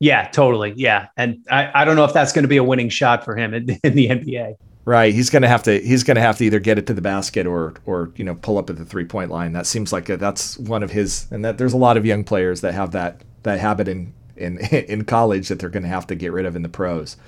Yeah, 0.01 0.29
totally. 0.29 0.75
Yeah. 0.77 1.09
And 1.17 1.45
I, 1.51 1.83
I 1.83 1.85
don't 1.85 1.97
know 1.97 2.05
if 2.05 2.13
that's 2.13 2.33
going 2.33 2.45
to 2.45 2.49
be 2.49 2.57
a 2.57 2.65
winning 2.65 2.89
shot 2.89 3.25
for 3.25 3.37
him 3.37 3.55
in, 3.55 3.71
in 3.85 3.95
the 3.95 4.09
NBA. 4.09 4.57
Right. 4.85 5.13
He's 5.13 5.29
going 5.29 5.43
to 5.43 5.49
have 5.49 5.63
to 5.65 5.81
he's 5.81 6.03
going 6.03 6.15
to 6.15 6.21
have 6.23 6.39
to 6.39 6.45
either 6.45 6.61
get 6.61 6.79
it 6.79 6.87
to 6.87 6.95
the 6.95 7.03
basket 7.03 7.47
or 7.47 7.75
or 7.85 8.11
you 8.17 8.25
know 8.25 8.35
pull 8.37 8.57
up 8.57 8.71
at 8.71 8.77
the 8.77 8.87
three 8.87 9.05
point 9.05 9.31
line. 9.31 9.53
That 9.53 9.67
seems 9.67 9.93
like 9.93 10.09
a, 10.09 10.17
that's 10.17 10.57
one 10.59 10.83
of 10.83 10.91
his 10.91 11.27
and 11.31 11.45
that 11.45 11.59
there's 11.59 11.75
a 11.75 11.79
lot 11.79 11.99
of 11.99 12.07
young 12.07 12.25
players 12.25 12.63
that 12.63 12.73
have 12.73 12.93
that 12.93 13.21
that 13.43 13.61
habit 13.61 13.87
in 13.87 14.15
in 14.35 14.59
in 14.75 15.05
college 15.05 15.49
that 15.49 15.59
they're 15.59 15.69
going 15.69 15.83
to 15.83 15.91
have 15.91 16.07
to 16.07 16.15
get 16.15 16.33
rid 16.33 16.47
of 16.47 16.57
in 16.57 16.63
the 16.63 16.71
pros, 16.71 17.19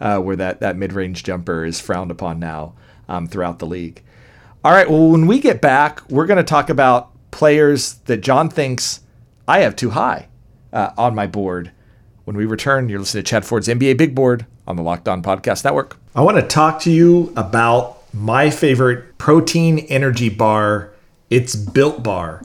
uh, 0.00 0.18
where 0.20 0.36
that 0.36 0.60
that 0.60 0.76
mid 0.76 0.92
range 0.92 1.24
jumper 1.24 1.64
is 1.64 1.80
frowned 1.80 2.12
upon 2.12 2.38
now 2.38 2.74
um, 3.08 3.26
throughout 3.26 3.58
the 3.58 3.66
league. 3.66 4.00
All 4.64 4.72
right. 4.72 4.88
Well, 4.88 5.10
when 5.10 5.26
we 5.26 5.40
get 5.40 5.60
back, 5.60 6.08
we're 6.10 6.26
going 6.26 6.36
to 6.36 6.44
talk 6.44 6.70
about 6.70 7.10
players 7.32 7.94
that 8.06 8.18
John 8.18 8.48
thinks 8.48 9.00
I 9.46 9.60
have 9.60 9.74
too 9.74 9.90
high 9.90 10.28
uh, 10.72 10.90
on 10.96 11.14
my 11.14 11.26
board. 11.26 11.72
When 12.28 12.36
we 12.36 12.44
return, 12.44 12.90
you're 12.90 12.98
listening 12.98 13.24
to 13.24 13.30
Chad 13.30 13.46
Ford's 13.46 13.68
NBA 13.68 13.96
Big 13.96 14.14
Board 14.14 14.44
on 14.66 14.76
the 14.76 14.82
Locked 14.82 15.08
On 15.08 15.22
Podcast 15.22 15.64
Network. 15.64 15.96
I 16.14 16.20
want 16.20 16.36
to 16.36 16.42
talk 16.42 16.78
to 16.80 16.90
you 16.90 17.32
about 17.38 18.02
my 18.12 18.50
favorite 18.50 19.16
protein 19.16 19.78
energy 19.78 20.28
bar. 20.28 20.90
It's 21.30 21.56
Built 21.56 22.02
Bar. 22.02 22.44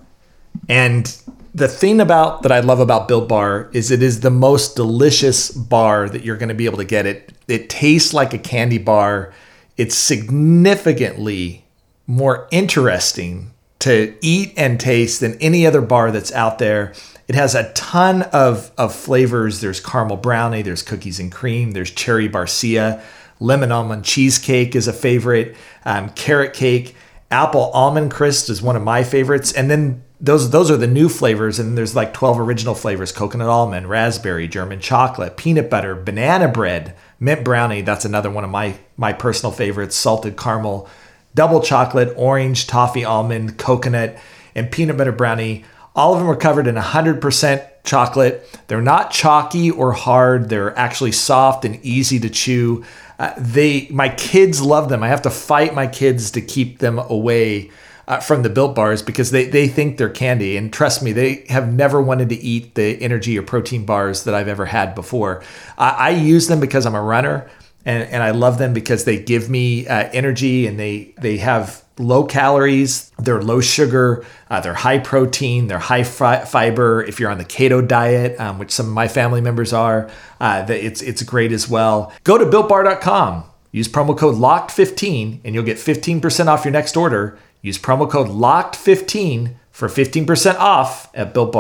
And 0.70 1.14
the 1.54 1.68
thing 1.68 2.00
about 2.00 2.44
that 2.44 2.52
I 2.54 2.62
love 2.62 2.80
about 2.80 3.10
Built 3.10 3.28
Bar 3.28 3.70
is 3.74 3.92
it 3.92 4.02
is 4.02 4.22
the 4.22 4.30
most 4.30 4.78
delicious 4.78 5.52
bar 5.52 6.08
that 6.08 6.24
you're 6.24 6.38
going 6.38 6.48
to 6.48 6.56
be 6.56 6.64
able 6.64 6.78
to 6.78 6.86
get. 6.86 7.06
It 7.06 7.34
it 7.50 7.70
tastes 7.70 8.14
like 8.14 8.34
a 8.34 8.40
candy 8.40 8.78
bar. 8.78 9.34
It's 9.76 9.98
significantly 9.98 11.66
more 12.08 12.48
interesting 12.52 13.52
to 13.80 14.16
eat 14.22 14.54
and 14.56 14.80
taste 14.80 15.20
than 15.20 15.38
any 15.42 15.68
other 15.68 15.82
bar 15.82 16.10
that's 16.10 16.32
out 16.32 16.58
there. 16.58 16.94
It 17.28 17.36
has 17.36 17.56
a 17.56 17.72
ton 17.74 18.24
of, 18.24 18.72
of 18.78 18.94
flavors. 18.94 19.62
There's 19.62 19.80
caramel 19.80 20.18
brownie, 20.18 20.62
there's 20.62 20.82
cookies 20.82 21.20
and 21.20 21.32
cream, 21.32 21.72
there's 21.72 21.92
cherry 21.92 22.28
barcia, 22.28 23.02
lemon 23.40 23.72
almond 23.72 24.04
cheesecake 24.06 24.76
is 24.76 24.88
a 24.88 24.94
favorite, 24.94 25.56
um, 25.86 26.10
carrot 26.10 26.54
cake, 26.54 26.96
apple 27.32 27.72
almond 27.74 28.12
crisp 28.12 28.50
is 28.50 28.62
one 28.62 28.76
of 28.76 28.84
my 28.84 29.04
favorites, 29.04 29.52
and 29.52 29.70
then 29.70 30.04
those 30.22 30.52
those 30.52 30.72
are 30.72 30.78
the 30.78 30.88
new 30.88 31.10
flavors, 31.10 31.60
and 31.60 31.78
there's 31.78 31.96
like 31.96 32.14
12 32.14 32.40
original 32.40 32.76
flavors: 32.76 33.12
coconut 33.12 33.50
almond, 33.50 33.90
raspberry, 33.90 34.48
German 34.48 34.80
chocolate, 34.80 35.36
peanut 35.36 35.70
butter, 35.70 35.96
banana 35.96 36.48
bread, 36.48 36.96
mint 37.20 37.44
brownie. 37.44 37.82
That's 37.82 38.06
another 38.06 38.30
one 38.30 38.46
of 38.46 38.50
my 38.50 38.78
my 38.96 39.12
personal 39.12 39.52
favorites: 39.52 39.98
salted 39.98 40.38
caramel, 40.38 40.88
double 41.36 41.62
chocolate, 41.62 42.14
orange, 42.16 42.68
toffee 42.68 43.04
almond, 43.04 43.58
coconut, 43.58 44.18
and 44.56 44.72
peanut 44.72 44.96
butter 44.98 45.12
brownie 45.12 45.66
all 45.96 46.14
of 46.14 46.20
them 46.20 46.30
are 46.30 46.36
covered 46.36 46.68
in 46.68 46.76
100% 46.76 47.68
chocolate. 47.84 48.60
They're 48.68 48.82
not 48.82 49.12
chalky 49.12 49.70
or 49.70 49.92
hard. 49.92 50.50
They're 50.50 50.78
actually 50.78 51.12
soft 51.12 51.66
and 51.66 51.84
easy 51.84 52.20
to 52.20 52.30
chew. 52.30 52.84
Uh, 53.20 53.34
they, 53.38 53.88
my 53.90 54.10
kids 54.10 54.62
love 54.62 54.90
them. 54.90 55.04
I 55.04 55.10
have 55.10 55.22
to 55.24 55.30
fight 55.30 55.76
my 55.76 55.88
kids 55.88 56.32
to 56.32 56.42
keep 56.42 56.80
them 56.80 56.98
away 56.98 57.70
uh, 58.08 58.20
from 58.20 58.44
the 58.44 58.50
built 58.50 58.76
bars 58.76 59.02
because 59.02 59.32
they, 59.32 59.46
they 59.46 59.68
think 59.68 59.98
they're 59.98 60.10
candy. 60.10 60.58
And 60.58 60.74
trust 60.74 61.04
me, 61.04 61.14
they 61.14 61.46
have 61.50 61.72
never 61.72 62.02
wanted 62.02 62.30
to 62.30 62.36
eat 62.36 62.76
the 62.76 63.02
energy 63.02 63.38
or 63.38 63.44
protein 63.44 63.86
bars 63.86 64.24
that 64.24 64.34
I've 64.34 64.48
ever 64.48 64.66
had 64.66 64.96
before. 64.96 65.44
I, 65.78 65.90
I 65.90 66.10
use 66.10 66.48
them 66.48 66.60
because 66.60 66.86
I'm 66.86 66.96
a 66.96 67.02
runner 67.02 67.50
and, 67.86 68.04
and 68.10 68.24
I 68.24 68.32
love 68.32 68.58
them 68.58 68.74
because 68.74 69.06
they 69.06 69.22
give 69.22 69.50
me 69.50 69.88
uh, 69.88 70.10
energy 70.12 70.68
and 70.68 70.80
they, 70.80 71.14
they 71.20 71.38
have 71.38 71.83
low 72.00 72.24
calories, 72.24 73.12
they're 73.20 73.42
low 73.42 73.62
sugar, 73.62 74.26
uh, 74.50 74.60
they're 74.62 74.74
high 74.74 75.00
protein, 75.00 75.68
they're 75.68 75.80
high 75.80 76.04
fi- 76.04 76.46
fiber. 76.46 77.04
If 77.04 77.20
you're 77.20 77.30
on 77.30 77.38
the 77.38 77.46
keto 77.46 77.88
diet, 77.88 78.40
um, 78.40 78.60
which 78.60 78.72
some 78.72 78.88
of 78.88 78.94
my 78.94 79.08
family 79.08 79.42
members 79.42 79.74
are, 79.74 80.10
uh, 80.40 80.66
it's 80.70 81.02
it's 81.02 81.24
great 81.24 81.52
as 81.52 81.70
well. 81.70 82.12
Go 82.24 82.38
to 82.38 82.46
builtbar.com 82.46 83.46
Use 83.74 83.88
promo 83.88 84.16
code 84.16 84.36
LOCKED15 84.36 85.40
and 85.44 85.56
you'll 85.56 85.64
get 85.64 85.78
15% 85.78 86.48
off 86.48 86.64
your 86.64 86.72
next 86.72 86.96
order. 86.96 87.40
Use 87.64 87.80
promo 87.80 88.10
code 88.10 88.28
LOCKED15 88.28 89.56
for 89.72 89.88
15% 89.88 90.56
off 90.56 91.10
at 91.16 91.34
Built 91.34 91.52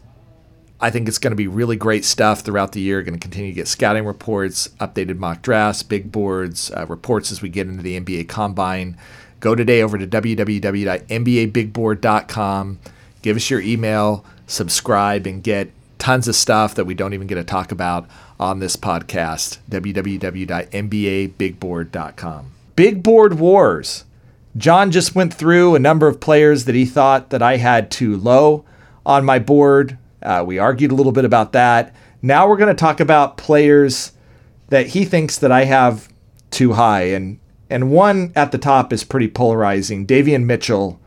I 0.80 0.90
think 0.90 1.08
it's 1.08 1.20
going 1.20 1.32
to 1.32 1.38
be 1.38 1.48
really 1.48 1.76
great 1.76 2.06
stuff 2.06 2.42
throughout 2.42 2.72
the 2.72 2.82
year. 2.82 3.04
Going 3.04 3.14
to 3.14 3.20
continue 3.20 3.52
to 3.52 3.56
get 3.56 3.68
scouting 3.68 4.06
reports, 4.06 4.70
updated 4.80 5.18
mock 5.18 5.44
drafts, 5.44 5.84
big 5.84 6.12
boards, 6.12 6.72
uh, 6.72 6.88
reports 6.88 7.32
as 7.32 7.42
we 7.42 7.50
get 7.50 7.68
into 7.68 7.84
the 7.84 8.00
NBA 8.00 8.28
Combine. 8.28 8.98
Go 9.40 9.56
today 9.56 9.82
over 9.82 9.98
to 9.98 10.06
www.nbabigboard.com. 10.08 12.80
Give 13.22 13.38
us 13.38 13.50
your 13.50 13.62
email, 13.62 14.26
subscribe, 14.48 15.28
and 15.28 15.44
get 15.44 15.72
tons 16.00 16.28
of 16.28 16.36
stuff 16.36 16.76
that 16.76 16.86
we 16.86 16.94
don't 16.96 17.14
even 17.14 17.28
get 17.28 17.36
to 17.36 17.44
talk 17.44 17.72
about 17.72 18.10
on 18.40 18.60
this 18.60 18.76
podcast. 18.76 19.60
www.nbabigboard.com. 19.70 22.52
Big 22.76 23.04
Board 23.04 23.40
Wars. 23.40 24.04
John 24.58 24.92
just 24.92 25.16
went 25.16 25.34
through 25.34 25.76
a 25.76 25.80
number 25.80 26.08
of 26.08 26.20
players 26.20 26.66
that 26.66 26.76
he 26.76 26.86
thought 26.86 27.30
that 27.30 27.42
I 27.42 27.58
had 27.58 27.90
too 27.90 28.18
low 28.18 28.66
on 29.06 29.24
my 29.24 29.40
board. 29.40 29.98
Uh, 30.22 30.44
we 30.46 30.60
argued 30.60 30.92
a 30.92 30.96
little 30.96 31.12
bit 31.12 31.26
about 31.26 31.54
that. 31.54 31.96
Now 32.22 32.48
we're 32.48 32.58
going 32.58 32.76
to 32.76 32.80
talk 32.80 33.00
about 33.00 33.38
players 33.38 34.12
that 34.68 34.88
he 34.88 35.06
thinks 35.06 35.38
that 35.40 35.52
I 35.52 35.66
have 35.66 36.10
too 36.50 36.74
high, 36.74 37.04
and 37.04 37.40
and 37.70 37.92
one 37.92 38.34
at 38.36 38.52
the 38.52 38.58
top 38.58 38.92
is 38.92 39.04
pretty 39.04 39.28
polarizing. 39.28 40.06
Davion 40.06 40.44
Mitchell, 40.44 41.00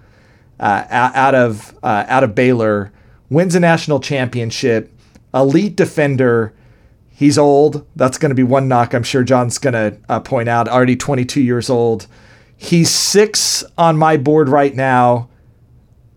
uh, 0.58 0.84
out 0.90 1.34
of 1.34 1.76
uh, 1.82 2.04
out 2.08 2.24
of 2.24 2.34
Baylor, 2.34 2.92
wins 3.30 3.54
a 3.54 3.60
national 3.60 4.00
championship, 4.00 4.92
elite 5.32 5.76
defender. 5.76 6.54
He's 7.10 7.38
old. 7.38 7.86
That's 7.94 8.18
going 8.18 8.30
to 8.30 8.34
be 8.34 8.42
one 8.42 8.66
knock. 8.66 8.92
I'm 8.92 9.04
sure 9.04 9.22
John's 9.22 9.58
going 9.58 9.74
to 9.74 9.96
uh, 10.08 10.18
point 10.18 10.48
out. 10.48 10.66
Already 10.66 10.96
22 10.96 11.40
years 11.40 11.70
old. 11.70 12.08
He's 12.64 12.90
six 12.90 13.62
on 13.76 13.98
my 13.98 14.16
board 14.16 14.48
right 14.48 14.74
now. 14.74 15.28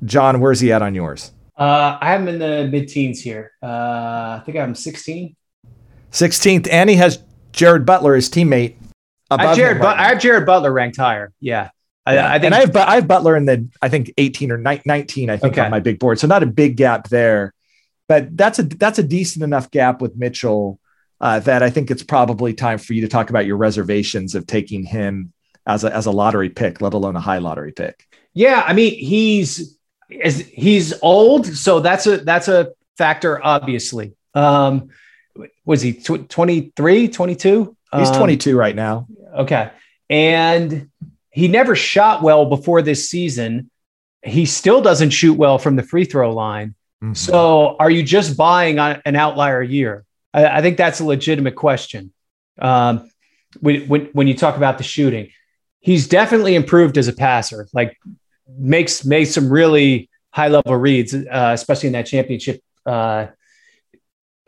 John, 0.06 0.40
where's 0.40 0.62
he 0.62 0.72
at 0.72 0.82
on 0.82 0.96
yours? 0.96 1.34
Uh, 1.58 1.98
I'm 2.00 2.26
in 2.30 2.40
the 2.40 2.70
mid 2.72 2.88
teens 2.88 3.20
here. 3.20 3.52
Uh, 3.62 4.40
I 4.40 4.44
think 4.46 4.58
I'm 4.58 4.74
16. 4.74 5.36
16th. 6.14 6.70
And 6.72 6.90
he 6.90 6.96
has 6.96 7.22
Jared 7.52 7.86
Butler, 7.86 8.16
his 8.16 8.30
teammate. 8.30 8.76
I 9.30 9.48
have, 9.48 9.58
Jared 9.58 9.80
right 9.80 10.00
I 10.00 10.08
have 10.08 10.22
Jared 10.22 10.46
Butler 10.46 10.72
ranked 10.72 10.96
higher. 10.96 11.34
Yeah. 11.42 11.70
yeah. 12.08 12.26
I, 12.26 12.36
I, 12.36 12.40
think 12.40 12.46
and 12.46 12.56
I 12.56 12.60
have, 12.60 12.76
I 12.78 12.96
have 12.96 13.08
Butler 13.10 13.36
in 13.36 13.46
the, 13.46 13.68
I 13.82 13.90
think 13.90 14.14
18 14.18 14.50
or 14.50 14.58
19, 14.58 15.30
I 15.30 15.36
think 15.36 15.54
okay. 15.54 15.66
on 15.66 15.70
my 15.70 15.82
big 15.82 16.00
board. 16.00 16.18
So 16.18 16.28
not 16.28 16.44
a 16.44 16.48
big 16.48 16.78
gap 16.78 17.10
there, 17.10 17.54
but 18.08 18.38
that's 18.38 18.58
a, 18.60 18.64
that's 18.64 19.00
a 19.00 19.04
decent 19.04 19.44
enough 19.44 19.70
gap 19.70 20.02
with 20.02 20.16
Mitchell 20.16 20.80
uh, 21.20 21.40
that 21.42 21.62
I 21.62 21.70
think 21.70 21.92
it's 21.92 22.04
probably 22.04 22.54
time 22.54 22.78
for 22.78 22.94
you 22.94 23.02
to 23.02 23.10
talk 23.10 23.30
about 23.30 23.46
your 23.46 23.58
reservations 23.58 24.34
of 24.34 24.48
taking 24.48 24.86
him 24.86 25.34
as 25.68 25.84
a, 25.84 25.94
as 25.94 26.06
a 26.06 26.12
lottery 26.12 26.50
pick, 26.50 26.82
let 26.82 26.94
alone 26.94 27.16
a 27.16 27.20
high 27.20 27.38
lottery 27.38 27.74
pick. 27.74 28.08
Yeah, 28.34 28.64
I 28.66 28.74
mean 28.74 28.94
he's 28.94 29.78
he's 30.10 30.94
old, 31.02 31.46
so 31.46 31.82
that's 31.82 32.08
a 32.08 32.18
that's 32.18 32.48
a 32.48 32.72
factor. 32.98 33.44
Obviously, 33.44 34.14
um, 34.34 34.90
was 35.66 35.82
he 35.82 35.94
tw- 35.94 36.30
23, 36.30 37.10
22? 37.10 37.76
He's 37.96 38.10
um, 38.10 38.16
22 38.16 38.58
right 38.58 38.76
now. 38.76 39.08
Okay, 39.36 39.70
and 40.10 40.90
he 41.30 41.48
never 41.48 41.76
shot 41.76 42.24
well 42.24 42.46
before 42.46 42.82
this 42.82 43.10
season. 43.10 43.70
He 44.24 44.46
still 44.46 44.82
doesn't 44.82 45.12
shoot 45.12 45.34
well 45.34 45.60
from 45.60 45.76
the 45.76 45.84
free 45.84 46.06
throw 46.06 46.34
line. 46.34 46.76
Mm-hmm. 47.04 47.14
So, 47.14 47.76
are 47.80 47.90
you 47.90 48.04
just 48.04 48.38
buying 48.38 48.80
on 48.80 49.02
an 49.06 49.16
outlier 49.16 49.62
year? 49.62 50.06
I, 50.34 50.46
I 50.46 50.62
think 50.62 50.78
that's 50.78 51.00
a 51.00 51.06
legitimate 51.06 51.56
question. 51.56 52.14
Um, 52.60 53.10
when, 53.60 53.88
when, 53.88 54.06
when 54.14 54.28
you 54.28 54.36
talk 54.36 54.58
about 54.58 54.78
the 54.78 54.84
shooting, 54.84 55.30
he's 55.88 56.06
definitely 56.06 56.54
improved 56.54 56.98
as 56.98 57.08
a 57.08 57.14
passer. 57.14 57.66
Like 57.72 57.98
makes 58.46 59.06
makes 59.06 59.32
some 59.32 59.50
really 59.50 60.10
high 60.32 60.50
level 60.50 60.76
reads, 60.76 61.14
uh, 61.14 61.52
especially 61.54 61.88
in 61.88 61.94
that 61.94 62.06
championship 62.06 62.62
uh, 62.86 63.28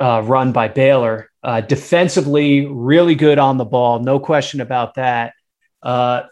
uh, 0.01 0.21
run 0.25 0.51
by 0.51 0.67
Baylor. 0.67 1.31
Uh, 1.41 1.61
defensively, 1.61 2.65
really 2.65 3.15
good 3.15 3.39
on 3.39 3.55
the 3.57 3.63
ball, 3.63 3.99
no 3.99 4.19
question 4.19 4.59
about 4.59 4.95
that. 4.95 5.31
Uh, 5.81 6.23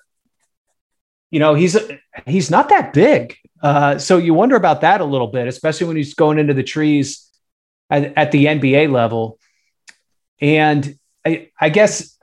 you 1.32 1.40
know, 1.40 1.54
he's 1.54 1.78
he's 2.26 2.52
not 2.52 2.68
that 2.68 2.92
big, 2.92 3.38
uh, 3.64 3.98
so 3.98 4.18
you 4.18 4.34
wonder 4.34 4.58
about 4.58 4.82
that 4.82 5.00
a 5.00 5.06
little 5.06 5.28
bit, 5.28 5.48
especially 5.48 5.88
when 5.88 5.96
he's 5.96 6.16
going 6.16 6.38
into 6.38 6.54
the 6.54 6.64
trees 6.64 7.32
at, 7.90 8.18
at 8.18 8.32
the 8.34 8.46
NBA 8.46 8.92
level. 8.92 9.40
And 10.42 11.00
I, 11.26 11.50
I 11.58 11.70
guess 11.70 12.18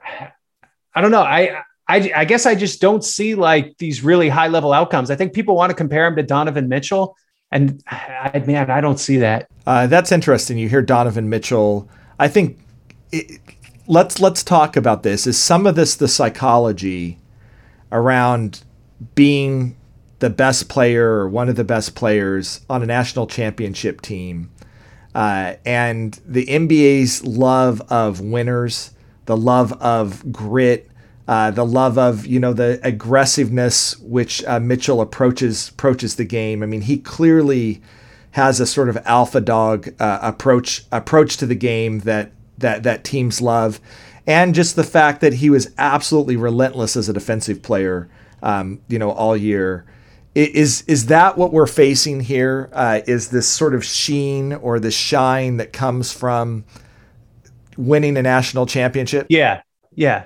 I 0.93 1.01
don't 1.01 1.11
know. 1.11 1.23
I 1.23 1.63
I, 1.87 2.11
I 2.15 2.25
guess 2.25 2.45
I 2.45 2.55
just 2.55 2.81
don't 2.81 3.03
see 3.03 3.35
like 3.35 3.77
these 3.77 4.03
really 4.03 4.29
high 4.29 4.47
level 4.47 4.73
outcomes. 4.73 5.11
I 5.11 5.15
think 5.15 5.33
people 5.33 5.55
want 5.55 5.69
to 5.69 5.75
compare 5.75 6.07
him 6.07 6.15
to 6.15 6.23
Donovan 6.23 6.67
Mitchell, 6.67 7.15
and 7.51 7.83
I, 7.87 8.43
man, 8.45 8.71
I 8.71 8.81
don't 8.81 8.99
see 8.99 9.17
that. 9.17 9.47
Uh, 9.67 9.87
that's 9.87 10.11
interesting. 10.11 10.57
You 10.57 10.67
hear 10.67 10.81
Donovan 10.81 11.29
Mitchell. 11.29 11.89
I 12.17 12.27
think 12.27 12.59
it, 13.11 13.39
let's 13.87 14.19
let's 14.19 14.43
talk 14.43 14.75
about 14.75 15.03
this. 15.03 15.27
Is 15.27 15.37
some 15.37 15.67
of 15.67 15.75
this 15.75 15.95
the 15.95 16.07
psychology 16.07 17.19
around 17.91 18.63
being 19.13 19.77
the 20.19 20.29
best 20.29 20.69
player 20.69 21.19
or 21.19 21.29
one 21.29 21.49
of 21.49 21.55
the 21.55 21.63
best 21.63 21.93
players 21.93 22.61
on 22.67 22.81
a 22.81 22.85
national 22.87 23.27
championship 23.27 24.01
team, 24.01 24.49
uh, 25.13 25.53
and 25.65 26.19
the 26.25 26.47
NBA's 26.47 27.23
love 27.23 27.79
of 27.91 28.21
winners, 28.21 28.91
the 29.25 29.37
love 29.37 29.71
of 29.73 30.31
grit 30.31 30.89
uh, 31.27 31.51
the 31.51 31.65
love 31.65 31.97
of 31.97 32.25
you 32.25 32.39
know 32.39 32.53
the 32.53 32.79
aggressiveness 32.83 33.97
which 33.99 34.43
uh, 34.45 34.59
Mitchell 34.59 35.01
approaches 35.01 35.69
approaches 35.69 36.15
the 36.15 36.25
game. 36.25 36.61
I 36.61 36.65
mean, 36.65 36.81
he 36.81 36.97
clearly 36.97 37.81
has 38.31 38.59
a 38.59 38.65
sort 38.65 38.89
of 38.89 38.97
alpha 39.05 39.41
dog 39.41 39.89
uh, 39.99 40.19
approach 40.21 40.83
approach 40.91 41.37
to 41.37 41.45
the 41.45 41.55
game 41.55 41.99
that 41.99 42.31
that 42.57 42.83
that 42.83 43.03
teams 43.03 43.41
love, 43.41 43.79
and 44.27 44.53
just 44.53 44.75
the 44.75 44.83
fact 44.83 45.21
that 45.21 45.33
he 45.35 45.49
was 45.49 45.71
absolutely 45.77 46.35
relentless 46.35 46.95
as 46.95 47.09
a 47.09 47.13
defensive 47.13 47.63
player, 47.63 48.07
um, 48.43 48.81
you 48.87 48.99
know, 48.99 49.11
all 49.11 49.35
year. 49.35 49.85
Is 50.35 50.83
is 50.85 51.05
that 51.05 51.37
what 51.37 51.53
we're 51.53 51.65
facing 51.65 52.19
here? 52.19 52.69
Uh, 52.73 52.99
is 53.07 53.29
this 53.29 53.47
sort 53.47 53.73
of 53.73 53.85
sheen 53.85 54.51
or 54.51 54.81
the 54.81 54.91
shine 54.91 55.57
that 55.57 55.71
comes 55.71 56.11
from 56.11 56.65
winning 57.77 58.17
a 58.17 58.21
national 58.21 58.65
championship? 58.65 59.27
Yeah, 59.29 59.61
yeah. 59.93 60.25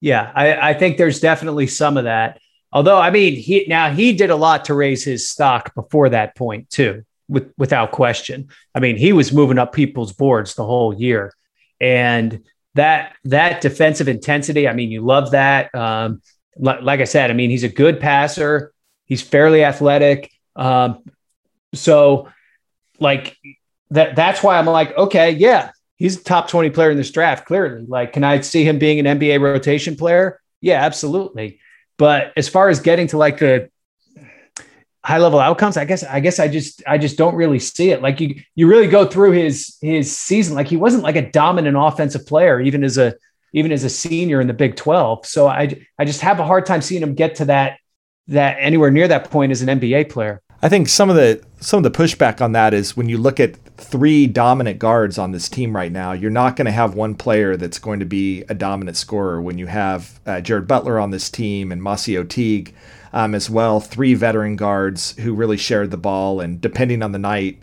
Yeah, 0.00 0.30
I, 0.34 0.70
I 0.70 0.74
think 0.74 0.96
there's 0.96 1.20
definitely 1.20 1.66
some 1.66 1.96
of 1.96 2.04
that. 2.04 2.40
Although, 2.72 2.98
I 2.98 3.10
mean, 3.10 3.34
he 3.34 3.64
now 3.66 3.90
he 3.90 4.12
did 4.12 4.30
a 4.30 4.36
lot 4.36 4.66
to 4.66 4.74
raise 4.74 5.04
his 5.04 5.28
stock 5.28 5.74
before 5.74 6.10
that 6.10 6.36
point 6.36 6.70
too, 6.70 7.04
with, 7.28 7.52
without 7.56 7.92
question. 7.92 8.48
I 8.74 8.80
mean, 8.80 8.96
he 8.96 9.12
was 9.12 9.32
moving 9.32 9.58
up 9.58 9.72
people's 9.72 10.12
boards 10.12 10.54
the 10.54 10.64
whole 10.64 10.94
year, 10.94 11.32
and 11.80 12.44
that 12.74 13.14
that 13.24 13.60
defensive 13.60 14.06
intensity. 14.06 14.68
I 14.68 14.72
mean, 14.74 14.90
you 14.90 15.00
love 15.00 15.32
that. 15.32 15.74
Um, 15.74 16.20
like 16.56 17.00
I 17.00 17.04
said, 17.04 17.30
I 17.30 17.34
mean, 17.34 17.50
he's 17.50 17.64
a 17.64 17.68
good 17.68 18.00
passer. 18.00 18.72
He's 19.06 19.22
fairly 19.22 19.64
athletic. 19.64 20.30
Um, 20.54 21.02
so, 21.74 22.28
like 23.00 23.36
that. 23.90 24.14
That's 24.14 24.42
why 24.42 24.58
I'm 24.58 24.66
like, 24.66 24.96
okay, 24.96 25.30
yeah, 25.30 25.70
he's 25.98 26.18
a 26.18 26.24
top 26.24 26.48
20 26.48 26.70
player 26.70 26.90
in 26.90 26.96
this 26.96 27.10
draft, 27.10 27.46
clearly. 27.46 27.84
Like, 27.86 28.12
can 28.14 28.24
I 28.24 28.40
see 28.40 28.64
him 28.64 28.78
being 28.78 29.04
an 29.04 29.18
NBA 29.18 29.40
rotation 29.40 29.96
player? 29.96 30.40
Yeah, 30.60 30.82
absolutely. 30.82 31.60
But 31.98 32.32
as 32.36 32.48
far 32.48 32.68
as 32.68 32.80
getting 32.80 33.08
to 33.08 33.18
like 33.18 33.38
the 33.38 33.70
high 35.08 35.16
level 35.16 35.38
outcomes. 35.38 35.78
I 35.78 35.86
guess 35.86 36.04
I 36.04 36.20
guess 36.20 36.38
I 36.38 36.48
just 36.48 36.82
I 36.86 36.98
just 36.98 37.16
don't 37.16 37.34
really 37.34 37.58
see 37.58 37.90
it. 37.90 38.02
Like 38.02 38.20
you 38.20 38.42
you 38.54 38.68
really 38.68 38.86
go 38.86 39.06
through 39.06 39.32
his 39.32 39.78
his 39.80 40.14
season. 40.14 40.54
Like 40.54 40.68
he 40.68 40.76
wasn't 40.76 41.02
like 41.02 41.16
a 41.16 41.30
dominant 41.30 41.78
offensive 41.78 42.26
player 42.26 42.60
even 42.60 42.84
as 42.84 42.98
a 42.98 43.14
even 43.54 43.72
as 43.72 43.84
a 43.84 43.88
senior 43.88 44.40
in 44.40 44.46
the 44.46 44.52
Big 44.52 44.76
12. 44.76 45.24
So 45.24 45.48
I 45.48 45.74
I 45.98 46.04
just 46.04 46.20
have 46.20 46.40
a 46.40 46.44
hard 46.44 46.66
time 46.66 46.82
seeing 46.82 47.02
him 47.02 47.14
get 47.14 47.36
to 47.36 47.46
that 47.46 47.78
that 48.26 48.58
anywhere 48.60 48.90
near 48.90 49.08
that 49.08 49.30
point 49.30 49.50
as 49.50 49.62
an 49.62 49.80
NBA 49.80 50.10
player. 50.10 50.42
I 50.60 50.68
think 50.68 50.90
some 50.90 51.08
of 51.08 51.16
the 51.16 51.42
some 51.60 51.82
of 51.82 51.90
the 51.90 51.98
pushback 51.98 52.42
on 52.42 52.52
that 52.52 52.74
is 52.74 52.94
when 52.94 53.08
you 53.08 53.16
look 53.16 53.40
at 53.40 53.54
three 53.78 54.26
dominant 54.26 54.78
guards 54.78 55.18
on 55.18 55.32
this 55.32 55.48
team 55.48 55.74
right 55.74 55.92
now, 55.92 56.12
you're 56.12 56.30
not 56.30 56.56
going 56.56 56.66
to 56.66 56.72
have 56.72 56.94
one 56.94 57.14
player 57.14 57.56
that's 57.56 57.78
going 57.78 58.00
to 58.00 58.06
be 58.06 58.42
a 58.48 58.54
dominant 58.54 58.96
scorer. 58.96 59.40
When 59.40 59.56
you 59.56 59.66
have 59.66 60.20
uh, 60.26 60.40
Jared 60.40 60.66
Butler 60.66 60.98
on 60.98 61.10
this 61.10 61.30
team 61.30 61.72
and 61.72 61.80
MaCio 61.80 62.28
Teague 62.28 62.74
um, 63.12 63.34
as 63.34 63.48
well, 63.48 63.80
three 63.80 64.14
veteran 64.14 64.56
guards 64.56 65.16
who 65.18 65.32
really 65.32 65.56
shared 65.56 65.90
the 65.90 65.96
ball, 65.96 66.40
and 66.40 66.60
depending 66.60 67.02
on 67.02 67.12
the 67.12 67.18
night, 67.18 67.60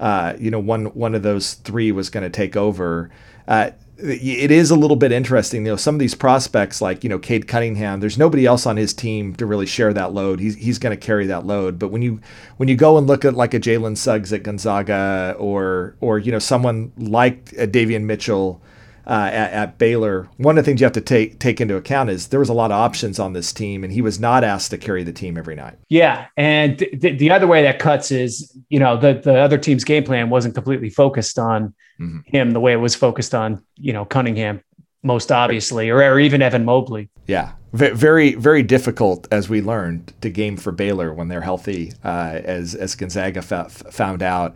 uh, 0.00 0.34
you 0.38 0.50
know, 0.50 0.60
one 0.60 0.86
one 0.86 1.14
of 1.14 1.22
those 1.22 1.54
three 1.54 1.90
was 1.92 2.08
going 2.08 2.24
to 2.24 2.30
take 2.30 2.56
over. 2.56 3.10
Uh, 3.46 3.70
it 4.00 4.50
is 4.50 4.70
a 4.70 4.76
little 4.76 4.96
bit 4.96 5.10
interesting. 5.10 5.66
You 5.66 5.72
know, 5.72 5.76
some 5.76 5.94
of 5.94 5.98
these 5.98 6.14
prospects, 6.14 6.80
like 6.80 7.02
you 7.02 7.10
know, 7.10 7.18
Cade 7.18 7.48
Cunningham, 7.48 8.00
there's 8.00 8.16
nobody 8.16 8.46
else 8.46 8.64
on 8.64 8.76
his 8.76 8.94
team 8.94 9.34
to 9.36 9.46
really 9.46 9.66
share 9.66 9.92
that 9.92 10.12
load. 10.12 10.40
He's 10.40 10.54
he's 10.54 10.78
going 10.78 10.96
to 10.96 11.06
carry 11.06 11.26
that 11.26 11.46
load. 11.46 11.78
But 11.78 11.88
when 11.88 12.02
you 12.02 12.20
when 12.58 12.68
you 12.68 12.76
go 12.76 12.96
and 12.96 13.06
look 13.06 13.24
at 13.24 13.34
like 13.34 13.54
a 13.54 13.60
Jalen 13.60 13.96
Suggs 13.96 14.32
at 14.32 14.44
Gonzaga, 14.44 15.34
or 15.38 15.96
or 16.00 16.18
you 16.18 16.30
know 16.30 16.38
someone 16.38 16.92
like 16.96 17.52
a 17.58 17.66
Davion 17.66 18.04
Mitchell 18.04 18.62
uh, 19.08 19.30
at, 19.32 19.52
at, 19.52 19.78
Baylor, 19.78 20.28
one 20.36 20.58
of 20.58 20.64
the 20.64 20.70
things 20.70 20.82
you 20.82 20.84
have 20.84 20.92
to 20.92 21.00
take 21.00 21.38
take 21.38 21.62
into 21.62 21.76
account 21.76 22.10
is 22.10 22.28
there 22.28 22.40
was 22.40 22.50
a 22.50 22.54
lot 22.54 22.70
of 22.70 22.76
options 22.76 23.18
on 23.18 23.32
this 23.32 23.54
team, 23.54 23.82
and 23.82 23.90
he 23.92 24.02
was 24.02 24.20
not 24.20 24.44
asked 24.44 24.70
to 24.70 24.78
carry 24.78 25.02
the 25.02 25.12
team 25.12 25.38
every 25.38 25.54
night. 25.54 25.78
Yeah, 25.88 26.26
and 26.36 26.78
th- 26.78 27.18
the 27.18 27.30
other 27.30 27.46
way 27.46 27.62
that 27.62 27.78
cuts 27.78 28.10
is 28.10 28.54
you 28.68 28.78
know 28.78 28.98
the 28.98 29.14
the 29.14 29.38
other 29.38 29.56
team's 29.56 29.82
game 29.82 30.04
plan 30.04 30.28
wasn't 30.28 30.54
completely 30.54 30.90
focused 30.90 31.38
on 31.38 31.74
mm-hmm. 31.98 32.18
him 32.26 32.50
the 32.50 32.60
way 32.60 32.74
it 32.74 32.76
was 32.76 32.94
focused 32.94 33.34
on 33.34 33.64
you 33.76 33.94
know 33.94 34.04
Cunningham 34.04 34.62
most 35.02 35.32
obviously, 35.32 35.88
or, 35.88 35.98
or 36.02 36.20
even 36.20 36.42
Evan 36.42 36.66
Mobley. 36.66 37.08
Yeah, 37.26 37.52
very 37.72 38.34
very 38.34 38.62
difficult 38.62 39.26
as 39.30 39.48
we 39.48 39.62
learned 39.62 40.12
to 40.20 40.28
game 40.28 40.58
for 40.58 40.70
Baylor 40.70 41.14
when 41.14 41.28
they're 41.28 41.40
healthy, 41.40 41.94
uh, 42.04 42.40
as 42.44 42.74
as 42.74 42.94
Gonzaga 42.94 43.40
f- 43.40 43.72
found 43.90 44.22
out. 44.22 44.54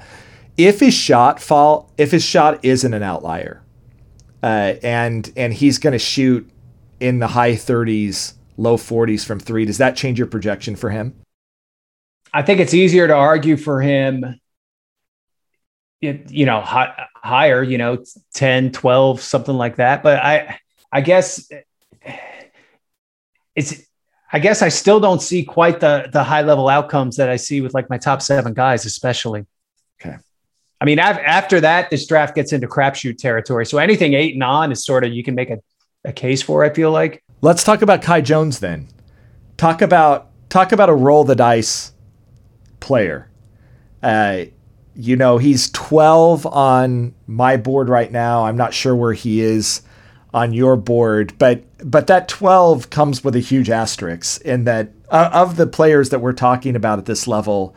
If 0.58 0.80
his 0.80 0.92
shot 0.92 1.40
fall, 1.40 1.90
if 1.96 2.10
his 2.10 2.22
shot 2.22 2.62
isn't 2.62 2.92
an 2.92 3.02
outlier, 3.02 3.61
uh, 4.42 4.74
and 4.82 5.30
and 5.36 5.52
he's 5.52 5.78
going 5.78 5.92
to 5.92 5.98
shoot 5.98 6.48
in 7.00 7.18
the 7.18 7.28
high 7.28 7.52
30s, 7.52 8.34
low 8.56 8.76
40s 8.76 9.24
from 9.24 9.40
three. 9.40 9.64
Does 9.64 9.78
that 9.78 9.96
change 9.96 10.18
your 10.18 10.28
projection 10.28 10.76
for 10.76 10.90
him? 10.90 11.14
I 12.32 12.42
think 12.42 12.60
it's 12.60 12.74
easier 12.74 13.06
to 13.06 13.14
argue 13.14 13.56
for 13.56 13.80
him, 13.80 14.40
it, 16.00 16.30
you 16.30 16.46
know, 16.46 16.60
high, 16.60 17.06
higher, 17.14 17.62
you 17.62 17.76
know, 17.76 18.02
10, 18.34 18.72
12, 18.72 19.20
something 19.20 19.54
like 19.54 19.76
that. 19.76 20.02
But 20.02 20.18
I, 20.18 20.58
I 20.90 21.02
guess 21.02 21.50
it's, 23.54 23.82
I 24.32 24.38
guess 24.38 24.62
I 24.62 24.70
still 24.70 24.98
don't 24.98 25.20
see 25.20 25.44
quite 25.44 25.80
the 25.80 26.08
the 26.10 26.24
high 26.24 26.40
level 26.40 26.70
outcomes 26.70 27.16
that 27.18 27.28
I 27.28 27.36
see 27.36 27.60
with 27.60 27.74
like 27.74 27.90
my 27.90 27.98
top 27.98 28.22
seven 28.22 28.54
guys, 28.54 28.86
especially. 28.86 29.44
Okay. 30.00 30.16
I 30.82 30.84
mean, 30.84 30.98
after 30.98 31.60
that, 31.60 31.90
this 31.90 32.04
draft 32.08 32.34
gets 32.34 32.52
into 32.52 32.66
crapshoot 32.66 33.16
territory. 33.16 33.64
So 33.66 33.78
anything 33.78 34.14
eight 34.14 34.34
and 34.34 34.42
on 34.42 34.72
is 34.72 34.84
sort 34.84 35.04
of 35.04 35.12
you 35.12 35.22
can 35.22 35.36
make 35.36 35.48
a, 35.48 35.58
a 36.04 36.12
case 36.12 36.42
for. 36.42 36.64
I 36.64 36.70
feel 36.70 36.90
like. 36.90 37.22
Let's 37.40 37.62
talk 37.62 37.82
about 37.82 38.02
Kai 38.02 38.20
Jones 38.20 38.58
then. 38.58 38.88
Talk 39.56 39.80
about 39.80 40.30
talk 40.48 40.72
about 40.72 40.88
a 40.88 40.92
roll 40.92 41.22
the 41.22 41.36
dice 41.36 41.92
player. 42.80 43.30
Uh, 44.02 44.46
you 44.96 45.14
know, 45.14 45.38
he's 45.38 45.70
12 45.70 46.46
on 46.46 47.14
my 47.28 47.56
board 47.56 47.88
right 47.88 48.10
now. 48.10 48.44
I'm 48.46 48.56
not 48.56 48.74
sure 48.74 48.96
where 48.96 49.12
he 49.12 49.40
is 49.40 49.82
on 50.34 50.52
your 50.52 50.74
board, 50.76 51.32
but 51.38 51.62
but 51.78 52.08
that 52.08 52.26
12 52.26 52.90
comes 52.90 53.22
with 53.22 53.36
a 53.36 53.40
huge 53.40 53.70
asterisk 53.70 54.42
in 54.42 54.64
that 54.64 54.90
uh, 55.10 55.30
of 55.32 55.56
the 55.56 55.68
players 55.68 56.10
that 56.10 56.18
we're 56.18 56.32
talking 56.32 56.74
about 56.74 56.98
at 56.98 57.06
this 57.06 57.28
level 57.28 57.76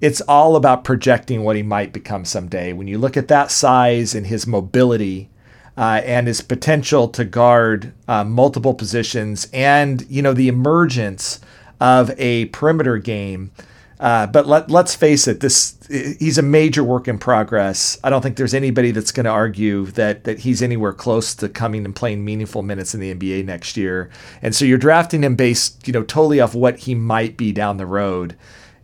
it's 0.00 0.20
all 0.22 0.56
about 0.56 0.84
projecting 0.84 1.42
what 1.42 1.56
he 1.56 1.62
might 1.62 1.92
become 1.92 2.24
someday. 2.24 2.72
When 2.72 2.86
you 2.86 2.98
look 2.98 3.16
at 3.16 3.28
that 3.28 3.50
size 3.50 4.14
and 4.14 4.26
his 4.26 4.46
mobility 4.46 5.28
uh, 5.76 6.00
and 6.04 6.26
his 6.26 6.40
potential 6.40 7.08
to 7.08 7.24
guard 7.24 7.92
uh, 8.06 8.24
multiple 8.24 8.74
positions, 8.74 9.48
and 9.52 10.04
you 10.08 10.22
know 10.22 10.32
the 10.32 10.48
emergence 10.48 11.40
of 11.80 12.10
a 12.18 12.46
perimeter 12.46 12.98
game. 12.98 13.52
Uh, 14.00 14.28
but 14.28 14.46
let, 14.46 14.70
let's 14.70 14.94
face 14.94 15.26
it, 15.26 15.40
this 15.40 15.76
he's 15.88 16.38
a 16.38 16.42
major 16.42 16.84
work 16.84 17.08
in 17.08 17.18
progress. 17.18 17.98
I 18.04 18.10
don't 18.10 18.22
think 18.22 18.36
there's 18.36 18.54
anybody 18.54 18.92
that's 18.92 19.10
going 19.10 19.24
to 19.24 19.30
argue 19.30 19.86
that 19.86 20.22
that 20.22 20.40
he's 20.40 20.62
anywhere 20.62 20.92
close 20.92 21.34
to 21.36 21.48
coming 21.48 21.84
and 21.84 21.94
playing 21.94 22.24
meaningful 22.24 22.62
minutes 22.62 22.94
in 22.94 23.00
the 23.00 23.12
NBA 23.12 23.44
next 23.44 23.76
year. 23.76 24.08
And 24.40 24.54
so 24.54 24.64
you're 24.64 24.78
drafting 24.78 25.24
him 25.24 25.34
based, 25.34 25.86
you 25.88 25.92
know, 25.92 26.04
totally 26.04 26.38
off 26.40 26.54
what 26.54 26.78
he 26.78 26.94
might 26.94 27.36
be 27.36 27.50
down 27.50 27.76
the 27.76 27.86
road 27.86 28.36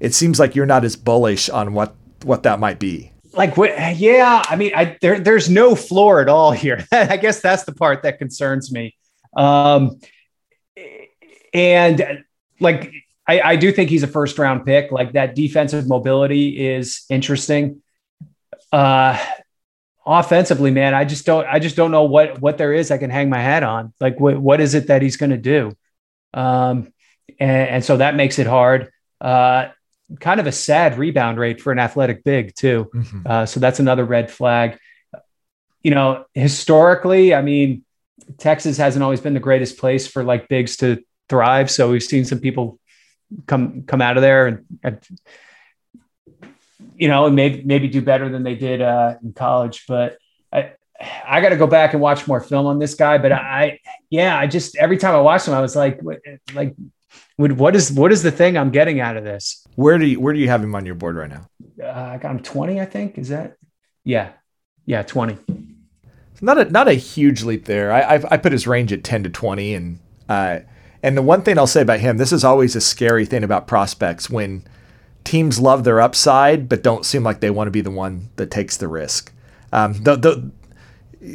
it 0.04 0.14
seems 0.14 0.38
like 0.38 0.54
you're 0.54 0.66
not 0.66 0.84
as 0.84 0.96
bullish 0.96 1.48
on 1.48 1.72
what 1.72 1.94
what 2.24 2.42
that 2.42 2.60
might 2.60 2.78
be. 2.78 3.10
Like 3.32 3.56
what? 3.56 3.96
Yeah, 3.96 4.42
I 4.46 4.56
mean, 4.56 4.72
I 4.76 4.98
there 5.00 5.18
there's 5.18 5.48
no 5.48 5.74
floor 5.74 6.20
at 6.20 6.28
all 6.28 6.52
here. 6.64 6.86
I 6.92 7.16
guess 7.16 7.40
that's 7.40 7.64
the 7.64 7.72
part 7.72 8.02
that 8.02 8.18
concerns 8.18 8.70
me. 8.70 8.96
Um, 9.34 9.98
and 11.54 12.24
like 12.60 12.92
I, 13.26 13.40
I 13.40 13.56
do 13.56 13.72
think 13.72 13.88
he's 13.88 14.02
a 14.02 14.06
first 14.06 14.38
round 14.38 14.66
pick. 14.66 14.92
Like 14.92 15.12
that 15.12 15.34
defensive 15.34 15.88
mobility 15.88 16.68
is 16.68 17.06
interesting. 17.08 17.82
Uh, 18.70 19.18
offensively, 20.04 20.70
man, 20.70 20.92
I 20.92 21.06
just 21.06 21.24
don't 21.24 21.46
I 21.46 21.58
just 21.60 21.76
don't 21.76 21.90
know 21.90 22.04
what 22.04 22.42
what 22.42 22.58
there 22.58 22.74
is 22.74 22.90
I 22.90 22.98
can 22.98 23.08
hang 23.08 23.30
my 23.30 23.40
hat 23.40 23.62
on. 23.62 23.94
Like 24.00 24.20
what 24.20 24.38
what 24.38 24.60
is 24.60 24.74
it 24.74 24.88
that 24.88 25.00
he's 25.00 25.16
going 25.16 25.30
to 25.30 25.38
do? 25.38 25.72
Um, 26.34 26.92
and, 27.40 27.68
and, 27.68 27.84
so 27.84 27.96
that 27.96 28.16
makes 28.16 28.40
it 28.40 28.46
hard. 28.48 28.90
Uh, 29.20 29.68
kind 30.20 30.40
of 30.40 30.46
a 30.46 30.52
sad 30.52 30.98
rebound 30.98 31.38
rate 31.38 31.60
for 31.60 31.72
an 31.72 31.78
athletic 31.78 32.24
big 32.24 32.54
too. 32.54 32.90
Mm-hmm. 32.94 33.20
Uh, 33.26 33.46
so 33.46 33.60
that's 33.60 33.80
another 33.80 34.04
red 34.04 34.30
flag. 34.30 34.78
You 35.82 35.90
know, 35.90 36.24
historically, 36.34 37.34
I 37.34 37.42
mean, 37.42 37.84
Texas 38.38 38.76
hasn't 38.76 39.02
always 39.02 39.20
been 39.20 39.34
the 39.34 39.40
greatest 39.40 39.78
place 39.78 40.06
for 40.06 40.24
like 40.24 40.48
bigs 40.48 40.76
to 40.78 41.02
thrive. 41.28 41.70
So 41.70 41.90
we've 41.90 42.02
seen 42.02 42.24
some 42.24 42.40
people 42.40 42.78
come 43.46 43.82
come 43.82 44.00
out 44.00 44.16
of 44.16 44.22
there 44.22 44.46
and, 44.46 44.64
and 44.82 45.00
you 46.96 47.08
know, 47.08 47.26
and 47.26 47.36
maybe 47.36 47.62
maybe 47.64 47.88
do 47.88 48.00
better 48.00 48.28
than 48.28 48.42
they 48.42 48.54
did 48.54 48.80
uh, 48.80 49.16
in 49.22 49.32
college. 49.32 49.84
But 49.86 50.18
I 50.52 50.72
I 51.26 51.40
got 51.40 51.50
to 51.50 51.56
go 51.56 51.66
back 51.66 51.92
and 51.92 52.00
watch 52.00 52.26
more 52.26 52.40
film 52.40 52.66
on 52.66 52.78
this 52.78 52.94
guy. 52.94 53.18
But 53.18 53.32
I 53.32 53.80
yeah, 54.10 54.38
I 54.38 54.46
just 54.46 54.76
every 54.76 54.96
time 54.96 55.14
I 55.14 55.20
watched 55.20 55.48
him, 55.48 55.54
I 55.54 55.60
was 55.60 55.76
like, 55.76 56.00
like 56.54 56.74
what 57.36 57.74
is 57.74 57.92
what 57.92 58.12
is 58.12 58.22
the 58.22 58.30
thing 58.30 58.56
I'm 58.56 58.70
getting 58.70 59.00
out 59.00 59.16
of 59.16 59.24
this? 59.24 59.66
Where 59.74 59.98
do 59.98 60.06
you 60.06 60.20
where 60.20 60.32
do 60.32 60.40
you 60.40 60.48
have 60.48 60.62
him 60.62 60.74
on 60.74 60.86
your 60.86 60.94
board 60.94 61.16
right 61.16 61.30
now? 61.30 61.48
Uh, 61.82 61.90
I 61.90 62.18
got 62.18 62.30
him 62.30 62.40
20, 62.40 62.80
I 62.80 62.84
think. 62.84 63.18
Is 63.18 63.28
that? 63.28 63.56
Yeah, 64.04 64.32
yeah, 64.86 65.02
20. 65.02 65.38
Not 66.40 66.58
a 66.58 66.64
not 66.70 66.88
a 66.88 66.94
huge 66.94 67.42
leap 67.42 67.64
there. 67.64 67.92
I 67.92 68.14
I've, 68.14 68.24
i 68.30 68.36
put 68.36 68.52
his 68.52 68.66
range 68.66 68.92
at 68.92 69.02
10 69.02 69.24
to 69.24 69.30
20, 69.30 69.74
and 69.74 69.98
uh, 70.28 70.60
and 71.02 71.16
the 71.16 71.22
one 71.22 71.42
thing 71.42 71.58
I'll 71.58 71.66
say 71.66 71.82
about 71.82 72.00
him, 72.00 72.18
this 72.18 72.32
is 72.32 72.44
always 72.44 72.76
a 72.76 72.80
scary 72.80 73.26
thing 73.26 73.44
about 73.44 73.66
prospects 73.66 74.30
when 74.30 74.64
teams 75.22 75.58
love 75.58 75.84
their 75.84 76.00
upside 76.00 76.68
but 76.68 76.82
don't 76.82 77.06
seem 77.06 77.22
like 77.22 77.40
they 77.40 77.50
want 77.50 77.66
to 77.66 77.72
be 77.72 77.80
the 77.80 77.90
one 77.90 78.28
that 78.36 78.50
takes 78.50 78.76
the 78.76 78.88
risk. 78.88 79.32
Um, 79.72 79.94
the, 80.02 80.16
the 80.16 80.50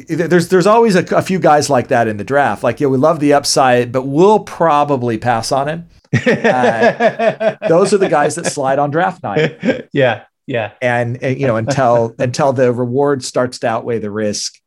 there's 0.08 0.48
there's 0.48 0.66
always 0.66 0.94
a, 0.94 1.04
a, 1.16 1.22
few 1.22 1.38
guys 1.38 1.68
like 1.68 1.88
that 1.88 2.06
in 2.06 2.16
the 2.16 2.24
draft. 2.24 2.62
Like, 2.62 2.80
yeah, 2.80 2.86
we 2.86 2.96
love 2.96 3.18
the 3.18 3.32
upside, 3.32 3.90
but 3.90 4.06
we'll 4.06 4.40
probably 4.40 5.18
pass 5.18 5.50
on 5.50 5.68
him. 5.68 5.88
Uh, 6.14 7.56
those 7.68 7.92
are 7.92 7.98
the 7.98 8.08
guys 8.08 8.36
that 8.36 8.46
slide 8.46 8.78
on 8.78 8.90
draft 8.90 9.22
night. 9.22 9.88
Yeah, 9.92 10.24
yeah. 10.46 10.72
And, 10.80 11.20
and 11.22 11.40
you 11.40 11.46
know, 11.46 11.56
until 11.56 12.14
until 12.18 12.52
the 12.52 12.72
reward 12.72 13.24
starts 13.24 13.58
to 13.60 13.68
outweigh 13.68 13.98
the 13.98 14.10
risk, 14.12 14.60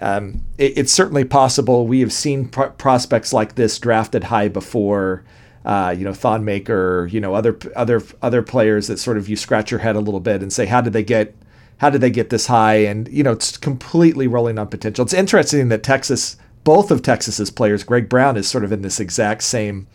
um, 0.00 0.42
it, 0.56 0.78
it's 0.78 0.92
certainly 0.92 1.24
possible. 1.24 1.86
We 1.86 2.00
have 2.00 2.12
seen 2.12 2.48
prospects 2.48 3.32
like 3.32 3.56
this 3.56 3.78
drafted 3.78 4.24
high 4.24 4.48
before. 4.48 5.24
Uh, 5.62 5.94
you 5.96 6.04
know, 6.04 6.14
Thon 6.14 6.46
Maker, 6.46 7.06
you 7.12 7.20
know, 7.20 7.34
other 7.34 7.58
other 7.76 8.02
other 8.22 8.42
players 8.42 8.86
that 8.86 8.98
sort 8.98 9.18
of 9.18 9.28
you 9.28 9.36
scratch 9.36 9.70
your 9.70 9.80
head 9.80 9.94
a 9.94 10.00
little 10.00 10.20
bit 10.20 10.40
and 10.40 10.50
say, 10.50 10.64
how 10.64 10.80
did 10.80 10.94
they 10.94 11.04
get 11.04 11.34
how 11.80 11.88
did 11.88 12.02
they 12.02 12.10
get 12.10 12.28
this 12.28 12.46
high? 12.46 12.74
And 12.74 13.08
you 13.08 13.22
know, 13.22 13.32
it's 13.32 13.56
completely 13.56 14.26
rolling 14.26 14.58
on 14.58 14.68
potential. 14.68 15.02
It's 15.02 15.14
interesting 15.14 15.70
that 15.70 15.82
Texas, 15.82 16.36
both 16.62 16.90
of 16.90 17.00
Texas's 17.00 17.50
players, 17.50 17.84
Greg 17.84 18.06
Brown 18.06 18.36
is 18.36 18.46
sort 18.46 18.64
of 18.64 18.72
in 18.72 18.82
this 18.82 19.00
exact 19.00 19.42
same 19.42 19.86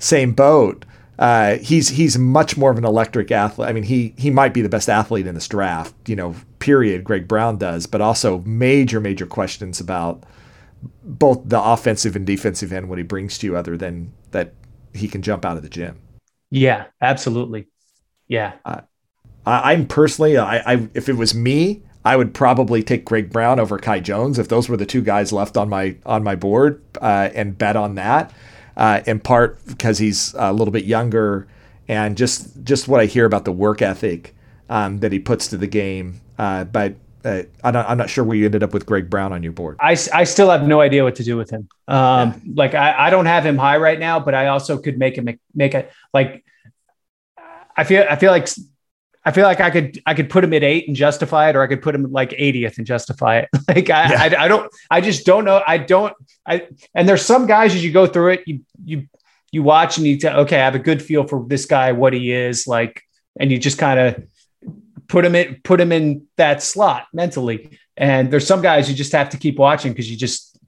same 0.00 0.32
boat. 0.32 0.84
Uh, 1.20 1.58
he's 1.58 1.90
he's 1.90 2.18
much 2.18 2.56
more 2.56 2.72
of 2.72 2.78
an 2.78 2.84
electric 2.84 3.30
athlete. 3.30 3.68
I 3.68 3.72
mean, 3.72 3.84
he 3.84 4.12
he 4.18 4.28
might 4.28 4.52
be 4.52 4.60
the 4.60 4.68
best 4.68 4.88
athlete 4.88 5.28
in 5.28 5.36
this 5.36 5.46
draft. 5.46 5.94
You 6.08 6.16
know, 6.16 6.34
period. 6.58 7.04
Greg 7.04 7.28
Brown 7.28 7.58
does, 7.58 7.86
but 7.86 8.00
also 8.00 8.40
major 8.40 8.98
major 8.98 9.26
questions 9.26 9.78
about 9.78 10.24
both 11.04 11.42
the 11.44 11.62
offensive 11.62 12.16
and 12.16 12.26
defensive 12.26 12.72
end 12.72 12.88
what 12.88 12.98
he 12.98 13.04
brings 13.04 13.38
to 13.38 13.46
you, 13.46 13.56
other 13.56 13.76
than 13.76 14.12
that 14.32 14.54
he 14.94 15.06
can 15.06 15.22
jump 15.22 15.44
out 15.44 15.56
of 15.56 15.62
the 15.62 15.68
gym. 15.68 15.96
Yeah, 16.50 16.86
absolutely. 17.00 17.68
Yeah. 18.26 18.54
Uh, 18.64 18.80
I, 19.46 19.72
am 19.72 19.86
personally, 19.86 20.36
I, 20.36 20.58
I, 20.58 20.88
if 20.94 21.08
it 21.08 21.14
was 21.14 21.34
me, 21.34 21.82
I 22.04 22.16
would 22.16 22.32
probably 22.34 22.82
take 22.82 23.04
Greg 23.04 23.30
Brown 23.30 23.60
over 23.60 23.78
Kai 23.78 24.00
Jones 24.00 24.38
if 24.38 24.48
those 24.48 24.68
were 24.68 24.76
the 24.76 24.86
two 24.86 25.02
guys 25.02 25.32
left 25.32 25.56
on 25.56 25.68
my 25.68 25.96
on 26.06 26.22
my 26.22 26.34
board 26.34 26.82
uh, 27.00 27.30
and 27.34 27.56
bet 27.56 27.76
on 27.76 27.96
that. 27.96 28.32
Uh, 28.76 29.02
in 29.06 29.20
part 29.20 29.58
because 29.66 29.98
he's 29.98 30.34
a 30.38 30.52
little 30.52 30.72
bit 30.72 30.84
younger 30.84 31.46
and 31.88 32.16
just 32.16 32.62
just 32.64 32.88
what 32.88 33.00
I 33.00 33.06
hear 33.06 33.26
about 33.26 33.44
the 33.44 33.52
work 33.52 33.82
ethic 33.82 34.34
um, 34.70 35.00
that 35.00 35.12
he 35.12 35.18
puts 35.18 35.48
to 35.48 35.58
the 35.58 35.66
game. 35.66 36.20
Uh, 36.38 36.64
but 36.64 36.94
uh, 37.24 37.42
I'm, 37.62 37.74
not, 37.74 37.90
I'm 37.90 37.98
not 37.98 38.08
sure 38.08 38.24
where 38.24 38.36
you 38.36 38.46
ended 38.46 38.62
up 38.62 38.72
with 38.72 38.86
Greg 38.86 39.10
Brown 39.10 39.32
on 39.34 39.42
your 39.42 39.52
board. 39.52 39.76
I, 39.80 39.90
I 40.14 40.24
still 40.24 40.48
have 40.48 40.66
no 40.66 40.80
idea 40.80 41.04
what 41.04 41.16
to 41.16 41.24
do 41.24 41.36
with 41.36 41.50
him. 41.50 41.68
Um, 41.86 41.96
yeah. 41.98 42.52
Like 42.54 42.74
I, 42.74 43.08
I 43.08 43.10
don't 43.10 43.26
have 43.26 43.44
him 43.44 43.58
high 43.58 43.76
right 43.76 43.98
now, 43.98 44.20
but 44.20 44.34
I 44.34 44.46
also 44.46 44.78
could 44.78 44.98
make 44.98 45.18
him 45.18 45.28
make 45.54 45.74
it 45.74 45.92
like 46.14 46.42
I 47.76 47.84
feel 47.84 48.06
I 48.08 48.16
feel 48.16 48.30
like 48.30 48.48
I 49.24 49.32
feel 49.32 49.44
like 49.44 49.60
I 49.60 49.70
could 49.70 50.00
I 50.06 50.14
could 50.14 50.30
put 50.30 50.44
him 50.44 50.52
at 50.54 50.62
eight 50.62 50.86
and 50.86 50.96
justify 50.96 51.50
it, 51.50 51.56
or 51.56 51.62
I 51.62 51.66
could 51.66 51.82
put 51.82 51.94
him 51.94 52.10
like 52.10 52.30
80th 52.30 52.78
and 52.78 52.86
justify 52.86 53.38
it. 53.38 53.48
like 53.68 53.90
I, 53.90 54.10
yeah. 54.10 54.38
I, 54.38 54.44
I 54.44 54.48
don't 54.48 54.72
I 54.90 55.00
just 55.00 55.26
don't 55.26 55.44
know. 55.44 55.62
I 55.66 55.78
don't 55.78 56.14
I 56.46 56.68
and 56.94 57.08
there's 57.08 57.24
some 57.24 57.46
guys 57.46 57.74
as 57.74 57.84
you 57.84 57.92
go 57.92 58.06
through 58.06 58.30
it, 58.30 58.42
you 58.46 58.60
you 58.82 59.08
you 59.52 59.62
watch 59.62 59.98
and 59.98 60.06
you 60.06 60.18
tell 60.18 60.40
okay, 60.40 60.56
I 60.56 60.64
have 60.64 60.74
a 60.74 60.80
good 60.80 61.02
feel 61.02 61.26
for 61.26 61.44
this 61.46 61.66
guy, 61.66 61.92
what 61.92 62.12
he 62.12 62.32
is 62.32 62.66
like, 62.66 63.02
and 63.38 63.50
you 63.50 63.58
just 63.58 63.78
kind 63.78 64.00
of 64.00 64.24
put 65.08 65.24
him 65.24 65.34
in 65.34 65.60
put 65.64 65.80
him 65.80 65.92
in 65.92 66.26
that 66.36 66.62
slot 66.62 67.06
mentally. 67.12 67.78
And 67.96 68.30
there's 68.30 68.46
some 68.46 68.62
guys 68.62 68.88
you 68.88 68.96
just 68.96 69.12
have 69.12 69.30
to 69.30 69.36
keep 69.36 69.58
watching 69.58 69.92
because 69.92 70.10
you 70.10 70.16
just 70.16 70.58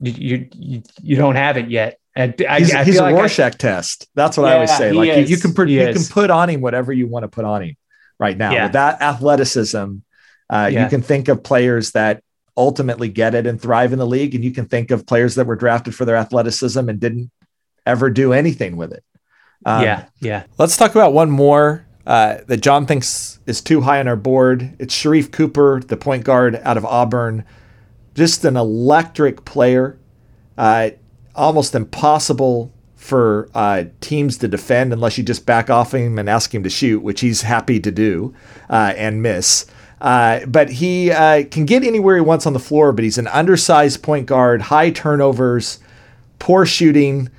you, 0.00 0.48
you 0.54 0.82
you 1.00 1.16
don't 1.16 1.36
have 1.36 1.56
it 1.56 1.70
yet. 1.70 1.98
And 2.18 2.34
I, 2.48 2.58
he's, 2.58 2.74
I 2.74 2.82
he's 2.82 2.98
a 2.98 3.02
like 3.02 3.14
Rorschach 3.14 3.54
I, 3.54 3.56
test. 3.56 4.08
That's 4.16 4.36
what 4.36 4.46
yeah, 4.46 4.50
I 4.50 4.54
always 4.54 4.76
say. 4.76 4.90
Like 4.90 5.16
you, 5.16 5.36
you, 5.36 5.36
can 5.36 5.54
put, 5.54 5.68
you 5.68 5.80
is. 5.82 6.08
can 6.08 6.12
put 6.12 6.30
on 6.30 6.50
him 6.50 6.60
whatever 6.60 6.92
you 6.92 7.06
want 7.06 7.22
to 7.22 7.28
put 7.28 7.44
on 7.44 7.62
him 7.62 7.76
right 8.18 8.36
now. 8.36 8.50
Yeah. 8.50 8.64
With 8.64 8.72
that 8.72 9.00
athleticism, 9.00 9.98
uh, 10.50 10.68
yeah. 10.72 10.82
you 10.82 10.90
can 10.90 11.00
think 11.00 11.28
of 11.28 11.44
players 11.44 11.92
that 11.92 12.24
ultimately 12.56 13.08
get 13.08 13.36
it 13.36 13.46
and 13.46 13.62
thrive 13.62 13.92
in 13.92 14.00
the 14.00 14.06
league, 14.06 14.34
and 14.34 14.42
you 14.42 14.50
can 14.50 14.66
think 14.66 14.90
of 14.90 15.06
players 15.06 15.36
that 15.36 15.46
were 15.46 15.54
drafted 15.54 15.94
for 15.94 16.04
their 16.04 16.16
athleticism 16.16 16.88
and 16.88 16.98
didn't 16.98 17.30
ever 17.86 18.10
do 18.10 18.32
anything 18.32 18.76
with 18.76 18.92
it. 18.92 19.04
Um, 19.64 19.84
yeah, 19.84 20.06
yeah. 20.18 20.42
Let's 20.58 20.76
talk 20.76 20.96
about 20.96 21.12
one 21.12 21.30
more 21.30 21.86
uh, 22.04 22.38
that 22.48 22.56
John 22.56 22.84
thinks 22.84 23.38
is 23.46 23.60
too 23.60 23.80
high 23.80 24.00
on 24.00 24.08
our 24.08 24.16
board. 24.16 24.74
It's 24.80 24.92
Sharife 24.92 25.30
Cooper, 25.30 25.80
the 25.86 25.96
point 25.96 26.24
guard 26.24 26.60
out 26.64 26.76
of 26.76 26.84
Auburn. 26.84 27.44
Just 28.14 28.44
an 28.44 28.56
electric 28.56 29.44
player. 29.44 30.00
Uh, 30.56 30.90
almost 31.38 31.74
impossible 31.74 32.72
for 32.96 33.48
uh, 33.54 33.84
teams 34.00 34.36
to 34.38 34.48
defend 34.48 34.92
unless 34.92 35.16
you 35.16 35.24
just 35.24 35.46
back 35.46 35.70
off 35.70 35.94
him 35.94 36.18
and 36.18 36.28
ask 36.28 36.54
him 36.54 36.62
to 36.62 36.68
shoot, 36.68 37.00
which 37.00 37.20
he's 37.20 37.42
happy 37.42 37.80
to 37.80 37.90
do 37.90 38.34
uh, 38.68 38.92
and 38.96 39.22
miss. 39.22 39.66
Uh, 40.00 40.44
but 40.46 40.68
he 40.68 41.10
uh, 41.10 41.44
can 41.50 41.64
get 41.64 41.84
anywhere 41.84 42.16
he 42.16 42.20
wants 42.20 42.46
on 42.46 42.52
the 42.52 42.58
floor, 42.58 42.92
but 42.92 43.04
he's 43.04 43.18
an 43.18 43.26
undersized 43.28 44.02
point 44.02 44.26
guard, 44.26 44.62
high 44.62 44.90
turnovers, 44.90 45.78
poor 46.38 46.66
shooting. 46.66 47.30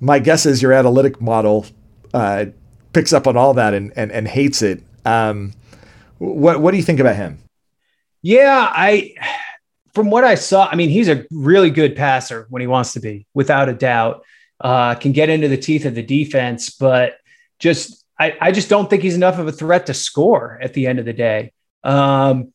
My 0.00 0.18
guess 0.18 0.46
is 0.46 0.60
your 0.60 0.72
analytic 0.72 1.20
model 1.20 1.66
uh, 2.12 2.46
picks 2.92 3.12
up 3.12 3.26
on 3.26 3.36
all 3.36 3.54
that 3.54 3.72
and, 3.72 3.92
and, 3.96 4.12
and 4.12 4.28
hates 4.28 4.62
it. 4.62 4.82
Um, 5.04 5.52
what, 6.18 6.60
what 6.60 6.70
do 6.72 6.76
you 6.76 6.82
think 6.82 7.00
about 7.00 7.16
him? 7.16 7.38
Yeah, 8.22 8.70
I 8.72 9.14
from 9.94 10.10
what 10.10 10.24
I 10.24 10.34
saw, 10.34 10.66
I 10.66 10.74
mean, 10.74 10.90
he's 10.90 11.08
a 11.08 11.24
really 11.30 11.70
good 11.70 11.96
passer 11.96 12.46
when 12.50 12.60
he 12.60 12.66
wants 12.66 12.94
to 12.94 13.00
be, 13.00 13.26
without 13.32 13.68
a 13.68 13.74
doubt. 13.74 14.24
Uh, 14.60 14.94
can 14.94 15.12
get 15.12 15.28
into 15.28 15.48
the 15.48 15.56
teeth 15.56 15.84
of 15.84 15.94
the 15.94 16.02
defense, 16.02 16.70
but 16.70 17.14
just 17.58 18.04
I, 18.18 18.36
I 18.40 18.52
just 18.52 18.68
don't 18.68 18.88
think 18.88 19.02
he's 19.02 19.16
enough 19.16 19.38
of 19.38 19.48
a 19.48 19.52
threat 19.52 19.86
to 19.86 19.94
score 19.94 20.58
at 20.62 20.72
the 20.74 20.86
end 20.86 20.98
of 20.98 21.04
the 21.04 21.12
day. 21.12 21.52
Um, 21.82 22.52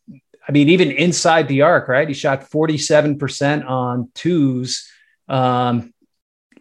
I 0.47 0.51
mean, 0.51 0.69
even 0.69 0.91
inside 0.91 1.47
the 1.47 1.61
arc, 1.61 1.87
right? 1.87 2.07
He 2.07 2.13
shot 2.13 2.49
47% 2.49 3.69
on 3.69 4.09
twos. 4.15 4.89
Um, 5.27 5.93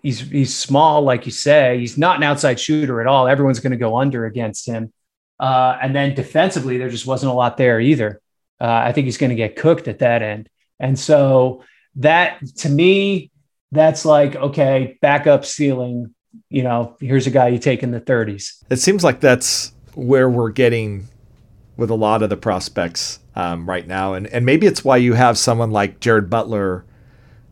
he's 0.03 0.20
he's 0.20 0.55
small, 0.55 1.03
like 1.03 1.24
you 1.24 1.33
say. 1.33 1.79
He's 1.79 1.97
not 1.97 2.16
an 2.16 2.24
outside 2.24 2.61
shooter 2.61 3.01
at 3.01 3.07
all. 3.07 3.29
Everyone's 3.29 3.61
going 3.61 3.70
to 3.72 3.79
go 3.79 3.97
under 3.97 4.26
against 4.26 4.66
him. 4.66 4.93
Uh, 5.41 5.79
and 5.81 5.95
then 5.95 6.14
defensively, 6.14 6.79
there 6.79 6.91
just 6.91 7.07
wasn't 7.07 7.31
a 7.33 7.35
lot 7.35 7.57
there 7.57 7.81
either. 7.81 8.20
Uh, 8.61 8.83
I 8.85 8.93
think 8.93 9.05
he's 9.05 9.18
going 9.18 9.31
to 9.31 9.37
get 9.37 9.57
cooked 9.57 9.89
at 9.89 10.01
that 10.01 10.20
end. 10.20 10.49
And 10.81 10.99
so 10.99 11.64
that 11.97 12.45
to 12.57 12.68
me, 12.68 13.31
that's 13.72 14.05
like, 14.05 14.37
okay, 14.37 14.99
backup 15.03 15.45
ceiling, 15.45 16.14
you 16.49 16.62
know, 16.62 16.97
here's 17.01 17.26
a 17.26 17.31
guy 17.31 17.49
you 17.49 17.59
take 17.59 17.83
in 17.83 17.91
the 17.91 18.01
30s. 18.01 18.62
It 18.70 18.76
seems 18.76 19.05
like 19.05 19.20
that's 19.20 19.72
where 19.95 20.31
we're 20.31 20.51
getting 20.51 21.09
with 21.76 21.91
a 21.91 21.95
lot 21.95 22.22
of 22.22 22.31
the 22.31 22.37
prospects 22.37 23.20
um, 23.37 23.68
right 23.68 23.87
now. 23.87 24.14
And, 24.14 24.26
and 24.29 24.45
maybe 24.45 24.66
it's 24.66 24.85
why 24.85 24.97
you 24.97 25.14
have 25.14 25.39
someone 25.39 25.70
like 25.70 26.01
Jared 26.01 26.29
Butler, 26.31 26.85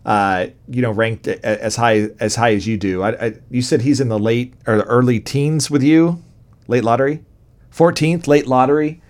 uh, 0.05 0.49
you 0.69 0.83
know, 0.83 0.91
ranked 0.91 1.29
as 1.29 1.77
high 1.77 2.11
as 2.21 2.35
high 2.35 2.55
as 2.55 2.67
you 2.67 2.77
do. 2.77 3.03
I, 3.03 3.27
I, 3.27 3.35
you 3.51 3.63
said 3.63 3.83
he's 3.83 4.01
in 4.01 4.09
the 4.09 4.19
late 4.19 4.55
or 4.67 4.79
the 4.79 4.85
early 4.85 5.21
teens 5.21 5.71
with 5.71 5.83
you, 5.83 6.23
late 6.67 6.85
lottery, 6.85 7.25
14th, 7.73 8.27
late 8.27 8.47
lottery. 8.47 9.01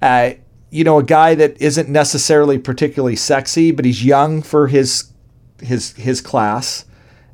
Uh, 0.00 0.32
you 0.74 0.82
know, 0.82 0.98
a 0.98 1.04
guy 1.04 1.36
that 1.36 1.60
isn't 1.62 1.88
necessarily 1.88 2.58
particularly 2.58 3.14
sexy, 3.14 3.70
but 3.70 3.84
he's 3.84 4.04
young 4.04 4.42
for 4.42 4.66
his 4.66 5.12
his 5.62 5.92
his 5.92 6.20
class. 6.20 6.84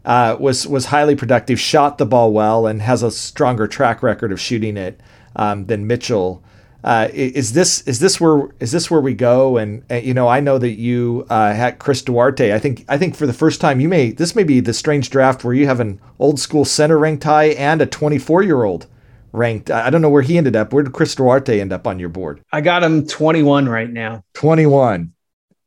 Uh, 0.04 0.36
was 0.38 0.66
was 0.66 0.86
highly 0.86 1.16
productive, 1.16 1.58
shot 1.58 1.96
the 1.96 2.04
ball 2.04 2.32
well, 2.34 2.66
and 2.66 2.82
has 2.82 3.02
a 3.02 3.10
stronger 3.10 3.66
track 3.66 4.02
record 4.02 4.30
of 4.30 4.38
shooting 4.38 4.76
it 4.76 5.00
um, 5.36 5.64
than 5.66 5.86
Mitchell. 5.86 6.42
Uh, 6.84 7.08
is 7.14 7.54
this 7.54 7.80
is 7.88 7.98
this 7.98 8.20
where 8.20 8.50
is 8.60 8.72
this 8.72 8.90
where 8.90 9.00
we 9.00 9.14
go? 9.14 9.56
And 9.56 9.84
uh, 9.90 9.94
you 9.94 10.12
know, 10.12 10.28
I 10.28 10.40
know 10.40 10.58
that 10.58 10.78
you 10.78 11.26
uh, 11.30 11.54
had 11.54 11.78
Chris 11.78 12.02
Duarte. 12.02 12.52
I 12.52 12.58
think 12.58 12.84
I 12.90 12.98
think 12.98 13.16
for 13.16 13.26
the 13.26 13.32
first 13.32 13.58
time, 13.58 13.80
you 13.80 13.88
may 13.88 14.10
this 14.10 14.36
may 14.36 14.44
be 14.44 14.60
the 14.60 14.74
strange 14.74 15.08
draft 15.08 15.44
where 15.44 15.54
you 15.54 15.64
have 15.66 15.80
an 15.80 15.98
old 16.18 16.38
school 16.38 16.66
center 16.66 16.98
ranked 16.98 17.24
high 17.24 17.52
and 17.52 17.80
a 17.80 17.86
24 17.86 18.42
year 18.42 18.64
old 18.64 18.86
ranked. 19.32 19.70
I 19.70 19.90
don't 19.90 20.02
know 20.02 20.10
where 20.10 20.22
he 20.22 20.38
ended 20.38 20.56
up. 20.56 20.72
Where 20.72 20.82
did 20.82 20.92
Chris 20.92 21.14
Duarte 21.14 21.60
end 21.60 21.72
up 21.72 21.86
on 21.86 21.98
your 21.98 22.08
board? 22.08 22.42
I 22.52 22.60
got 22.60 22.82
him 22.82 23.06
21 23.06 23.68
right 23.68 23.90
now. 23.90 24.24
21. 24.34 25.12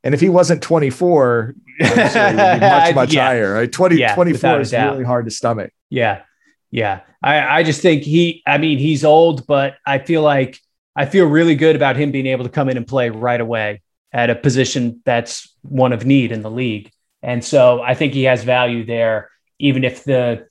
And 0.04 0.14
if 0.14 0.20
he 0.20 0.30
wasn't 0.30 0.62
24, 0.62 1.56
much, 1.80 1.96
much 2.96 3.14
yeah. 3.14 3.26
higher. 3.26 3.54
Right? 3.54 3.72
20, 3.72 3.96
yeah, 3.96 4.16
24 4.16 4.62
is 4.62 4.74
really 4.74 5.04
hard 5.04 5.26
to 5.26 5.32
stomach. 5.32 5.72
Yeah. 5.90 6.24
Yeah. 6.72 7.02
I, 7.22 7.60
I 7.60 7.64
just 7.64 7.82
think 7.82 8.04
he, 8.04 8.44
I 8.46 8.58
mean, 8.58 8.80
he's 8.80 9.06
old, 9.06 9.48
but 9.48 9.76
I 9.86 10.00
feel 10.00 10.22
like 10.22 10.60
I 10.96 11.06
feel 11.06 11.26
really 11.26 11.56
good 11.56 11.76
about 11.76 11.96
him 11.96 12.12
being 12.12 12.28
able 12.28 12.44
to 12.44 12.50
come 12.50 12.70
in 12.70 12.78
and 12.78 12.86
play 12.86 13.10
right 13.10 13.40
away 13.40 13.82
at 14.12 14.30
a 14.30 14.36
position 14.36 15.02
that's 15.06 15.56
one 15.62 15.94
of 15.94 16.06
need 16.06 16.32
in 16.32 16.42
the 16.42 16.52
league. 16.52 16.92
And 17.22 17.44
so 17.44 17.82
I 17.82 17.96
think 17.96 18.14
he 18.14 18.24
has 18.24 18.44
value 18.44 18.86
there, 18.86 19.30
even 19.58 19.84
if 19.84 20.04
the 20.04 20.48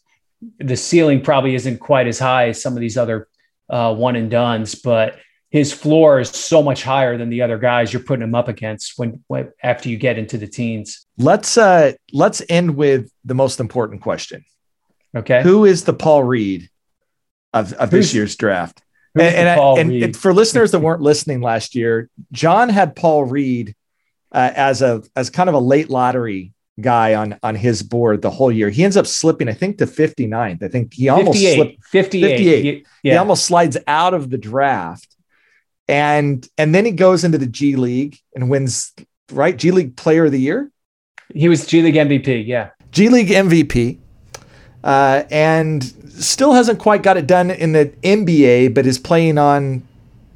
the 0.59 0.77
ceiling 0.77 1.23
probably 1.23 1.55
isn't 1.55 1.79
quite 1.79 2.07
as 2.07 2.19
high 2.19 2.49
as 2.49 2.63
some 2.63 2.75
of 2.75 2.81
these 2.81 2.97
other 2.97 3.29
uh, 3.69 3.95
one 3.95 4.17
and 4.17 4.31
dones, 4.31 4.75
but 4.75 5.19
his 5.51 5.73
floor 5.73 6.19
is 6.19 6.31
so 6.31 6.63
much 6.63 6.83
higher 6.83 7.19
than 7.19 7.29
the 7.29 7.43
other 7.43 7.59
guys 7.59 7.93
you're 7.93 8.03
putting 8.03 8.23
him 8.23 8.35
up 8.35 8.49
against 8.49 8.99
when, 8.99 9.23
when 9.27 9.53
after 9.63 9.89
you 9.89 9.99
get 9.99 10.19
into 10.19 10.39
the 10.39 10.47
teens. 10.47 11.07
Let's 11.19 11.59
uh 11.59 11.93
let's 12.13 12.43
end 12.49 12.75
with 12.75 13.11
the 13.25 13.35
most 13.35 13.61
important 13.61 14.01
question. 14.01 14.45
Okay. 15.15 15.43
Who 15.43 15.67
is 15.67 15.85
the 15.85 15.93
Paul 15.93 16.25
Reed 16.25 16.71
of, 17.53 17.75
of 17.75 17.91
this 17.91 18.15
year's 18.15 18.35
draft? 18.37 18.83
And, 19.15 19.23
and, 19.23 19.61
and, 19.79 20.03
and, 20.05 20.17
for 20.17 20.33
listeners 20.33 20.71
that 20.71 20.79
weren't 20.79 21.03
listening 21.03 21.43
last 21.43 21.75
year, 21.75 22.09
John 22.33 22.71
had 22.71 22.97
Paul 22.97 23.25
Reed 23.25 23.75
uh, 24.33 24.51
as 24.55 24.81
a 24.81 25.03
as 25.15 25.29
kind 25.29 25.51
of 25.51 25.55
a 25.55 25.59
late 25.59 25.91
lottery 25.91 26.55
guy 26.81 27.15
on 27.15 27.39
on 27.43 27.55
his 27.55 27.83
board 27.83 28.23
the 28.23 28.31
whole 28.31 28.51
year. 28.51 28.71
He 28.71 28.85
ends 28.85 28.97
up 28.97 29.07
slipping, 29.07 29.49
I 29.49 29.53
think, 29.53 29.79
to 29.79 29.87
59th. 29.87 30.63
I 30.63 30.69
think 30.69 30.95
he 30.95 31.09
almost 31.09 31.39
58, 31.39 31.55
slipped 31.55 31.85
58. 31.85 32.29
58. 32.29 32.87
Yeah. 33.03 33.13
He 33.13 33.19
almost 33.19 33.45
slides 33.45 33.77
out 33.87 34.15
of 34.15 34.31
the 34.31 34.39
draft. 34.39 35.09
And 35.89 36.47
and 36.57 36.75
then 36.75 36.85
he 36.85 36.93
goes 36.93 37.25
into 37.25 37.39
the 37.39 37.47
G 37.47 37.77
League 37.77 38.19
and 38.35 38.49
wins 38.49 38.93
right 39.33 39.57
G 39.57 39.71
League 39.71 39.97
Player 39.97 40.27
of 40.27 40.33
the 40.33 40.41
Year. 40.41 40.71
He 41.35 41.49
was 41.49 41.67
G 41.67 41.83
League 41.83 41.95
MVP, 41.95 42.47
yeah. 42.47 42.71
G 42.91 43.09
League 43.09 43.29
MVP. 43.29 43.99
Uh, 44.85 45.23
and 45.31 45.85
still 46.11 46.53
hasn't 46.53 46.79
quite 46.79 47.03
got 47.03 47.17
it 47.17 47.27
done 47.27 47.51
in 47.51 47.73
the 47.73 47.87
NBA, 48.03 48.75
but 48.75 48.85
is 48.85 48.99
playing 48.99 49.39
on 49.39 49.87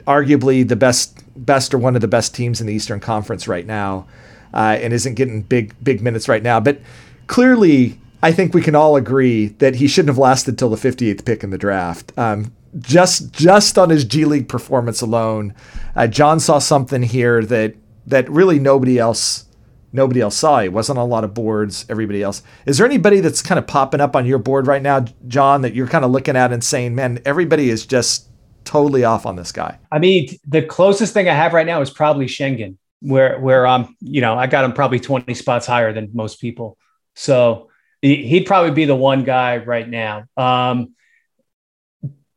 arguably 0.07 0.67
the 0.67 0.77
best 0.77 1.26
best 1.37 1.75
or 1.75 1.79
one 1.79 1.95
of 1.95 2.01
the 2.01 2.09
best 2.09 2.35
teams 2.35 2.61
in 2.61 2.67
the 2.67 2.73
Eastern 2.73 3.01
Conference 3.01 3.47
right 3.47 3.67
now 3.67 4.07
uh, 4.55 4.79
and 4.81 4.93
isn't 4.93 5.15
getting 5.15 5.43
big 5.43 5.75
big 5.83 6.03
minutes 6.03 6.29
right 6.29 6.43
now. 6.43 6.61
But 6.61 6.81
clearly, 7.27 7.99
I 8.23 8.33
think 8.33 8.55
we 8.55 8.63
can 8.63 8.75
all 8.75 8.97
agree 8.97 9.49
that 9.59 9.77
he 9.77 9.87
shouldn't 9.87 10.09
have 10.09 10.19
lasted 10.19 10.59
till 10.59 10.71
the 10.71 10.77
58th 10.77 11.25
pick 11.25 11.45
in 11.45 11.51
the 11.51 11.59
draft. 11.59 12.13
Um, 12.19 12.53
just 12.79 13.33
just 13.33 13.79
on 13.79 13.91
his 13.91 14.05
G 14.05 14.25
League 14.25 14.49
performance 14.49 15.01
alone, 15.01 15.55
uh, 15.95 16.07
John 16.07 16.41
saw 16.41 16.59
something 16.59 17.03
here 17.03 17.45
that 17.45 17.75
that 18.07 18.29
really 18.31 18.59
nobody 18.59 18.99
else 18.99 19.45
nobody 19.93 20.21
else 20.21 20.37
saw. 20.37 20.61
He 20.61 20.69
wasn't 20.69 20.99
on 20.99 21.05
a 21.05 21.09
lot 21.09 21.25
of 21.25 21.35
boards. 21.35 21.87
Everybody 21.89 22.23
else. 22.23 22.43
Is 22.67 22.79
there 22.79 22.87
anybody 22.87 23.21
that's 23.21 23.43
kind 23.43 23.59
of 23.59 23.67
popping 23.67 24.01
up 24.01 24.15
on 24.15 24.27
your 24.27 24.39
board 24.39 24.67
right 24.67 24.83
now, 24.83 25.05
John, 25.27 25.63
that 25.63 25.75
you're 25.75 25.87
kind 25.87 26.05
of 26.05 26.11
looking 26.11 26.37
at 26.37 26.53
and 26.53 26.63
saying, 26.63 26.95
"Man, 26.95 27.21
everybody 27.25 27.71
is 27.71 27.87
just 27.87 28.29
totally 28.67 29.05
off 29.05 29.25
on 29.25 29.37
this 29.37 29.53
guy. 29.53 29.79
I 29.91 29.99
mean, 29.99 30.29
the 30.47 30.63
closest 30.63 31.15
thing 31.15 31.29
I 31.29 31.35
have 31.35 31.55
right 31.55 31.67
now 31.67 31.81
is 31.81 31.91
probably 31.91 32.27
Sengun, 32.27 32.77
where 33.01 33.39
where 33.41 33.67
I'm, 33.67 33.97
you 34.01 34.21
know, 34.21 34.37
I 34.37 34.47
got 34.47 34.65
him 34.65 34.73
probably 34.73 35.01
20 35.01 35.33
spots 35.35 35.67
higher 35.67 35.93
than 35.93 36.11
most 36.13 36.41
people. 36.41 36.77
So 37.15 37.71
he'd 38.03 38.45
probably 38.47 38.73
be 38.73 38.85
the 38.85 38.97
one 38.97 39.25
guy 39.25 39.57
right 39.59 39.89
now. 39.89 40.25
Um, 40.37 40.95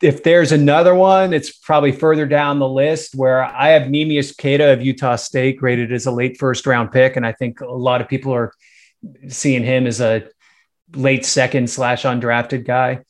if 0.02 0.24
there's 0.24 0.52
another 0.52 0.96
one, 0.96 1.34
it's 1.34 1.52
probably 1.52 1.92
further 1.92 2.26
down 2.26 2.60
the 2.60 2.68
list 2.68 3.16
where 3.16 3.44
I 3.44 3.70
have 3.70 3.90
Neemias 3.90 4.36
Queta 4.38 4.72
of 4.72 4.82
Utah 4.82 5.18
State 5.18 5.58
graded 5.58 5.92
as 5.92 6.06
a 6.06 6.12
late 6.12 6.38
first 6.38 6.66
round 6.66 6.92
pick. 6.92 7.18
And 7.18 7.26
I 7.26 7.34
think 7.34 7.60
a 7.60 7.66
lot 7.66 8.00
of 8.00 8.08
people 8.08 8.34
are 8.34 8.54
seeing 9.28 9.64
him 9.64 9.86
as 9.88 10.00
a 10.00 10.24
late 10.96 11.26
second 11.26 11.70
slash 11.70 12.04
undrafted 12.04 12.66
guy. 12.66 13.02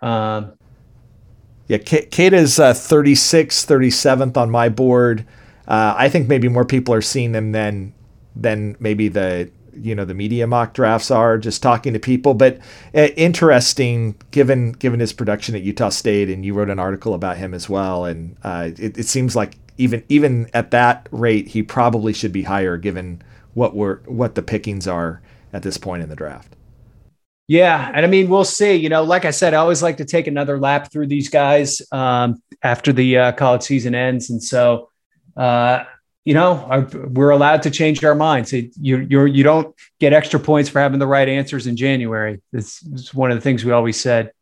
Um, 0.00 0.54
yeah, 1.66 1.78
Queta 1.78 2.36
is 2.36 2.58
uh, 2.60 2.72
36th, 2.72 3.66
37th 3.66 4.36
on 4.36 4.50
my 4.50 4.68
board. 4.68 5.26
Uh, 5.66 5.94
I 5.96 6.08
think 6.08 6.28
maybe 6.28 6.48
more 6.48 6.64
people 6.64 6.92
are 6.94 7.02
seeing 7.02 7.34
him 7.34 7.52
than 7.52 7.94
than 8.36 8.76
maybe 8.80 9.08
the 9.08 9.50
you 9.76 9.94
know 9.94 10.04
the 10.04 10.14
media 10.14 10.46
mock 10.46 10.74
drafts 10.74 11.10
are 11.10 11.38
just 11.38 11.62
talking 11.62 11.92
to 11.92 11.98
people 11.98 12.34
but 12.34 12.58
uh, 12.94 13.08
interesting 13.16 14.14
given 14.30 14.72
given 14.72 15.00
his 15.00 15.12
production 15.12 15.54
at 15.54 15.62
utah 15.62 15.88
state 15.88 16.28
and 16.28 16.44
you 16.44 16.54
wrote 16.54 16.70
an 16.70 16.78
article 16.78 17.14
about 17.14 17.36
him 17.36 17.54
as 17.54 17.68
well 17.68 18.04
and 18.04 18.36
uh, 18.44 18.70
it, 18.78 18.98
it, 18.98 19.06
seems 19.06 19.34
like 19.34 19.56
even 19.78 20.02
even 20.08 20.48
at 20.54 20.70
that 20.70 21.08
rate 21.10 21.48
he 21.48 21.62
probably 21.62 22.12
should 22.12 22.32
be 22.32 22.42
higher 22.42 22.76
given 22.76 23.22
what 23.54 23.74
we're 23.74 23.98
what 24.00 24.34
the 24.34 24.42
pickings 24.42 24.86
are 24.86 25.20
at 25.52 25.62
this 25.62 25.78
point 25.78 26.02
in 26.02 26.08
the 26.08 26.16
draft 26.16 26.54
yeah 27.46 27.90
and 27.94 28.04
i 28.04 28.08
mean 28.08 28.28
we'll 28.28 28.44
see 28.44 28.74
you 28.74 28.88
know 28.88 29.02
like 29.02 29.24
i 29.24 29.30
said 29.30 29.54
i 29.54 29.58
always 29.58 29.82
like 29.82 29.98
to 29.98 30.04
take 30.04 30.26
another 30.26 30.58
lap 30.58 30.90
through 30.90 31.06
these 31.06 31.28
guys 31.28 31.82
um, 31.92 32.42
after 32.62 32.92
the 32.92 33.18
uh, 33.18 33.32
college 33.32 33.62
season 33.62 33.94
ends 33.94 34.30
and 34.30 34.42
so 34.42 34.88
uh, 35.36 35.84
you 36.24 36.32
know, 36.32 36.88
we're 37.12 37.30
allowed 37.30 37.62
to 37.62 37.70
change 37.70 38.02
our 38.02 38.14
minds. 38.14 38.52
You 38.52 38.70
you're 39.08 39.26
you 39.26 39.42
don't 39.42 39.74
get 40.00 40.14
extra 40.14 40.40
points 40.40 40.70
for 40.70 40.80
having 40.80 40.98
the 40.98 41.06
right 41.06 41.28
answers 41.28 41.66
in 41.66 41.76
January. 41.76 42.40
It's, 42.52 42.82
it's 42.86 43.12
one 43.12 43.30
of 43.30 43.36
the 43.36 43.42
things 43.42 43.64
we 43.64 43.72
always 43.72 44.00
said 44.00 44.32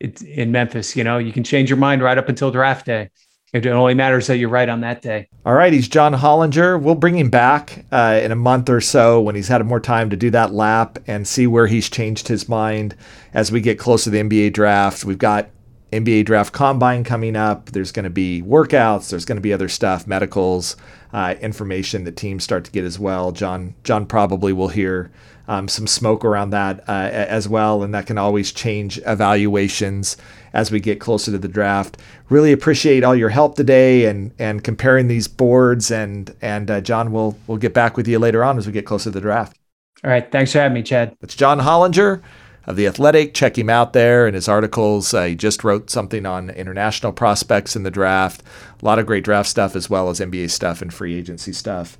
it, 0.00 0.22
in 0.22 0.50
Memphis. 0.50 0.96
You 0.96 1.04
know, 1.04 1.18
you 1.18 1.32
can 1.32 1.44
change 1.44 1.70
your 1.70 1.76
mind 1.76 2.02
right 2.02 2.18
up 2.18 2.28
until 2.28 2.50
draft 2.50 2.86
day. 2.86 3.10
It 3.54 3.64
only 3.66 3.94
matters 3.94 4.26
that 4.26 4.38
you're 4.38 4.48
right 4.48 4.68
on 4.68 4.80
that 4.80 5.00
day. 5.00 5.28
All 5.46 5.54
right, 5.54 5.72
he's 5.72 5.86
John 5.86 6.12
Hollinger. 6.12 6.80
We'll 6.80 6.96
bring 6.96 7.16
him 7.16 7.30
back 7.30 7.84
uh, 7.92 8.20
in 8.20 8.32
a 8.32 8.36
month 8.36 8.68
or 8.68 8.80
so 8.80 9.20
when 9.20 9.36
he's 9.36 9.46
had 9.46 9.64
more 9.64 9.78
time 9.78 10.10
to 10.10 10.16
do 10.16 10.28
that 10.30 10.52
lap 10.52 10.98
and 11.06 11.26
see 11.26 11.46
where 11.46 11.68
he's 11.68 11.88
changed 11.88 12.26
his 12.26 12.48
mind 12.48 12.96
as 13.32 13.52
we 13.52 13.60
get 13.60 13.78
close 13.78 14.02
to 14.04 14.10
the 14.10 14.18
NBA 14.18 14.54
draft. 14.54 15.04
We've 15.04 15.18
got 15.18 15.50
NBA 15.92 16.24
draft 16.24 16.52
combine 16.52 17.04
coming 17.04 17.36
up. 17.36 17.70
There's 17.70 17.92
going 17.92 18.02
to 18.02 18.10
be 18.10 18.42
workouts. 18.42 19.10
There's 19.10 19.24
going 19.24 19.36
to 19.36 19.42
be 19.42 19.52
other 19.52 19.68
stuff, 19.68 20.04
medicals 20.08 20.74
uh, 21.14 21.36
information 21.40 22.02
that 22.04 22.16
teams 22.16 22.42
start 22.42 22.64
to 22.64 22.72
get 22.72 22.84
as 22.84 22.98
well. 22.98 23.30
John 23.30 23.74
John 23.84 24.04
probably 24.04 24.52
will 24.52 24.68
hear 24.68 25.12
um, 25.46 25.68
some 25.68 25.86
smoke 25.86 26.24
around 26.24 26.50
that 26.50 26.80
uh, 26.88 27.08
as 27.12 27.48
well, 27.48 27.84
and 27.84 27.94
that 27.94 28.06
can 28.06 28.18
always 28.18 28.50
change 28.50 28.98
evaluations 29.06 30.16
as 30.54 30.70
we 30.70 30.80
get 30.80 31.00
closer 31.00 31.30
to 31.32 31.38
the 31.38 31.48
draft. 31.48 31.98
Really 32.30 32.52
appreciate 32.52 33.04
all 33.04 33.14
your 33.14 33.28
help 33.28 33.56
today 33.56 34.06
and 34.06 34.32
and 34.38 34.64
comparing 34.64 35.08
these 35.08 35.28
boards 35.28 35.90
and 35.90 36.34
and 36.40 36.70
uh, 36.70 36.80
John 36.80 37.12
will 37.12 37.36
we'll 37.46 37.58
get 37.58 37.74
back 37.74 37.98
with 37.98 38.08
you 38.08 38.18
later 38.18 38.42
on 38.42 38.56
as 38.56 38.66
we 38.66 38.72
get 38.72 38.86
closer 38.86 39.04
to 39.04 39.10
the 39.10 39.20
draft. 39.20 39.58
All 40.02 40.10
right, 40.10 40.30
thanks 40.30 40.52
for 40.52 40.60
having 40.60 40.74
me, 40.74 40.82
Chad. 40.82 41.16
It's 41.20 41.34
John 41.34 41.60
Hollinger 41.60 42.22
of 42.66 42.76
The 42.76 42.86
Athletic. 42.86 43.34
Check 43.34 43.58
him 43.58 43.70
out 43.70 43.92
there 43.92 44.26
and 44.26 44.34
his 44.34 44.48
articles. 44.48 45.12
Uh, 45.12 45.24
he 45.24 45.34
just 45.34 45.64
wrote 45.64 45.90
something 45.90 46.26
on 46.26 46.50
international 46.50 47.12
prospects 47.12 47.74
in 47.74 47.82
the 47.82 47.90
draft. 47.90 48.42
A 48.80 48.84
lot 48.84 48.98
of 48.98 49.06
great 49.06 49.24
draft 49.24 49.48
stuff 49.48 49.74
as 49.74 49.88
well 49.90 50.10
as 50.10 50.20
NBA 50.20 50.50
stuff 50.50 50.82
and 50.82 50.92
free 50.92 51.14
agency 51.14 51.52
stuff. 51.52 51.98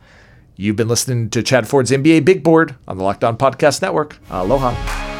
You've 0.56 0.76
been 0.76 0.88
listening 0.88 1.30
to 1.30 1.42
Chad 1.42 1.66
Ford's 1.66 1.90
NBA 1.90 2.24
Big 2.24 2.44
Board 2.44 2.76
on 2.86 2.98
the 2.98 3.04
Locked 3.04 3.24
On 3.24 3.36
Podcast 3.36 3.82
Network. 3.82 4.18
Aloha. 4.30 5.13